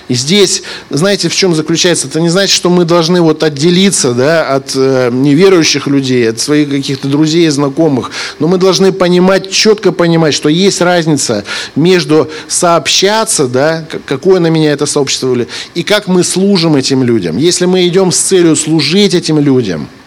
И 0.07 0.15
здесь, 0.15 0.63
знаете, 0.89 1.29
в 1.29 1.35
чем 1.35 1.53
заключается? 1.53 2.07
Это 2.07 2.19
не 2.19 2.29
значит, 2.29 2.55
что 2.55 2.71
мы 2.71 2.83
должны 2.83 3.21
вот 3.21 3.43
отделиться 3.43 4.13
да, 4.13 4.55
от 4.55 4.71
э, 4.75 5.11
неверующих 5.13 5.85
людей, 5.85 6.27
от 6.27 6.39
своих 6.39 6.71
каких-то 6.71 7.07
друзей 7.07 7.45
и 7.45 7.49
знакомых. 7.49 8.09
Но 8.39 8.47
мы 8.47 8.57
должны 8.57 8.91
понимать, 8.91 9.51
четко 9.51 9.91
понимать, 9.91 10.33
что 10.33 10.49
есть 10.49 10.81
разница 10.81 11.43
между 11.75 12.31
сообщаться, 12.47 13.47
да, 13.47 13.85
какое 14.07 14.39
на 14.39 14.47
меня 14.47 14.71
это 14.71 14.87
сообщество, 14.87 15.37
и 15.75 15.83
как 15.83 16.07
мы 16.07 16.23
служим 16.23 16.75
этим 16.75 17.03
людям. 17.03 17.37
Если 17.37 17.65
мы 17.65 17.87
идем 17.87 18.11
с 18.11 18.17
целью 18.17 18.55
служить 18.55 19.13
этим 19.13 19.37
людям– 19.37 19.87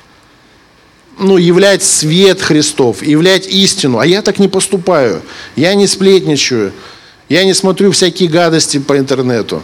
ну, 1.19 1.37
являть 1.37 1.83
свет 1.83 2.41
Христов, 2.41 3.03
являть 3.03 3.47
истину. 3.47 3.99
А 3.99 4.07
я 4.07 4.23
так 4.23 4.39
не 4.39 4.49
поступаю. 4.49 5.23
Я 5.57 5.75
не 5.75 5.87
сплетничаю. 5.87 6.73
Я 7.29 7.45
не 7.45 7.55
смотрю 7.55 7.91
всякие 7.93 8.29
гадости 8.29 8.79
по 8.79 8.97
интернету. 8.97 9.63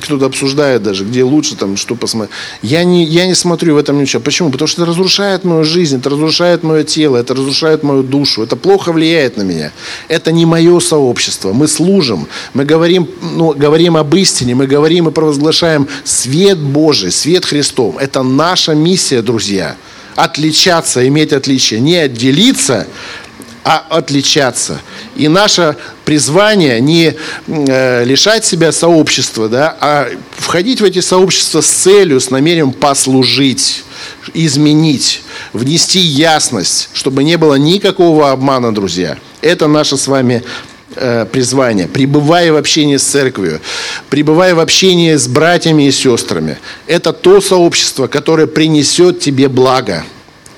Кто-то 0.00 0.26
обсуждает 0.26 0.82
даже, 0.82 1.04
где 1.04 1.22
лучше, 1.22 1.54
там, 1.54 1.76
что 1.76 1.94
посмотреть. 1.94 2.34
Я 2.62 2.82
не, 2.82 3.04
я 3.04 3.26
не 3.26 3.34
смотрю 3.34 3.76
в 3.76 3.78
этом 3.78 4.00
ничего. 4.00 4.20
Почему? 4.20 4.50
Потому 4.50 4.66
что 4.66 4.82
это 4.82 4.90
разрушает 4.90 5.44
мою 5.44 5.62
жизнь, 5.62 5.98
это 5.98 6.10
разрушает 6.10 6.64
мое 6.64 6.82
тело, 6.82 7.16
это 7.16 7.32
разрушает 7.32 7.84
мою 7.84 8.02
душу, 8.02 8.42
это 8.42 8.56
плохо 8.56 8.92
влияет 8.92 9.36
на 9.36 9.42
меня. 9.42 9.70
Это 10.08 10.32
не 10.32 10.46
мое 10.46 10.80
сообщество. 10.80 11.52
Мы 11.52 11.68
служим, 11.68 12.26
мы 12.54 12.64
говорим, 12.64 13.08
ну, 13.22 13.54
говорим 13.54 13.96
об 13.96 14.12
истине, 14.16 14.56
мы 14.56 14.66
говорим 14.66 15.08
и 15.08 15.12
провозглашаем 15.12 15.86
свет 16.02 16.58
Божий, 16.58 17.12
свет 17.12 17.44
Христов. 17.44 17.94
Это 18.00 18.24
наша 18.24 18.74
миссия, 18.74 19.22
друзья 19.22 19.76
отличаться, 20.16 21.06
иметь 21.06 21.32
отличие. 21.32 21.80
Не 21.80 21.96
отделиться, 21.96 22.86
а 23.64 23.84
отличаться. 23.88 24.80
И 25.16 25.28
наше 25.28 25.76
призвание 26.04 26.80
не 26.80 27.14
э, 27.46 28.04
лишать 28.04 28.44
себя 28.44 28.72
сообщества, 28.72 29.48
да, 29.48 29.76
а 29.80 30.08
входить 30.36 30.82
в 30.82 30.84
эти 30.84 31.00
сообщества 31.00 31.62
с 31.62 31.68
целью, 31.68 32.20
с 32.20 32.30
намерением 32.30 32.72
послужить, 32.72 33.84
изменить, 34.34 35.22
внести 35.54 35.98
ясность, 35.98 36.90
чтобы 36.92 37.24
не 37.24 37.38
было 37.38 37.54
никакого 37.54 38.30
обмана, 38.30 38.74
друзья. 38.74 39.16
Это 39.40 39.66
наше 39.66 39.96
с 39.96 40.06
вами 40.08 40.44
призвание. 41.32 41.88
Пребывая 41.88 42.52
в 42.52 42.56
общении 42.56 42.96
с 42.96 43.04
церковью, 43.04 43.60
пребывая 44.10 44.54
в 44.54 44.60
общении 44.60 45.14
с 45.14 45.26
братьями 45.28 45.88
и 45.88 45.92
сестрами. 45.92 46.58
Это 46.86 47.12
то 47.12 47.40
сообщество, 47.40 48.06
которое 48.06 48.46
принесет 48.46 49.20
тебе 49.20 49.48
благо, 49.48 50.04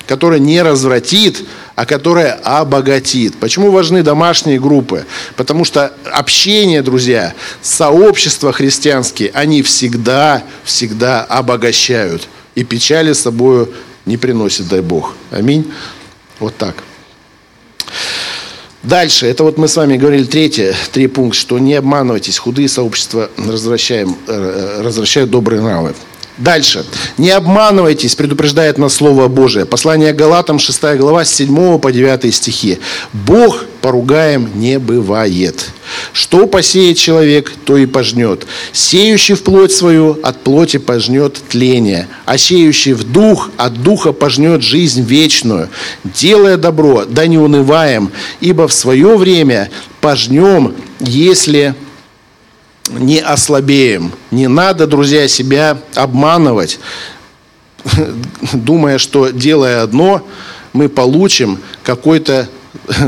которое 0.07 0.41
не 0.41 0.63
развратит, 0.63 1.45
а 1.75 1.85
которое 1.85 2.33
обогатит. 2.33 3.37
Почему 3.37 3.71
важны 3.71 4.03
домашние 4.03 4.59
группы? 4.59 5.05
Потому 5.37 5.65
что 5.65 5.93
общение, 6.05 6.81
друзья, 6.81 7.35
сообщества 7.61 8.53
христианские, 8.53 9.31
они 9.35 9.63
всегда, 9.63 10.43
всегда 10.65 11.23
обогащают. 11.23 12.29
И 12.55 12.65
печали 12.65 13.13
с 13.13 13.21
собой 13.21 13.69
не 14.07 14.17
приносит, 14.17 14.69
дай 14.69 14.81
Бог. 14.81 15.15
Аминь. 15.31 15.71
Вот 16.39 16.57
так. 16.57 16.77
Дальше, 18.87 19.27
это 19.27 19.43
вот 19.43 19.59
мы 19.59 19.67
с 19.67 19.77
вами 19.77 19.97
говорили 19.97 20.23
третье, 20.23 20.73
три 20.93 21.09
пункта, 21.09 21.37
что 21.37 21.59
не 21.59 21.75
обманывайтесь, 21.75 22.39
худые 22.39 22.69
сообщества 22.69 23.29
развращаем, 23.37 24.17
э, 24.29 24.79
э, 24.79 24.83
развращают 24.83 25.29
добрые 25.29 25.61
нравы. 25.61 25.93
Дальше. 26.39 26.85
Не 27.17 27.31
обманывайтесь, 27.31 28.15
предупреждает 28.15 28.77
нас 28.77 28.95
Слово 28.95 29.29
Божие. 29.29 29.65
Послание 29.65 30.13
Галатам, 30.13 30.59
6 30.59 30.97
глава, 30.97 31.25
с 31.25 31.35
7 31.35 31.79
по 31.79 31.91
9 31.91 32.35
стихи. 32.35 32.79
Бог 33.15 33.65
поругаем 33.81 34.51
не 34.55 34.79
бывает. 34.79 35.71
Что 36.13 36.47
посеет 36.47 36.99
человек, 36.99 37.53
то 37.65 37.79
и 37.79 37.87
пожнет. 37.87 38.47
Сеющий 38.73 39.35
в 39.35 39.45
плоть 39.45 39.73
свою, 39.73 40.19
от 40.23 40.43
плоти 40.43 40.77
пожнет 40.77 41.41
тление, 41.49 42.07
а 42.27 42.37
сеющий 42.37 42.93
в 42.93 43.05
дух, 43.05 43.51
от 43.57 43.83
духа 43.83 44.13
пожнет 44.13 44.63
жизнь 44.63 45.03
вечную. 45.03 45.71
Делая 46.05 46.59
добро, 46.59 47.07
да 47.07 47.27
не 47.27 47.39
унываем, 47.39 48.11
ибо 48.41 48.69
в 48.69 48.75
свое 48.75 49.17
время 49.17 49.71
пожнем, 50.03 50.75
если 51.01 51.75
не 52.91 53.21
ослабеем. 53.21 54.13
Не 54.31 54.49
надо, 54.49 54.87
друзья, 54.87 55.29
себя 55.29 55.79
обманывать, 55.95 56.79
думая, 58.53 58.99
что 58.99 59.31
делая 59.31 59.83
одно, 59.83 60.27
мы 60.73 60.89
получим 60.89 61.59
какой-то 61.83 62.49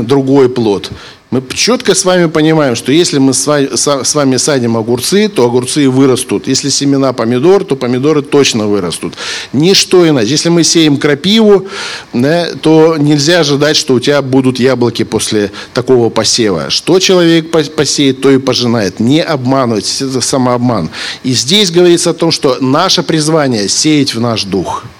другой 0.01 0.49
плод. 0.49 0.91
Мы 1.31 1.43
четко 1.53 1.93
с 1.93 2.05
вами 2.05 2.25
понимаем, 2.25 2.75
что 2.75 2.91
если 2.91 3.19
мы 3.19 3.35
с 3.35 4.15
вами 4.15 4.37
садим 4.37 4.77
огурцы, 4.77 5.29
то 5.29 5.45
огурцы 5.45 5.87
вырастут. 5.87 6.47
Если 6.47 6.69
семена 6.69 7.13
помидор, 7.13 7.63
то 7.63 7.75
помидоры 7.75 8.23
точно 8.23 8.65
вырастут. 8.65 9.13
Ничто 9.53 10.09
иначе. 10.09 10.27
Если 10.31 10.49
мы 10.49 10.63
сеем 10.63 10.97
крапиву, 10.97 11.67
да, 12.13 12.47
то 12.59 12.97
нельзя 12.97 13.41
ожидать, 13.41 13.77
что 13.77 13.93
у 13.93 13.99
тебя 13.99 14.23
будут 14.23 14.59
яблоки 14.59 15.03
после 15.03 15.51
такого 15.75 16.09
посева. 16.09 16.71
Что 16.71 16.97
человек 16.99 17.51
посеет, 17.51 18.21
то 18.21 18.31
и 18.31 18.39
пожинает. 18.39 18.99
Не 18.99 19.21
обманывать, 19.21 20.01
это 20.01 20.21
самообман. 20.21 20.89
И 21.23 21.33
здесь 21.33 21.69
говорится 21.69 22.09
о 22.09 22.15
том, 22.15 22.31
что 22.31 22.57
наше 22.59 23.03
призвание 23.03 23.69
сеять 23.69 24.15
в 24.15 24.19
наш 24.19 24.45
дух– 24.45 24.83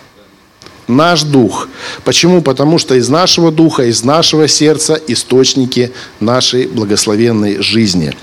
наш 0.89 1.23
дух. 1.23 1.69
Почему? 2.03 2.41
Потому 2.41 2.77
что 2.79 2.95
из 2.95 3.09
нашего 3.09 3.51
духа, 3.51 3.83
из 3.83 4.03
нашего 4.03 4.47
сердца 4.47 4.99
источники 5.07 5.91
нашей 6.19 6.67
благословенной 6.67 7.61
жизни. 7.61 8.13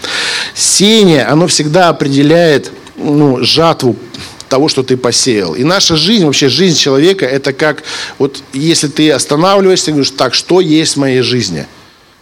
Сеяние, 0.55 1.25
оно 1.25 1.47
всегда 1.47 1.89
определяет 1.89 2.73
ну, 2.97 3.43
жатву 3.43 3.97
того, 4.49 4.69
что 4.69 4.83
ты 4.83 4.97
посеял. 4.97 5.55
И 5.55 5.65
наша 5.65 5.97
жизнь, 5.97 6.25
вообще 6.25 6.49
жизнь 6.49 6.77
человека, 6.77 7.25
это 7.25 7.53
как, 7.53 7.83
вот 8.19 8.43
если 8.53 8.89
ты 8.89 9.11
останавливаешься 9.11 9.91
и 9.91 9.95
говоришь, 9.95 10.13
так, 10.13 10.35
что 10.35 10.61
есть 10.61 10.95
в 10.95 11.01
моей 11.01 11.23
жизни? 11.23 11.67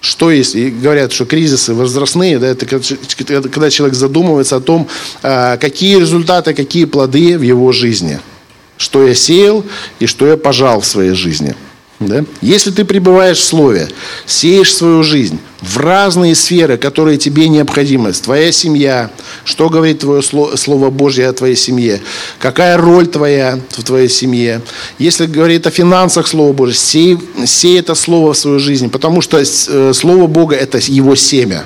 Что 0.00 0.30
есть? 0.30 0.54
И 0.54 0.68
говорят, 0.68 1.12
что 1.12 1.24
кризисы 1.24 1.72
возрастные, 1.72 2.38
да, 2.38 2.48
это 2.48 2.66
когда 2.66 3.70
человек 3.70 3.96
задумывается 3.96 4.56
о 4.56 4.60
том, 4.60 4.88
а, 5.22 5.56
какие 5.56 5.98
результаты, 5.98 6.52
какие 6.52 6.84
плоды 6.84 7.38
в 7.38 7.42
его 7.42 7.72
жизни– 7.72 8.20
что 8.76 9.06
я 9.06 9.14
сеял 9.14 9.64
и 9.98 10.06
что 10.06 10.26
я 10.26 10.36
пожал 10.36 10.80
в 10.80 10.86
своей 10.86 11.12
жизни. 11.12 11.54
Да? 12.00 12.24
Если 12.42 12.70
ты 12.70 12.84
пребываешь 12.84 13.38
в 13.38 13.44
Слове, 13.44 13.88
сеешь 14.26 14.74
свою 14.74 15.04
жизнь 15.04 15.38
в 15.60 15.78
разные 15.78 16.34
сферы, 16.34 16.76
которые 16.76 17.18
тебе 17.18 17.48
необходимы, 17.48 18.12
твоя 18.12 18.50
семья, 18.50 19.10
что 19.44 19.68
говорит 19.68 20.00
твое 20.00 20.20
Слово 20.22 20.90
Божье 20.90 21.28
о 21.28 21.32
твоей 21.32 21.54
семье, 21.54 22.00
какая 22.38 22.76
роль 22.76 23.06
твоя 23.06 23.60
в 23.70 23.84
твоей 23.84 24.08
семье. 24.08 24.60
Если 24.98 25.26
говорит 25.26 25.66
о 25.66 25.70
финансах 25.70 26.26
Слово 26.26 26.52
Божье, 26.52 26.74
сей, 26.74 27.18
сей 27.46 27.78
это 27.78 27.94
Слово 27.94 28.32
в 28.32 28.38
свою 28.38 28.58
жизнь, 28.58 28.90
потому 28.90 29.20
что 29.20 29.38
э, 29.38 29.92
Слово 29.94 30.26
Бога– 30.26 30.56
это 30.60 30.78
Его 30.78 31.14
семя, 31.14 31.64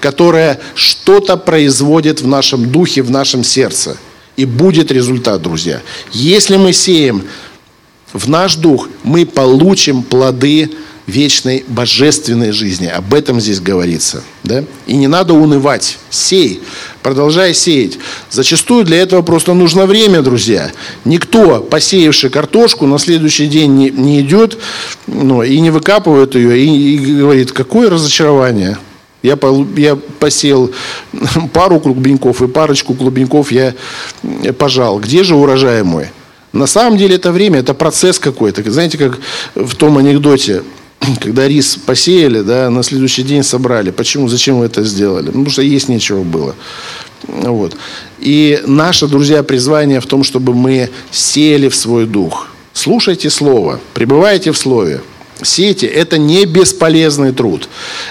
которое 0.00 0.58
что-то 0.74 1.36
производит 1.36 2.20
в 2.20 2.26
нашем 2.26 2.70
духе, 2.70 3.02
в 3.02 3.10
нашем 3.10 3.44
сердце– 3.44 3.96
и 4.36 4.44
будет 4.44 4.90
результат, 4.90 5.42
друзья. 5.42 5.82
Если 6.12 6.56
мы 6.56 6.72
сеем 6.72 7.24
в 8.12 8.28
наш 8.28 8.56
дух, 8.56 8.88
мы 9.04 9.26
получим 9.26 10.02
плоды 10.02 10.70
вечной 11.06 11.64
божественной 11.66 12.52
жизни. 12.52 12.86
Об 12.86 13.12
этом 13.12 13.40
здесь 13.40 13.60
говорится. 13.60 14.22
Да? 14.44 14.64
И 14.86 14.94
не 14.94 15.08
надо 15.08 15.34
унывать. 15.34 15.98
Сей. 16.10 16.60
Продолжай 17.02 17.54
сеять. 17.54 17.98
Зачастую 18.30 18.84
для 18.84 18.98
этого 18.98 19.22
просто 19.22 19.52
нужно 19.52 19.86
время, 19.86 20.22
друзья. 20.22 20.70
Никто, 21.04 21.60
посеявший 21.60 22.30
картошку, 22.30 22.86
на 22.86 22.98
следующий 22.98 23.46
день 23.46 23.74
не, 23.74 23.90
не 23.90 24.20
идет 24.20 24.58
ну, 25.06 25.42
и 25.42 25.58
не 25.60 25.70
выкапывает 25.70 26.34
ее 26.34 26.58
и, 26.58 26.94
и 26.94 27.16
говорит, 27.16 27.52
какое 27.52 27.90
разочарование. 27.90 28.78
Я, 29.22 29.38
я 29.76 29.96
посеял 30.18 30.70
пару 31.52 31.80
клубеньков 31.80 32.42
и 32.42 32.48
парочку 32.48 32.94
клубеньков 32.94 33.52
я 33.52 33.74
пожал. 34.58 34.98
Где 34.98 35.22
же 35.22 35.36
урожай 35.36 35.82
мой? 35.82 36.08
На 36.52 36.66
самом 36.66 36.98
деле 36.98 37.16
это 37.16 37.32
время, 37.32 37.60
это 37.60 37.72
процесс 37.72 38.18
какой-то. 38.18 38.68
Знаете, 38.70 38.98
как 38.98 39.18
в 39.54 39.74
том 39.74 39.96
анекдоте, 39.98 40.62
когда 41.20 41.48
рис 41.48 41.76
посеяли, 41.76 42.40
да, 42.40 42.68
на 42.70 42.82
следующий 42.82 43.22
день 43.22 43.42
собрали. 43.42 43.90
Почему? 43.90 44.28
Зачем 44.28 44.58
вы 44.58 44.66
это 44.66 44.84
сделали? 44.84 45.26
Ну, 45.26 45.32
потому 45.32 45.50
что 45.50 45.62
есть 45.62 45.88
нечего 45.88 46.22
было. 46.22 46.54
Вот. 47.26 47.76
И 48.18 48.60
наше, 48.66 49.06
друзья, 49.06 49.42
призвание 49.42 50.00
в 50.00 50.06
том, 50.06 50.24
чтобы 50.24 50.54
мы 50.54 50.90
сели 51.10 51.68
в 51.68 51.76
свой 51.76 52.06
дух. 52.06 52.48
Слушайте 52.72 53.30
Слово, 53.30 53.80
пребывайте 53.94 54.50
в 54.50 54.58
Слове 54.58 55.02
сети– 55.44 55.86
это 55.86 56.18
не 56.18 56.44
бесполезный 56.44 57.32
труд. 57.32 57.68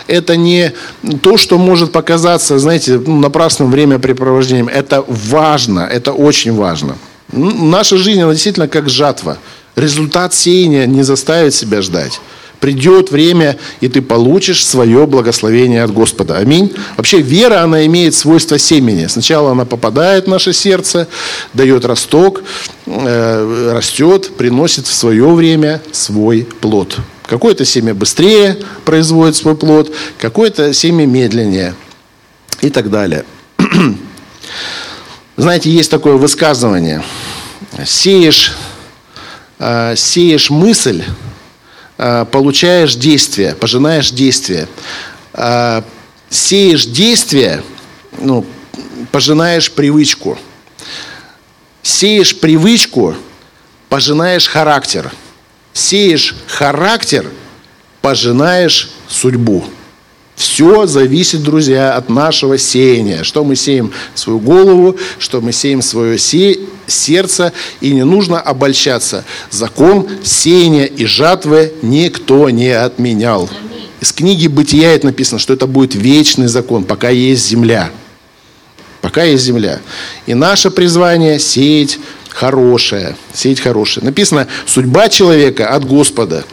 Это 0.07 0.35
не 0.35 0.73
то, 1.21 1.37
что 1.37 1.57
может 1.57 1.91
показаться, 1.91 2.59
знаете, 2.59 3.01
ну, 3.05 3.19
напрасным 3.19 3.71
времяпрепровождением. 3.71 4.67
Это 4.67 5.03
важно, 5.07 5.81
это 5.81 6.13
очень 6.13 6.53
важно. 6.53 6.97
Наша 7.31 7.97
жизнь, 7.97 8.21
она 8.21 8.33
действительно 8.33 8.67
как 8.67 8.89
жатва. 8.89 9.37
Результат 9.75 10.33
сеяния 10.33 10.85
не 10.85 11.03
заставит 11.03 11.53
себя 11.53 11.81
ждать. 11.81 12.19
Придет 12.59 13.09
время, 13.09 13.57
и 13.79 13.87
ты 13.87 14.03
получишь 14.03 14.63
свое 14.63 15.07
благословение 15.07 15.83
от 15.83 15.91
Господа. 15.91 16.37
Аминь. 16.37 16.71
Вообще 16.95 17.19
вера, 17.19 17.63
она 17.63 17.87
имеет 17.87 18.13
свойство 18.13 18.59
семени. 18.59 19.07
Сначала 19.07 19.51
она 19.51 19.65
попадает 19.65 20.25
в 20.25 20.29
наше 20.29 20.53
сердце, 20.53 21.07
дает 21.55 21.85
росток, 21.85 22.43
э, 22.85 23.71
растет, 23.73 24.37
приносит 24.37 24.85
в 24.85 24.93
свое 24.93 25.27
время 25.31 25.81
свой 25.91 26.47
плод. 26.59 26.99
Какое-то 27.27 27.65
семя 27.65 27.93
быстрее 27.93 28.57
производит 28.83 29.35
свой 29.35 29.55
плод, 29.55 29.93
какое-то 30.17 30.73
семя 30.73 31.05
медленнее 31.05 31.75
и 32.61 32.69
так 32.69 32.89
далее. 32.89 33.25
Знаете, 35.37 35.71
есть 35.71 35.89
такое 35.89 36.15
высказывание. 36.15 37.03
Сеешь, 37.85 38.53
э, 39.59 39.95
сеешь 39.95 40.49
мысль, 40.49 41.03
э, 41.97 42.25
получаешь 42.25 42.95
действие, 42.95 43.55
пожинаешь 43.55 44.11
действие. 44.11 44.67
Э, 45.33 45.83
сеешь 46.29 46.85
действие, 46.85 47.63
ну, 48.19 48.45
пожинаешь 49.11 49.71
привычку. 49.71 50.37
Сеешь 51.81 52.37
привычку, 52.37 53.15
пожинаешь 53.89 54.47
характер– 54.47 55.11
Сеешь 55.73 56.35
характер, 56.47 57.29
пожинаешь 58.01 58.91
судьбу. 59.07 59.63
Все 60.35 60.87
зависит, 60.87 61.43
друзья, 61.43 61.93
от 61.95 62.09
нашего 62.09 62.57
сеяния. 62.57 63.23
Что 63.23 63.43
мы 63.43 63.55
сеем 63.55 63.91
в 64.15 64.19
свою 64.19 64.39
голову, 64.39 64.97
что 65.19 65.39
мы 65.39 65.51
сеем 65.51 65.81
в 65.81 65.85
свое 65.85 66.17
се 66.17 66.59
сердце. 66.87 67.53
И 67.79 67.91
не 67.91 68.03
нужно 68.03 68.41
обольщаться. 68.41 69.23
Закон 69.51 70.09
сеяния 70.23 70.85
и 70.85 71.05
жатвы 71.05 71.73
никто 71.83 72.49
не 72.49 72.71
отменял. 72.71 73.49
Из 74.01 74.11
книги 74.11 74.47
«Бытия» 74.47 74.95
это 74.95 75.05
написано, 75.05 75.37
что 75.37 75.53
это 75.53 75.67
будет 75.67 75.93
вечный 75.93 76.47
закон, 76.47 76.85
пока 76.85 77.09
есть 77.09 77.45
земля. 77.45 77.91
Пока 79.01 79.23
есть 79.23 79.43
земля. 79.43 79.79
И 80.25 80.33
наше 80.33 80.71
призвание– 80.71 81.39
сеять 81.39 81.99
хорошее, 82.41 83.15
сеять 83.35 83.59
хорошее. 83.59 84.03
Написано, 84.03 84.47
судьба 84.65 85.09
человека 85.09 85.69
от 85.69 85.85
Господа. 85.85 86.43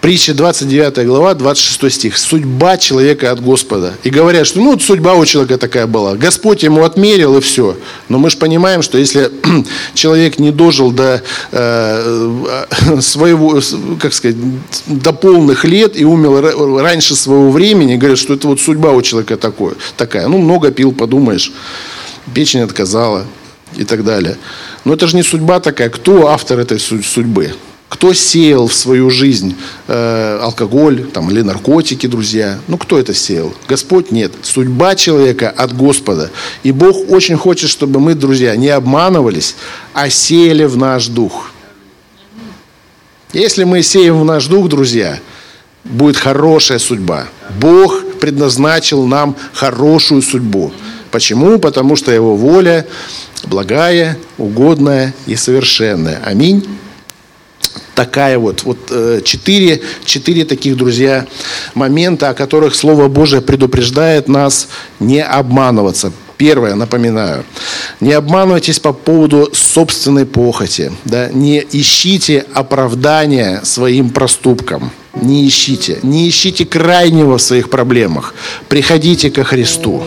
Притча 0.00 0.32
29 0.32 1.06
глава, 1.06 1.34
26 1.34 1.94
стих. 1.94 2.16
Судьба 2.16 2.78
человека 2.78 3.32
от 3.32 3.42
Господа. 3.42 3.92
И 4.02 4.08
говорят, 4.08 4.46
что 4.46 4.60
ну, 4.60 4.70
вот 4.70 4.82
судьба 4.82 5.12
у 5.12 5.26
человека 5.26 5.58
такая 5.58 5.86
была. 5.86 6.14
Господь 6.14 6.62
ему 6.62 6.84
отмерил 6.84 7.36
и 7.36 7.42
все. 7.42 7.76
Но 8.08 8.18
мы 8.18 8.30
же 8.30 8.38
понимаем, 8.38 8.80
что 8.80 8.96
если 8.96 9.30
человек 9.94 10.38
не 10.38 10.52
дожил 10.52 10.90
до 10.90 11.22
э, 11.52 13.00
своего, 13.02 13.60
как 14.00 14.14
сказать, 14.14 14.38
до 14.86 15.12
полных 15.12 15.66
лет 15.66 16.00
и 16.00 16.06
умер 16.06 16.80
раньше 16.80 17.14
своего 17.14 17.50
времени, 17.50 17.96
говорят, 17.96 18.18
что 18.18 18.32
это 18.32 18.48
вот 18.48 18.58
судьба 18.58 18.92
у 18.92 19.02
человека 19.02 19.36
такое, 19.36 19.74
такая. 19.98 20.28
Ну, 20.28 20.38
много 20.38 20.70
пил, 20.70 20.92
подумаешь. 20.92 21.52
Печень 22.32 22.60
отказала 22.60 23.26
и 23.76 23.84
так 23.84 24.04
далее. 24.04 24.36
Но 24.84 24.94
это 24.94 25.06
же 25.06 25.16
не 25.16 25.22
судьба 25.22 25.60
такая. 25.60 25.90
Кто 25.90 26.28
автор 26.28 26.58
этой 26.58 26.78
судьбы? 26.78 27.52
Кто 27.90 28.14
сеял 28.14 28.68
в 28.68 28.72
свою 28.72 29.10
жизнь 29.10 29.56
э, 29.88 30.38
алкоголь 30.40 31.06
там, 31.12 31.28
или 31.30 31.42
наркотики, 31.42 32.06
друзья? 32.06 32.60
Ну, 32.68 32.78
кто 32.78 32.98
это 32.98 33.12
сеял? 33.12 33.52
Господь 33.68 34.12
нет. 34.12 34.32
Судьба 34.42 34.94
человека 34.94 35.50
от 35.50 35.76
Господа. 35.76 36.30
И 36.62 36.70
Бог 36.70 37.10
очень 37.10 37.36
хочет, 37.36 37.68
чтобы 37.68 37.98
мы, 37.98 38.14
друзья, 38.14 38.54
не 38.54 38.68
обманывались, 38.68 39.56
а 39.92 40.08
сеяли 40.08 40.66
в 40.66 40.76
наш 40.76 41.08
дух. 41.08 41.50
Если 43.32 43.64
мы 43.64 43.82
сеем 43.82 44.20
в 44.20 44.24
наш 44.24 44.46
дух, 44.46 44.68
друзья, 44.68 45.18
будет 45.84 46.16
хорошая 46.16 46.78
судьба. 46.78 47.26
Бог 47.60 48.04
предназначил 48.20 49.04
нам 49.06 49.36
хорошую 49.52 50.22
судьбу. 50.22 50.72
Почему? 51.10 51.58
Потому 51.58 51.96
что 51.96 52.12
Его 52.12 52.36
воля 52.36 52.86
благая, 53.44 54.18
угодная 54.38 55.14
и 55.26 55.36
совершенная. 55.36 56.20
Аминь. 56.24 56.66
Такая 57.94 58.38
вот, 58.38 58.62
вот 58.62 58.78
э, 58.90 59.20
четыре, 59.24 59.82
четыре 60.04 60.44
таких, 60.44 60.76
друзья, 60.76 61.26
момента, 61.74 62.30
о 62.30 62.34
которых 62.34 62.74
Слово 62.74 63.08
Божие 63.08 63.42
предупреждает 63.42 64.26
нас 64.28 64.68
не 65.00 65.22
обманываться. 65.22 66.12
Первое, 66.38 66.74
напоминаю, 66.74 67.44
не 68.00 68.12
обманывайтесь 68.12 68.78
по 68.80 68.94
поводу 68.94 69.50
собственной 69.52 70.24
похоти. 70.24 70.90
Да? 71.04 71.28
Не 71.28 71.62
ищите 71.70 72.46
оправдания 72.54 73.60
своим 73.64 74.08
проступкам. 74.08 74.90
Не 75.14 75.46
ищите. 75.46 75.98
Не 76.02 76.26
ищите 76.26 76.64
крайнего 76.64 77.36
в 77.36 77.42
своих 77.42 77.68
проблемах. 77.68 78.34
Приходите 78.68 79.30
ко 79.30 79.44
Христу. 79.44 80.02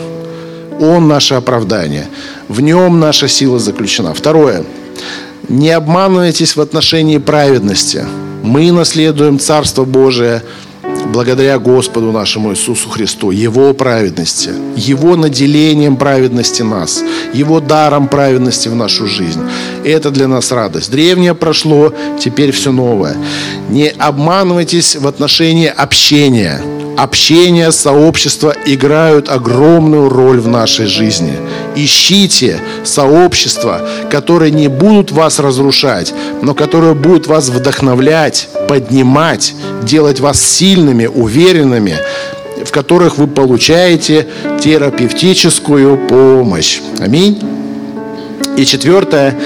Он 0.80 1.08
наше 1.08 1.34
оправдание. 1.34 2.08
В 2.48 2.60
нем 2.60 3.00
наша 3.00 3.28
сила 3.28 3.58
заключена. 3.58 4.14
Второе. 4.14 4.64
Не 5.48 5.70
обманывайтесь 5.70 6.56
в 6.56 6.60
отношении 6.60 7.18
праведности. 7.18 8.04
Мы 8.42 8.72
наследуем 8.72 9.38
Царство 9.38 9.84
Божие– 9.84 10.42
благодаря 11.06 11.58
Господу 11.58 12.12
нашему 12.12 12.52
Иисусу 12.52 12.88
Христу, 12.88 13.30
Его 13.30 13.72
праведности, 13.74 14.50
Его 14.76 15.16
наделением 15.16 15.96
праведности 15.96 16.62
нас, 16.62 17.02
Его 17.32 17.60
даром 17.60 18.08
праведности 18.08 18.68
в 18.68 18.74
нашу 18.74 19.06
жизнь. 19.06 19.40
Это 19.84 20.10
для 20.10 20.28
нас 20.28 20.52
радость. 20.52 20.90
Древнее 20.90 21.34
прошло, 21.34 21.92
теперь 22.18 22.50
все 22.52 22.72
новое. 22.72 23.16
Не 23.70 23.88
обманывайтесь 23.88 24.96
в 24.96 25.06
отношении 25.06 25.68
общения– 25.68 26.60
общение, 26.96 27.72
сообщество 27.72 28.54
играют 28.64 29.28
огромную 29.28 30.08
роль 30.08 30.40
в 30.40 30.48
нашей 30.48 30.86
жизни. 30.86 31.34
Ищите 31.74 32.60
сообщества, 32.84 33.80
которые 34.10 34.50
не 34.50 34.68
будут 34.68 35.10
вас 35.10 35.38
разрушать, 35.38 36.14
но 36.42 36.54
которые 36.54 36.94
будут 36.94 37.26
вас 37.26 37.48
вдохновлять, 37.48 38.48
поднимать, 38.68 39.54
делать 39.82 40.20
вас 40.20 40.40
сильными, 40.40 41.06
уверенными, 41.06 41.96
в 42.64 42.70
которых 42.70 43.18
вы 43.18 43.26
получаете 43.26 44.26
терапевтическую 44.60 46.06
помощь. 46.08 46.80
Аминь. 47.00 47.40
И 48.56 48.64
четвертое, 48.64 49.36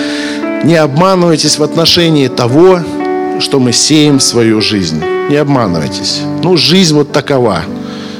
не 0.65 0.75
обманывайтесь 0.77 1.59
в 1.59 1.63
отношении 1.63 2.29
того, 2.29 2.81
что 3.41 3.59
мы 3.59 3.73
сеем 3.73 4.19
в 4.19 4.23
свою 4.23 4.61
жизнь. 4.61 5.03
Не 5.31 5.37
обманывайтесь. 5.37 6.23
Ну, 6.49 6.57
жизнь 6.57 6.95
вот 6.95 7.13
такова. 7.13 7.59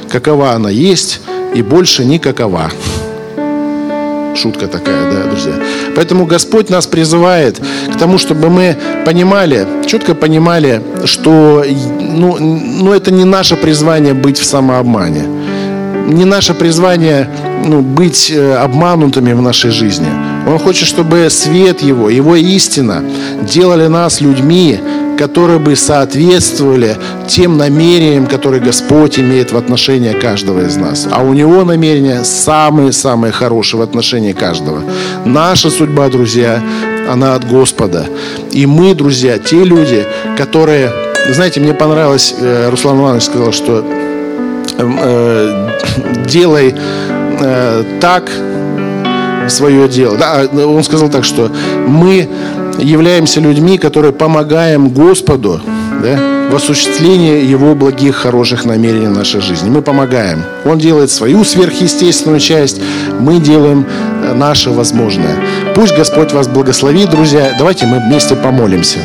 Какова 0.07 0.51
она 0.51 0.69
есть, 0.69 1.19
и 1.55 1.63
больше 1.63 2.05
никакова. 2.05 2.69
Шутка 4.35 4.67
такая, 4.67 5.11
да, 5.11 5.23
друзья. 5.31 5.53
Поэтому 5.95 6.27
Господь 6.27 6.69
нас 6.69 6.85
призывает 6.85 7.59
к 7.91 7.97
тому, 7.97 8.19
чтобы 8.19 8.51
мы 8.51 8.77
понимали, 9.03 9.65
четко 9.87 10.13
понимали, 10.13 10.79
что 11.05 11.65
ну, 11.99 12.37
ну, 12.37 12.93
это 12.93 13.09
не 13.09 13.25
наше 13.25 13.55
призвание 13.55 14.13
быть 14.13 14.37
в 14.37 14.45
самообмане. 14.45 15.23
Не 16.05 16.25
наше 16.25 16.53
призвание 16.53 17.27
ну, 17.65 17.81
быть 17.81 18.29
э, 18.29 18.53
обманутыми 18.57 19.33
в 19.33 19.41
нашей 19.41 19.71
жизни. 19.71 20.07
Он 20.47 20.59
хочет, 20.59 20.87
чтобы 20.87 21.27
свет 21.31 21.81
Его, 21.81 22.11
Его 22.11 22.35
истина 22.35 23.03
делали 23.41 23.87
нас 23.87 24.21
людьми, 24.21 24.79
которые 25.19 25.59
бы 25.59 25.75
соответствовали 25.75 26.95
тем 27.29 27.57
намерениям, 27.57 28.25
которые 28.25 28.61
Господь 28.61 29.19
имеет 29.19 29.51
в 29.51 29.57
отношении 29.57 30.13
каждого 30.13 30.65
из 30.65 30.75
нас. 30.77 31.07
А 31.11 31.21
у 31.21 31.33
Него 31.33 31.63
намерения 31.63 32.23
самые-самые 32.23 33.31
хорошие 33.31 33.79
в 33.79 33.83
отношении 33.83 34.33
каждого. 34.33 34.81
Наша 35.25 35.69
судьба, 35.69 36.09
друзья, 36.09 36.61
она 37.09 37.35
от 37.35 37.47
Господа. 37.47 38.07
И 38.51 38.65
мы, 38.65 38.95
друзья, 38.95 39.37
те 39.37 39.63
люди, 39.63 40.05
которые... 40.37 40.91
Знаете, 41.31 41.59
мне 41.59 41.75
понравилось, 41.75 42.33
э, 42.39 42.69
Руслан 42.71 42.97
Иванович 42.99 43.23
сказал, 43.23 43.51
что 43.51 43.85
э, 44.79 45.69
делай 46.25 46.73
э, 47.39 47.83
так 48.01 48.31
свое 49.47 49.87
дело. 49.87 50.17
Да, 50.17 50.45
он 50.65 50.83
сказал 50.83 51.09
так, 51.09 51.23
что 51.23 51.51
мы 51.87 52.27
являемся 52.79 53.39
людьми, 53.39 53.77
которые 53.77 54.13
помогаем 54.13 54.89
Господу 54.89 55.61
да, 56.01 56.38
в 56.49 56.55
осуществлении 56.55 57.45
Его 57.45 57.75
благих, 57.75 58.15
хороших 58.15 58.65
намерений 58.65 59.07
в 59.07 59.15
нашей 59.15 59.41
жизни. 59.41 59.69
Мы 59.69 59.81
помогаем. 59.81 60.43
Он 60.65 60.79
делает 60.79 61.11
свою 61.11 61.43
сверхъестественную 61.43 62.39
часть, 62.39 62.81
мы 63.19 63.39
делаем 63.39 63.85
э, 64.23 64.33
наше 64.33 64.71
возможное. 64.71 65.35
Пусть 65.75 65.95
Господь 65.95 66.33
вас 66.33 66.47
благословит, 66.47 67.09
друзья. 67.09 67.53
Давайте 67.57 67.85
мы 67.85 67.99
вместе 67.99 68.35
помолимся. 68.35 68.99